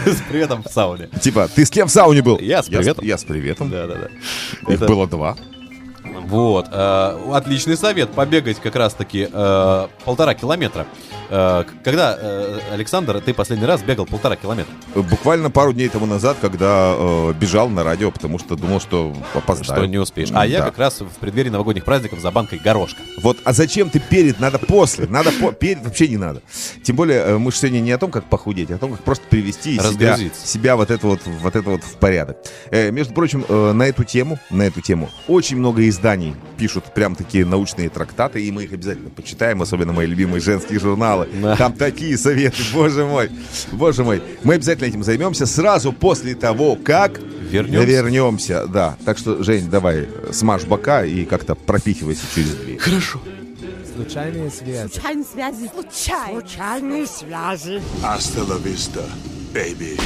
С 0.07 0.23
приветом 0.31 0.63
в 0.63 0.73
сауне. 0.73 1.11
Типа, 1.21 1.47
ты 1.55 1.67
с 1.67 1.71
кем 1.71 1.87
в 1.87 1.91
сауне 1.91 2.23
был? 2.23 2.39
Я 2.39 2.63
с 2.63 2.69
приветом. 2.69 3.05
Я 3.05 3.19
с 3.19 3.25
приветом. 3.25 3.69
Да, 3.69 3.87
да, 3.87 3.97
да. 4.67 4.73
Их 4.73 4.81
было 4.81 5.07
два. 5.07 5.37
Вот, 6.27 6.69
э, 6.71 7.19
отличный 7.33 7.77
совет, 7.77 8.11
побегать 8.11 8.59
как 8.61 8.77
раз-таки 8.77 9.29
э, 9.33 9.89
полтора 10.05 10.35
километра. 10.35 10.87
Э, 11.31 11.65
когда, 11.85 12.17
э, 12.21 12.59
Александр, 12.73 13.21
ты 13.21 13.33
последний 13.33 13.67
раз 13.67 13.83
бегал 13.83 14.05
полтора 14.07 14.37
километра? 14.37 14.73
Буквально 14.95 15.51
пару 15.51 15.73
дней 15.73 15.89
тому 15.89 16.07
назад, 16.07 16.37
когда 16.41 16.95
э, 16.97 17.33
бежал 17.39 17.69
на 17.69 17.85
радио, 17.85 18.11
потому 18.11 18.39
что 18.39 18.57
думал, 18.57 18.81
что 18.81 19.15
опоздаю. 19.35 19.79
Что 19.79 19.87
не 19.87 19.99
успеешь. 19.99 20.31
А 20.35 20.47
я 20.47 20.59
Да. 20.59 20.65
как 20.67 20.79
раз 20.79 21.01
в 21.01 21.19
преддверии 21.21 21.51
новогодних 21.51 21.85
праздников 21.85 22.21
за 22.21 22.31
банкой 22.31 22.59
горошка. 22.59 23.01
Вот, 23.23 23.39
а 23.45 23.53
зачем 23.53 23.91
ты 23.91 24.01
перед? 24.01 24.41
Надо 24.41 24.59
после. 24.59 25.07
Надо 25.07 25.31
по... 25.33 25.53
перед 25.53 25.85
вообще 25.85 26.09
не 26.09 26.17
надо. 26.17 26.43
Тем 26.83 26.97
более, 26.97 27.21
э, 27.21 27.39
мы 27.39 27.53
же 27.53 27.59
сегодня 27.59 27.81
не 27.81 27.93
о 27.93 27.99
том, 27.99 28.11
как 28.11 28.25
похудеть, 28.25 28.71
а 28.73 28.75
о 28.75 28.79
том, 28.79 28.93
как 28.93 29.03
просто 29.05 29.25
привести 29.29 29.79
себя, 29.79 30.19
себя 30.45 30.77
вот 30.77 30.91
это 30.91 31.07
вот, 31.07 31.21
вот 31.25 31.57
это 31.57 31.71
вот 31.71 31.85
в 31.85 31.97
порядок. 31.97 32.39
Э, 32.71 32.91
между 32.91 33.15
прочим, 33.15 33.45
э, 33.49 33.73
на 33.73 33.85
эту 33.85 34.03
тему, 34.03 34.39
на 34.51 34.63
эту 34.63 34.81
тему 34.81 35.09
очень 35.29 35.57
много 35.57 35.89
изданий 35.89 36.10
пишут 36.59 36.93
прям 36.95 37.15
такие 37.15 37.45
научные 37.45 37.89
трактаты, 37.89 38.43
и 38.45 38.51
мы 38.51 38.65
их 38.65 38.73
обязательно 38.73 39.11
почитаем, 39.11 39.63
особенно 39.63 39.93
мои 39.93 40.07
любимые 40.07 40.41
женские 40.41 40.79
журналы. 40.79 41.29
Там 41.59 41.73
такие 41.73 42.17
советы, 42.19 42.63
боже 42.73 43.05
мой, 43.05 43.31
боже 43.73 44.05
мой. 44.05 44.23
Мы 44.43 44.55
обязательно 44.55 44.87
этим 44.89 45.03
займемся 45.03 45.47
сразу 45.47 45.93
после 45.93 46.35
того, 46.35 46.77
как 46.77 47.21
Вернемся. 47.51 47.87
вернемся. 47.87 48.67
Да, 48.67 48.97
так 49.05 49.19
что, 49.19 49.43
Жень, 49.43 49.69
давай, 49.71 50.09
смажь 50.33 50.65
бока 50.65 51.05
и 51.05 51.25
как-то 51.25 51.55
пропихивайся 51.55 52.23
через 52.35 52.51
дверь. 52.51 52.79
Хорошо. 52.79 53.21
Случайные 53.95 54.51
связи. 54.51 54.93
Случайные 54.93 55.25
связи. 55.25 55.71
Случайные. 55.73 56.41
Случайные 56.41 57.07
связи. 57.07 57.83
La 58.03 58.59
vista, 58.59 59.03
baby. 59.53 59.99